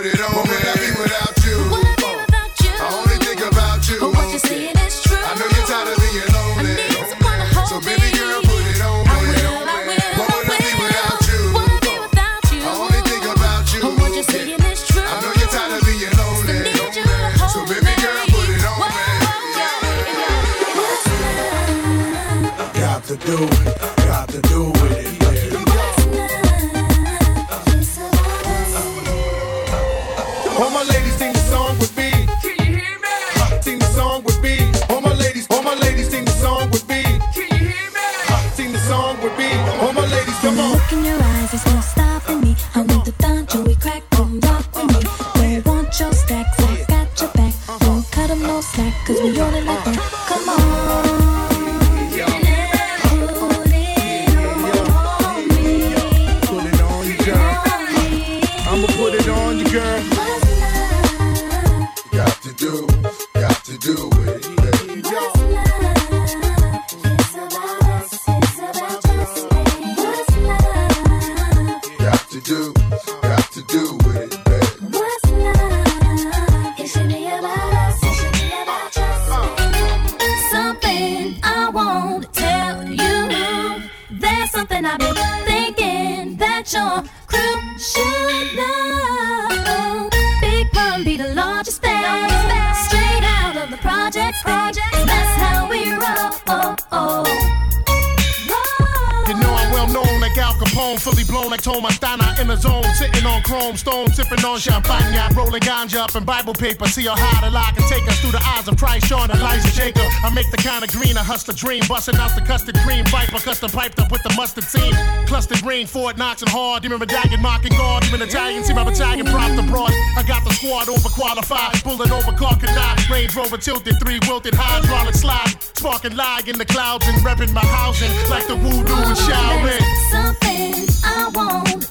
some 106.21 106.25
Bible 106.25 106.53
paper. 106.53 106.85
See 106.87 107.05
how 107.05 107.15
high 107.17 107.41
the 107.41 107.51
lie 107.51 107.71
can 107.73 107.87
take 107.89 108.05
us 108.07 108.19
through 108.21 108.31
the 108.31 108.43
eyes 108.53 108.67
of 108.67 108.77
Christ, 108.77 109.07
Sean, 109.07 109.29
Elijah, 109.31 109.71
Jacob. 109.73 110.05
I 110.23 110.29
make 110.33 110.49
the 110.51 110.57
kind 110.57 110.83
of 110.83 110.91
green 110.91 111.17
a 111.17 111.23
hustler 111.23 111.53
dream. 111.53 111.81
Busting 111.87 112.15
out 112.15 112.35
the 112.35 112.41
custard 112.41 112.75
cream, 112.85 113.05
viper 113.05 113.39
custom 113.39 113.69
piped 113.69 113.99
up 113.99 114.11
with 114.11 114.21
the 114.23 114.33
mustard 114.37 114.67
team. 114.69 114.93
Cluster 115.25 115.55
green, 115.61 115.87
Fort 115.87 116.17
Knox 116.17 116.41
and 116.41 116.51
hard. 116.51 116.83
Demon 116.83 116.99
medallion, 116.99 117.41
mocking 117.41 117.73
guard. 117.73 118.03
Demon 118.03 118.21
Italian, 118.21 118.63
see 118.63 118.73
my 118.73 118.83
battalion 118.83 119.25
the 119.25 119.63
abroad. 119.65 119.91
I 120.17 120.23
got 120.27 120.43
the 120.43 120.53
squad 120.53 120.87
overqualified. 120.87 121.83
Bullet 121.83 122.11
over 122.11 122.33
car 122.37 122.57
cannot. 122.57 123.09
Range 123.09 123.35
Rover 123.35 123.57
tilted, 123.57 123.97
three 123.99 124.19
wilted 124.27 124.53
hydraulic 124.53 125.15
slide. 125.15 125.55
Sparking 125.73 126.15
lag 126.15 126.47
in 126.47 126.57
the 126.57 126.65
clouds 126.65 127.07
and 127.07 127.17
repping 127.25 127.53
my 127.53 127.65
housing 127.65 128.11
like 128.29 128.45
the 128.47 128.55
voodoo 128.55 128.93
and 128.93 129.17
shouting. 129.17 129.83
Something 130.11 130.85
I 131.03 131.31
want. 131.33 131.90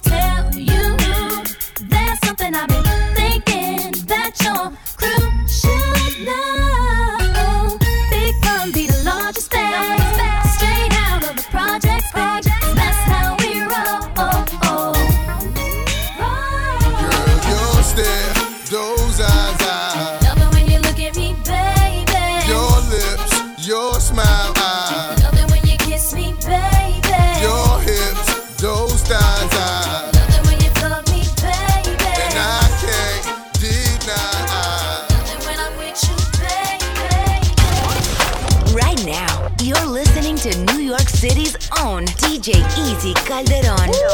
DJ 42.40 42.64
Easy 42.78 43.12
Calderon. 43.12 44.09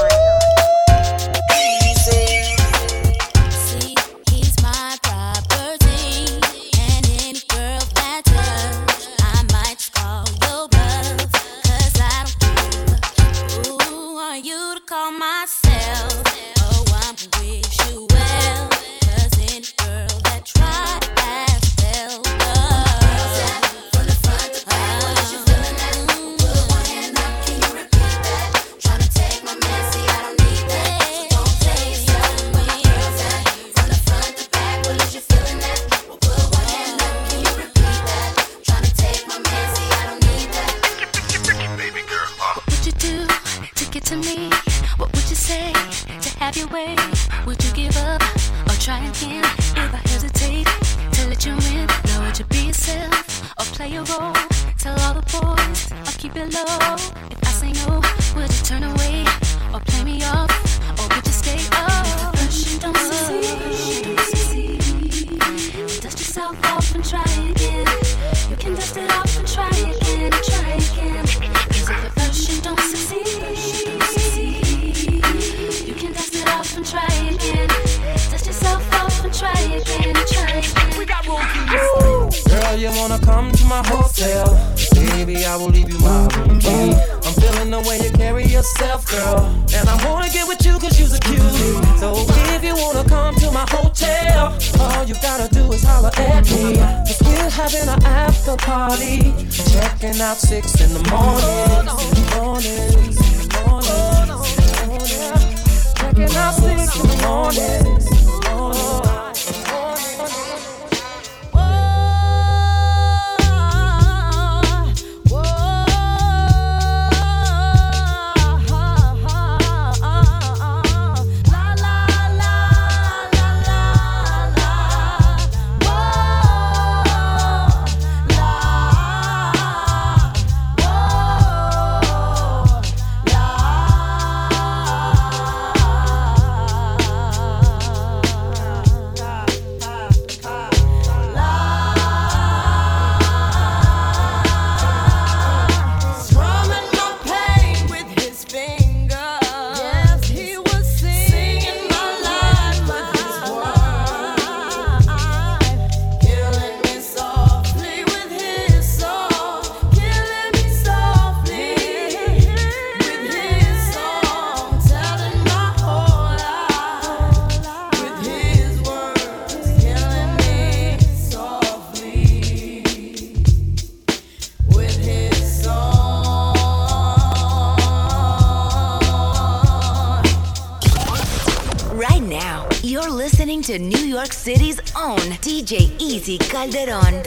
Calderón. 186.66 187.22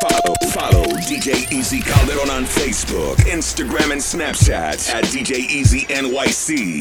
Follow, 0.00 0.34
follow 0.50 0.84
DJ 1.06 1.50
Easy 1.52 1.80
Calderon 1.80 2.28
on 2.30 2.44
Facebook, 2.44 3.16
Instagram, 3.18 3.92
and 3.92 4.00
Snapchat 4.00 4.92
at 4.92 5.04
DJ 5.04 5.38
Easy 5.48 5.82
NYC. 5.86 6.75